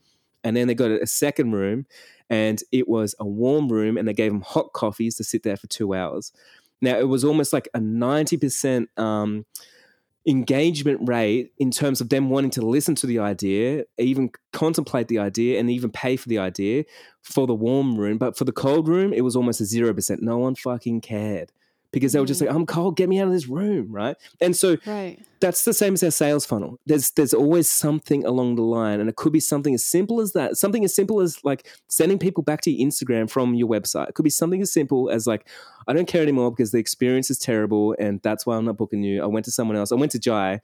And 0.43 0.55
then 0.55 0.67
they 0.67 0.75
got 0.75 0.91
a 0.91 1.07
second 1.07 1.51
room 1.51 1.85
and 2.29 2.61
it 2.71 2.87
was 2.87 3.15
a 3.19 3.25
warm 3.25 3.69
room 3.69 3.97
and 3.97 4.07
they 4.07 4.13
gave 4.13 4.31
them 4.31 4.41
hot 4.41 4.71
coffees 4.73 5.15
to 5.15 5.23
sit 5.23 5.43
there 5.43 5.57
for 5.57 5.67
two 5.67 5.93
hours. 5.93 6.31
Now, 6.81 6.97
it 6.97 7.07
was 7.07 7.23
almost 7.23 7.51
like 7.51 7.67
a 7.73 7.79
90% 7.79 8.87
um, 8.97 9.45
engagement 10.27 11.01
rate 11.07 11.51
in 11.57 11.71
terms 11.71 12.01
of 12.01 12.09
them 12.09 12.29
wanting 12.29 12.51
to 12.51 12.61
listen 12.61 12.95
to 12.95 13.07
the 13.07 13.19
idea, 13.19 13.83
even 13.97 14.31
contemplate 14.53 15.07
the 15.07 15.19
idea, 15.19 15.59
and 15.59 15.69
even 15.69 15.91
pay 15.91 16.15
for 16.15 16.29
the 16.29 16.37
idea 16.37 16.85
for 17.21 17.47
the 17.47 17.55
warm 17.55 17.97
room. 17.97 18.17
But 18.17 18.37
for 18.37 18.45
the 18.45 18.51
cold 18.51 18.87
room, 18.87 19.11
it 19.11 19.21
was 19.21 19.35
almost 19.35 19.59
a 19.59 19.65
0%. 19.65 20.21
No 20.21 20.37
one 20.37 20.55
fucking 20.55 21.01
cared 21.01 21.51
because 21.91 22.13
they 22.13 22.19
were 22.19 22.25
just 22.25 22.41
like, 22.41 22.49
mm-hmm. 22.49 22.57
um, 22.57 22.61
I'm 22.63 22.67
cold, 22.67 22.97
get 22.97 23.09
me 23.09 23.19
out 23.19 23.27
of 23.27 23.33
this 23.33 23.47
room, 23.47 23.91
right? 23.91 24.15
And 24.41 24.55
so 24.55 24.77
Right. 24.85 25.19
that's 25.39 25.63
the 25.63 25.73
same 25.73 25.93
as 25.93 26.03
our 26.03 26.11
sales 26.11 26.45
funnel. 26.45 26.79
There's 26.85 27.11
there's 27.11 27.33
always 27.33 27.69
something 27.69 28.25
along 28.25 28.55
the 28.55 28.61
line, 28.61 28.99
and 28.99 29.09
it 29.09 29.15
could 29.15 29.33
be 29.33 29.39
something 29.39 29.73
as 29.73 29.83
simple 29.83 30.21
as 30.21 30.33
that. 30.33 30.57
Something 30.57 30.83
as 30.83 30.93
simple 30.93 31.21
as 31.21 31.43
like 31.43 31.67
sending 31.87 32.19
people 32.19 32.43
back 32.43 32.61
to 32.61 32.71
your 32.71 32.87
Instagram 32.87 33.29
from 33.29 33.53
your 33.55 33.67
website. 33.67 34.09
It 34.09 34.15
could 34.15 34.23
be 34.23 34.29
something 34.29 34.61
as 34.61 34.71
simple 34.71 35.09
as 35.09 35.25
like, 35.25 35.47
I 35.87 35.93
don't 35.93 36.07
care 36.07 36.21
anymore 36.21 36.51
because 36.51 36.71
the 36.71 36.77
experience 36.79 37.29
is 37.31 37.39
terrible, 37.39 37.95
and 37.97 38.21
that's 38.21 38.45
why 38.45 38.57
I'm 38.57 38.65
not 38.65 38.77
booking 38.77 39.03
you. 39.03 39.23
I 39.23 39.27
went 39.27 39.45
to 39.45 39.51
someone 39.51 39.77
else. 39.77 39.91
I 39.91 39.95
went 39.95 40.11
to 40.13 40.19
Jai. 40.19 40.61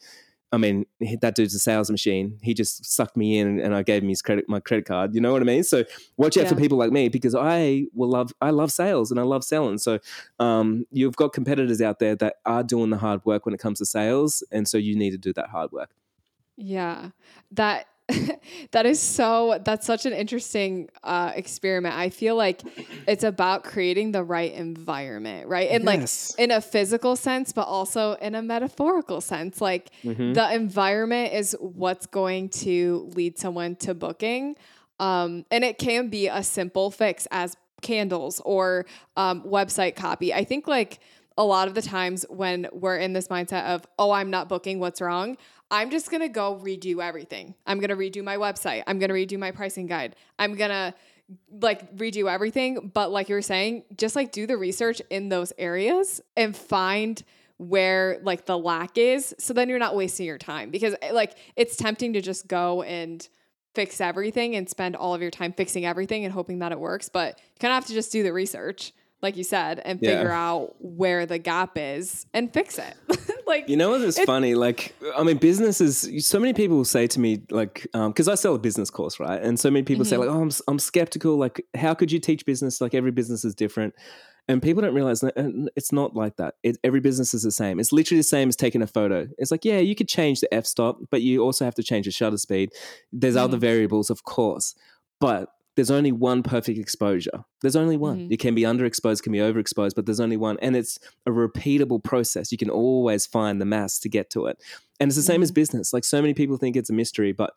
I 0.52 0.58
mean, 0.58 0.86
that 1.22 1.36
dude's 1.36 1.54
a 1.54 1.60
sales 1.60 1.92
machine. 1.92 2.38
He 2.42 2.54
just 2.54 2.86
sucked 2.86 3.18
me 3.18 3.40
in, 3.40 3.60
and 3.60 3.76
I 3.76 3.84
gave 3.84 4.04
him 4.04 4.10
his 4.10 4.22
credit, 4.22 4.46
my 4.48 4.60
credit 4.60 4.86
card. 4.86 5.14
You 5.14 5.22
know 5.22 5.34
what 5.34 5.42
I 5.42 5.46
mean? 5.46 5.64
So 5.64 5.84
watch 6.18 6.38
out 6.38 6.48
for 6.48 6.56
people 6.56 6.78
like 6.78 6.92
me 6.92 7.10
because 7.10 7.36
I 7.36 7.86
will 7.94 8.10
love, 8.10 8.32
I 8.42 8.52
love 8.52 8.72
sales 8.72 9.12
and 9.12 9.20
I 9.20 9.24
love 9.24 9.44
selling. 9.44 9.78
So 9.78 10.00
um, 10.40 10.86
you've 10.92 11.16
got 11.16 11.34
competitors 11.34 11.82
out 11.82 12.00
there 12.00 12.16
that 12.18 12.36
are 12.46 12.64
doing 12.64 12.90
the 12.90 12.98
hard 12.98 13.26
work 13.26 13.46
when 13.46 13.54
it 13.54 13.60
comes 13.60 13.80
to 13.80 13.86
sales, 13.86 14.44
and 14.52 14.68
so 14.68 14.78
you 14.78 14.96
need 14.96 15.12
to 15.12 15.18
do 15.18 15.34
that 15.34 15.50
hard 15.50 15.72
work. 15.72 15.90
Yeah. 16.58 17.10
That 17.52 17.88
that 18.72 18.86
is 18.86 19.00
so 19.00 19.60
that's 19.66 19.86
such 19.86 20.06
an 20.06 20.14
interesting 20.14 20.90
uh 21.04 21.32
experiment. 21.36 21.96
I 21.96 22.10
feel 22.10 22.36
like 22.36 22.62
it's 23.08 23.24
about 23.24 23.64
creating 23.64 24.12
the 24.12 24.24
right 24.24 24.54
environment, 24.54 25.48
right? 25.48 25.70
And 25.72 25.84
Yes. 25.86 26.34
like 26.38 26.44
in 26.44 26.52
a 26.52 26.62
physical 26.62 27.16
sense, 27.16 27.52
but 27.52 27.64
also 27.68 28.14
in 28.14 28.36
a 28.36 28.42
metaphorical 28.42 29.22
sense. 29.22 29.60
Like 29.62 29.90
Mhm. 30.04 30.34
the 30.36 30.54
environment 30.54 31.34
is 31.34 31.56
what's 31.60 32.06
going 32.06 32.50
to 32.50 33.10
lead 33.16 33.40
someone 33.40 33.76
to 33.78 33.94
booking. 33.94 34.56
Um, 35.00 35.46
and 35.52 35.64
it 35.64 35.78
can 35.78 36.10
be 36.10 36.28
a 36.28 36.44
simple 36.44 36.92
fix 36.92 37.28
as 37.32 37.58
candles 37.82 38.42
or 38.46 38.86
um, 39.18 39.42
website 39.44 39.96
copy. 39.96 40.34
I 40.34 40.44
think 40.44 40.68
like 40.68 41.00
a 41.38 41.44
lot 41.44 41.68
of 41.68 41.74
the 41.74 41.82
times 41.82 42.26
when 42.30 42.66
we're 42.72 42.96
in 42.96 43.12
this 43.12 43.28
mindset 43.28 43.66
of, 43.66 43.86
oh, 44.00 44.12
I'm 44.12 44.30
not 44.30 44.48
booking, 44.48 44.80
what's 44.80 45.02
wrong? 45.02 45.36
I'm 45.72 45.90
just 45.90 46.12
gonna 46.12 46.30
go 46.30 46.60
redo 46.64 47.04
everything. 47.04 47.56
I'm 47.66 47.80
gonna 47.80 47.96
redo 47.96 48.24
my 48.24 48.38
website. 48.38 48.84
I'm 48.88 49.00
gonna 49.00 49.14
redo 49.14 49.38
my 49.38 49.52
pricing 49.52 49.88
guide. 49.88 50.16
I'm 50.38 50.56
gonna 50.56 50.94
like 51.50 51.96
redo 51.96 52.32
everything. 52.32 52.92
But 52.94 53.12
like 53.12 53.30
you 53.30 53.36
were 53.36 53.42
saying, 53.42 53.84
just 53.98 54.16
like 54.16 54.32
do 54.32 54.46
the 54.46 54.58
research 54.58 55.02
in 55.10 55.30
those 55.30 55.54
areas 55.58 56.22
and 56.38 56.56
find 56.56 57.22
where 57.58 58.20
like 58.22 58.46
the 58.46 58.58
lack 58.58 58.98
is. 58.98 59.34
So 59.40 59.54
then 59.54 59.70
you're 59.70 59.80
not 59.80 59.96
wasting 59.96 60.26
your 60.26 60.38
time 60.38 60.70
because 60.70 60.96
eh, 61.02 61.12
like 61.12 61.36
it's 61.56 61.76
tempting 61.76 62.14
to 62.14 62.22
just 62.22 62.48
go 62.48 62.82
and 62.84 63.28
fix 63.74 64.00
everything 64.00 64.56
and 64.56 64.70
spend 64.70 64.96
all 64.96 65.14
of 65.14 65.22
your 65.22 65.32
time 65.32 65.52
fixing 65.52 65.86
everything 65.86 66.24
and 66.26 66.34
hoping 66.34 66.60
that 66.60 66.72
it 66.72 66.80
works. 66.80 67.10
But 67.10 67.40
you 67.40 67.60
kind 67.60 67.72
of 67.72 67.76
have 67.76 67.86
to 67.88 67.94
just 67.94 68.12
do 68.12 68.24
the 68.24 68.34
research. 68.34 68.94
Like 69.22 69.38
you 69.38 69.44
said, 69.44 69.82
and 69.84 70.00
Yeah. 70.02 70.18
figure 70.18 70.32
out 70.32 70.76
where 70.80 71.26
the 71.26 71.38
gap 71.38 71.78
is 71.78 72.26
and 72.34 72.54
fix 72.54 72.78
it. 72.78 72.96
like 73.48 73.70
You 73.70 73.78
know 73.78 73.90
what 73.90 74.02
is 74.02 74.20
funny? 74.20 74.56
Like, 74.56 74.96
I 75.16 75.24
mean, 75.24 75.38
businesses. 75.38 76.28
So 76.28 76.40
many 76.40 76.54
people 76.54 76.84
say 76.86 77.08
to 77.08 77.20
me, 77.20 77.42
like, 77.50 77.88
um, 77.94 78.12
because 78.12 78.28
I 78.28 78.36
sell 78.36 78.56
a 78.56 78.60
business 78.60 78.90
course, 78.90 79.20
right? 79.20 79.42
And 79.42 79.60
so 79.60 79.72
many 79.72 79.84
people 79.84 80.06
say, 80.06 80.18
mm-hmm. 80.18 80.28
like, 80.28 80.36
oh, 80.36 80.42
I'm, 80.42 80.52
I'm 80.68 80.80
skeptical. 80.80 81.38
Like, 81.38 81.66
how 81.76 81.94
could 81.94 82.12
you 82.12 82.20
teach 82.20 82.46
business? 82.46 82.82
Like, 82.82 82.94
every 82.94 83.12
business 83.12 83.46
is 83.46 83.56
different. 83.56 83.94
And 84.48 84.62
people 84.62 84.84
don't 84.84 84.94
realize 84.94 85.22
that 85.22 85.34
it's 85.76 85.92
not 85.92 86.16
like 86.16 86.36
that. 86.36 86.56
It, 86.62 86.78
every 86.84 87.00
business 87.00 87.34
is 87.34 87.42
the 87.42 87.52
same. 87.52 87.80
It's 87.80 87.92
literally 87.92 88.20
the 88.20 88.24
same 88.24 88.48
as 88.48 88.56
taking 88.56 88.84
a 88.84 88.88
photo. 88.88 89.28
It's 89.40 89.50
like, 89.50 89.66
yeah, 89.66 89.80
you 89.80 89.96
could 89.96 90.08
change 90.08 90.40
the 90.40 90.54
f 90.54 90.68
stop, 90.68 91.00
but 91.10 91.24
you 91.24 91.42
also 91.42 91.66
have 91.66 91.74
to 91.76 91.84
change 91.84 92.06
the 92.06 92.12
shutter 92.12 92.38
speed. 92.38 92.72
There's 93.12 93.36
other 93.36 93.58
mm-hmm. 93.58 93.62
variables, 93.62 94.12
of 94.12 94.24
course, 94.24 94.76
but 95.20 95.50
there's 95.76 95.92
only 95.92 96.12
one 96.12 96.42
perfect 96.44 96.80
exposure. 96.80 97.44
There's 97.62 97.76
only 97.76 97.98
one. 97.98 98.28
Mhm. 98.28 98.32
You 98.32 98.38
can 98.38 98.56
be 98.56 98.62
underexposed, 98.64 99.24
can 99.24 99.32
be 99.34 99.40
overexposed, 99.40 99.96
but 99.96 100.06
there's 100.06 100.20
only 100.22 100.38
one, 100.38 100.58
and 100.62 100.76
it's 100.76 100.98
a 101.26 101.32
repeatable 101.32 102.04
process. 102.04 102.52
You 102.52 102.58
can 102.58 102.70
always 102.70 103.26
find 103.26 103.60
the 103.60 103.66
mass 103.66 104.00
to 104.00 104.10
get 104.10 104.30
to 104.32 104.46
it, 104.48 104.58
and 105.00 105.10
it's 105.10 105.18
the 105.18 105.24
same 105.24 105.42
as 105.44 105.52
business. 105.52 105.94
Like 105.94 106.04
so 106.06 106.22
many 106.22 106.34
people 106.34 106.58
think 106.58 106.76
it's 106.76 106.90
a 106.90 106.94
mystery, 106.94 107.32
but 107.34 107.52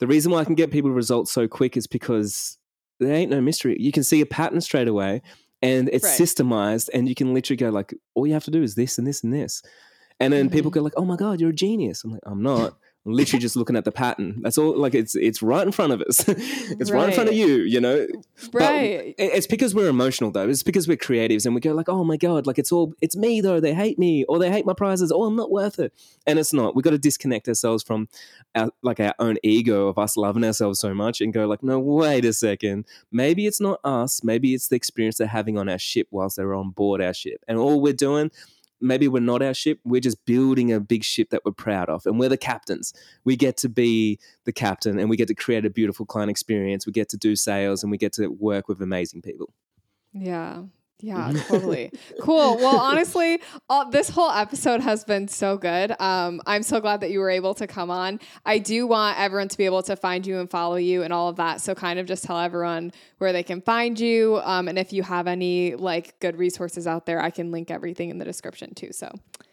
the 0.00 0.06
reason 0.06 0.32
why 0.32 0.40
I 0.40 0.44
can 0.44 0.54
get 0.56 0.70
people 0.70 0.90
results 0.90 1.32
so 1.32 1.46
quick 1.48 1.76
is 1.76 1.86
because 1.86 2.58
there 3.00 3.14
ain't 3.14 3.30
no 3.30 3.40
mystery. 3.40 3.76
You 3.80 3.92
can 3.92 4.02
see 4.04 4.20
a 4.20 4.26
pattern 4.26 4.60
straight 4.60 4.88
away 4.88 5.22
and 5.62 5.88
it's 5.92 6.04
Right. 6.04 6.20
systemized 6.20 6.90
and 6.92 7.08
you 7.08 7.14
can 7.14 7.32
literally 7.32 7.56
go 7.56 7.70
like 7.70 7.94
all 8.14 8.26
you 8.26 8.32
have 8.34 8.44
to 8.44 8.50
do 8.50 8.62
is 8.62 8.74
this 8.74 8.98
and 8.98 9.06
this 9.06 9.22
and 9.24 9.32
this. 9.32 9.62
And 10.20 10.32
then 10.32 10.50
people 10.50 10.70
Mhm. 10.70 10.74
go 10.74 10.82
like, 10.82 10.92
"Oh 10.96 11.04
my 11.04 11.16
god, 11.16 11.40
you're 11.40 11.50
a 11.50 11.54
genius." 11.54 12.04
I'm 12.04 12.12
like, 12.12 12.20
"I'm 12.24 12.42
not." 12.42 12.76
I'm 13.06 13.12
literally 13.12 13.40
just 13.40 13.54
looking 13.54 13.76
at 13.76 13.84
the 13.84 13.92
pattern. 13.92 14.40
That's 14.40 14.56
all 14.56 14.76
like 14.78 14.94
it's 14.94 15.14
it's 15.14 15.42
right 15.42 15.66
in 15.66 15.72
front 15.72 15.92
of 15.92 16.00
us. 16.00 16.24
it's 16.28 16.90
right. 16.90 17.08
in 17.08 17.14
front 17.14 17.28
of 17.28 17.34
you, 17.34 17.58
you 17.58 17.78
know. 17.80 18.06
Right. 18.52 19.14
it- 19.18 19.32
it's 19.34 19.46
because 19.46 19.74
we're 19.74 19.88
emotional 19.88 20.30
though. 20.30 20.48
It's 20.48 20.62
because 20.62 20.88
we're 20.88 20.96
creatives 20.96 21.44
and 21.44 21.54
we 21.54 21.60
go 21.60 21.72
like, 21.72 21.88
"Oh 21.90 22.02
my 22.02 22.16
god, 22.16 22.46
like 22.46 22.58
it's 22.58 22.72
all 22.72 22.94
it's 23.02 23.14
me 23.14 23.42
though. 23.42 23.60
They 23.60 23.74
hate 23.74 23.98
me 23.98 24.24
or 24.24 24.38
they 24.38 24.50
hate 24.50 24.64
my 24.64 24.72
prizes. 24.72 25.12
Oh, 25.12 25.24
I'm 25.24 25.36
not 25.36 25.50
worth 25.50 25.78
it." 25.78 25.92
And 26.26 26.38
it's 26.38 26.54
not. 26.54 26.74
We 26.74 26.80
have 26.80 26.84
got 26.84 26.90
to 26.90 26.98
disconnect 26.98 27.46
ourselves 27.46 27.82
from 27.82 28.08
our, 28.54 28.70
like 28.82 29.00
our 29.00 29.14
own 29.18 29.36
ego 29.42 29.88
of 29.88 29.98
us 29.98 30.16
loving 30.16 30.44
ourselves 30.44 30.80
so 30.80 30.94
much 30.94 31.20
and 31.20 31.32
go 31.32 31.46
like, 31.46 31.62
"No, 31.62 31.78
wait 31.78 32.24
a 32.24 32.32
second. 32.32 32.86
Maybe 33.12 33.46
it's 33.46 33.60
not 33.60 33.80
us. 33.84 34.24
Maybe 34.24 34.54
it's 34.54 34.68
the 34.68 34.76
experience 34.76 35.18
they're 35.18 35.26
having 35.26 35.58
on 35.58 35.68
our 35.68 35.78
ship 35.78 36.08
whilst 36.10 36.36
they're 36.36 36.54
on 36.54 36.70
board 36.70 37.02
our 37.02 37.12
ship. 37.14 37.44
And 37.46 37.58
all 37.58 37.82
we're 37.82 37.92
doing 37.92 38.30
Maybe 38.80 39.08
we're 39.08 39.20
not 39.20 39.42
our 39.42 39.54
ship. 39.54 39.80
We're 39.84 40.00
just 40.00 40.24
building 40.26 40.72
a 40.72 40.80
big 40.80 41.04
ship 41.04 41.30
that 41.30 41.44
we're 41.44 41.52
proud 41.52 41.88
of, 41.88 42.06
and 42.06 42.18
we're 42.18 42.28
the 42.28 42.36
captains. 42.36 42.92
We 43.24 43.36
get 43.36 43.56
to 43.58 43.68
be 43.68 44.18
the 44.44 44.52
captain, 44.52 44.98
and 44.98 45.08
we 45.08 45.16
get 45.16 45.28
to 45.28 45.34
create 45.34 45.64
a 45.64 45.70
beautiful 45.70 46.06
client 46.06 46.30
experience. 46.30 46.86
We 46.86 46.92
get 46.92 47.08
to 47.10 47.16
do 47.16 47.36
sales, 47.36 47.82
and 47.82 47.90
we 47.90 47.98
get 47.98 48.12
to 48.14 48.28
work 48.28 48.68
with 48.68 48.82
amazing 48.82 49.22
people. 49.22 49.52
Yeah. 50.12 50.64
Yeah, 51.00 51.32
totally. 51.48 51.90
cool. 52.20 52.56
Well, 52.56 52.78
honestly, 52.78 53.40
all, 53.68 53.90
this 53.90 54.08
whole 54.08 54.30
episode 54.30 54.80
has 54.80 55.04
been 55.04 55.28
so 55.28 55.58
good. 55.58 55.94
Um, 56.00 56.40
I'm 56.46 56.62
so 56.62 56.80
glad 56.80 57.00
that 57.00 57.10
you 57.10 57.18
were 57.20 57.30
able 57.30 57.54
to 57.54 57.66
come 57.66 57.90
on. 57.90 58.20
I 58.46 58.58
do 58.58 58.86
want 58.86 59.18
everyone 59.18 59.48
to 59.48 59.58
be 59.58 59.64
able 59.64 59.82
to 59.82 59.96
find 59.96 60.26
you 60.26 60.38
and 60.38 60.50
follow 60.50 60.76
you 60.76 61.02
and 61.02 61.12
all 61.12 61.28
of 61.28 61.36
that. 61.36 61.60
So, 61.60 61.74
kind 61.74 61.98
of 61.98 62.06
just 62.06 62.24
tell 62.24 62.38
everyone 62.38 62.92
where 63.18 63.32
they 63.32 63.42
can 63.42 63.60
find 63.60 63.98
you. 63.98 64.40
Um, 64.44 64.68
and 64.68 64.78
if 64.78 64.92
you 64.92 65.02
have 65.02 65.26
any 65.26 65.74
like 65.74 66.18
good 66.20 66.36
resources 66.36 66.86
out 66.86 67.06
there, 67.06 67.20
I 67.20 67.30
can 67.30 67.50
link 67.50 67.70
everything 67.70 68.10
in 68.10 68.18
the 68.18 68.24
description 68.24 68.72
too. 68.74 68.92
So, 68.92 69.10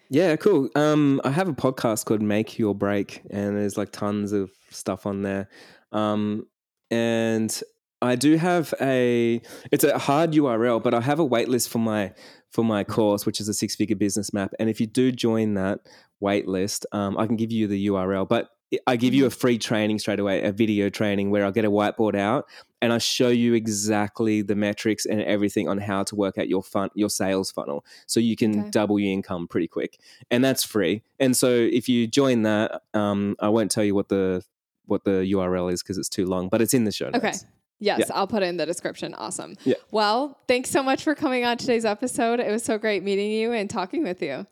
Yeah, 0.10 0.36
cool. 0.36 0.70
Um, 0.76 1.20
I 1.24 1.32
have 1.32 1.50
a 1.50 1.54
podcast 1.54 2.06
called 2.06 2.22
Make 2.22 2.60
Your 2.60 2.76
Break, 2.76 3.24
and 3.30 3.58
there's 3.58 3.78
like 3.78 3.92
tons 3.92 4.32
of 4.32 4.52
stuff 4.70 5.06
on 5.06 5.24
there. 5.24 5.50
Um, 5.92 6.46
and 6.92 7.62
I 8.02 8.16
do 8.16 8.36
have 8.38 8.74
a 8.82 9.42
it's 9.72 9.84
a 9.84 9.98
hard 9.98 10.32
URL, 10.32 10.82
but 10.82 10.94
I 10.94 11.02
have 11.02 11.20
a 11.20 11.28
waitlist 11.28 11.70
for 11.70 11.80
my 11.80 12.14
for 12.52 12.64
my 12.66 12.84
course, 12.84 13.26
which 13.26 13.40
is 13.40 13.48
a 13.48 13.54
six 13.54 13.76
figure 13.76 13.96
business 13.96 14.34
map. 14.34 14.54
And 14.60 14.70
if 14.70 14.82
you 14.82 14.88
do 14.88 15.12
join 15.12 15.54
that 15.56 15.80
waitlist, 16.22 16.86
um, 16.92 17.18
I 17.18 17.26
can 17.28 17.36
give 17.36 17.52
you 17.52 17.68
the 17.68 17.88
URL, 17.88 18.28
but 18.28 18.50
I 18.88 18.96
give 18.96 19.14
you 19.14 19.26
a 19.26 19.30
free 19.30 19.58
training 19.58 20.00
straight 20.00 20.20
away, 20.20 20.44
a 20.44 20.52
video 20.54 20.90
training 20.90 21.30
where 21.30 21.44
I'll 21.44 21.52
get 21.52 21.66
a 21.66 21.70
whiteboard 21.72 22.16
out 22.16 22.46
and 22.82 22.94
I 22.94 23.00
show 23.00 23.28
you 23.28 23.54
exactly 23.54 24.42
the 24.42 24.56
metrics 24.56 25.06
and 25.06 25.22
everything 25.22 25.68
on 25.68 25.78
how 25.78 26.04
to 26.04 26.16
work 26.16 26.38
out 26.38 26.48
your 26.48 26.64
fun 26.64 26.90
your 26.96 27.10
sales 27.10 27.52
funnel 27.52 27.84
so 28.08 28.20
you 28.22 28.36
can 28.38 28.60
Okay. 28.62 28.70
double 28.70 28.98
your 28.98 29.12
income 29.12 29.48
pretty 29.48 29.68
quick. 29.68 30.00
And 30.30 30.44
that's 30.44 30.64
free. 30.64 31.04
And 31.20 31.36
so 31.36 31.50
if 31.50 31.90
you 31.90 32.08
join 32.08 32.44
that, 32.44 32.82
um, 32.94 33.36
I 33.42 33.50
won't 33.50 33.72
tell 33.72 33.84
you 33.84 33.94
what 33.94 34.08
the 34.10 34.44
what 34.86 35.04
the 35.04 35.30
URL 35.34 35.72
is 35.72 35.84
because 35.84 35.98
it's 35.98 36.10
too 36.10 36.26
long, 36.26 36.48
but 36.50 36.62
it's 36.62 36.74
in 36.74 36.86
the 36.86 36.92
show 36.92 37.10
notes. 37.10 37.18
okay. 37.26 37.34
Yes, 37.82 38.00
Yeah. 38.00 38.06
I'll 38.16 38.28
put 38.28 38.44
it 38.44 38.46
in 38.46 38.58
the 38.58 38.66
description. 38.66 39.14
Awesome. 39.16 39.58
Yeah. 39.66 39.74
Well, 39.92 40.38
thanks 40.48 40.70
so 40.70 40.82
much 40.84 41.04
for 41.04 41.16
coming 41.16 41.44
on 41.44 41.58
today's 41.58 41.84
episode. 41.84 42.40
It 42.40 42.50
was 42.50 42.64
so 42.64 42.78
great 42.78 43.04
meeting 43.04 43.32
you 43.32 43.52
and 43.52 43.70
talking 43.70 44.04
with 44.04 44.22
you. 44.22 44.46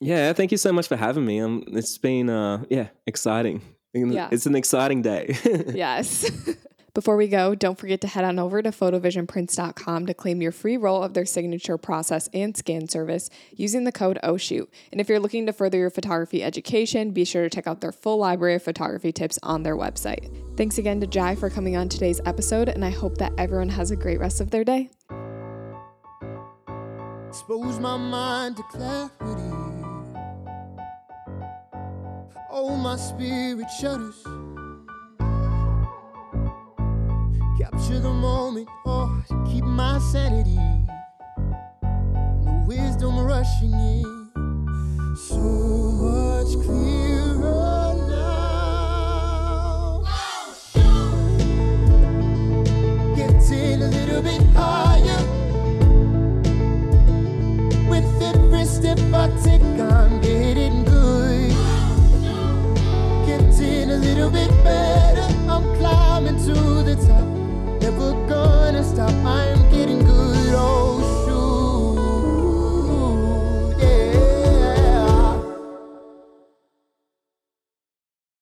Yeah, 0.00 0.32
thank 0.32 0.50
you 0.50 0.56
so 0.56 0.72
much 0.72 0.88
for 0.88 0.96
having 0.96 1.26
me. 1.26 1.40
Um, 1.40 1.62
it's 1.68 1.98
been 1.98 2.30
uh, 2.30 2.64
yeah, 2.70 2.88
exciting. 3.06 3.60
Yeah. 3.92 4.28
It's 4.32 4.46
an 4.46 4.54
exciting 4.56 5.02
day. 5.02 5.36
Yes. 5.74 6.28
Before 6.92 7.16
we 7.16 7.28
go, 7.28 7.54
don't 7.54 7.78
forget 7.78 8.00
to 8.00 8.08
head 8.08 8.24
on 8.24 8.38
over 8.38 8.62
to 8.62 8.70
photovisionprints.com 8.70 10.06
to 10.06 10.14
claim 10.14 10.42
your 10.42 10.50
free 10.50 10.76
roll 10.76 11.02
of 11.02 11.14
their 11.14 11.24
signature 11.24 11.78
process 11.78 12.28
and 12.34 12.56
scan 12.56 12.88
service 12.88 13.30
using 13.52 13.84
the 13.84 13.92
code 13.92 14.18
OSHOOT. 14.24 14.68
And 14.90 15.00
if 15.00 15.08
you're 15.08 15.20
looking 15.20 15.46
to 15.46 15.52
further 15.52 15.78
your 15.78 15.90
photography 15.90 16.42
education, 16.42 17.12
be 17.12 17.24
sure 17.24 17.42
to 17.44 17.50
check 17.50 17.68
out 17.68 17.80
their 17.80 17.92
full 17.92 18.18
library 18.18 18.56
of 18.56 18.62
photography 18.62 19.12
tips 19.12 19.38
on 19.42 19.62
their 19.62 19.76
website. 19.76 20.30
Thanks 20.56 20.78
again 20.78 21.00
to 21.00 21.06
Jai 21.06 21.36
for 21.36 21.48
coming 21.48 21.76
on 21.76 21.88
today's 21.88 22.20
episode, 22.26 22.68
and 22.68 22.84
I 22.84 22.90
hope 22.90 23.18
that 23.18 23.32
everyone 23.38 23.68
has 23.68 23.92
a 23.92 23.96
great 23.96 24.18
rest 24.18 24.40
of 24.40 24.50
their 24.50 24.64
day. 24.64 24.90
Expose 27.28 27.78
my 27.78 27.96
mind 27.96 28.56
to 28.56 28.62
clarity. 28.64 29.70
Oh, 32.50 32.76
my 32.76 32.96
spirit 32.96 33.68
shudders. 33.80 34.26
Capture 37.60 38.00
the 38.00 38.08
moment 38.08 38.66
or 38.86 39.22
to 39.28 39.44
keep 39.46 39.64
my 39.64 39.98
sanity. 40.10 40.56
The 41.82 42.64
wisdom 42.66 43.18
rushing 43.18 43.74
in. 43.74 44.02
So 45.28 45.36
much 45.36 46.54
clearer 46.64 47.94
now. 48.08 50.02
Getting 53.14 53.82
a 53.82 53.88
little 53.88 54.22
bit 54.22 54.42
higher. 54.56 55.22
With 57.90 58.22
every 58.22 58.64
step 58.64 58.98
I 59.12 59.28
take, 59.44 59.60
I'm 59.60 60.18
getting 60.22 60.84
good. 60.84 61.50
Getting 63.26 63.90
a 63.90 63.96
little 63.98 64.30
bit 64.30 64.50
better. 64.64 65.28
I'm 65.46 65.62
climbing 65.76 66.38
to 66.46 66.54
the 66.84 66.96
top 67.06 67.29
never 67.90 68.12
gonna 68.28 68.84
stop. 68.84 69.10
I'm 69.24 69.59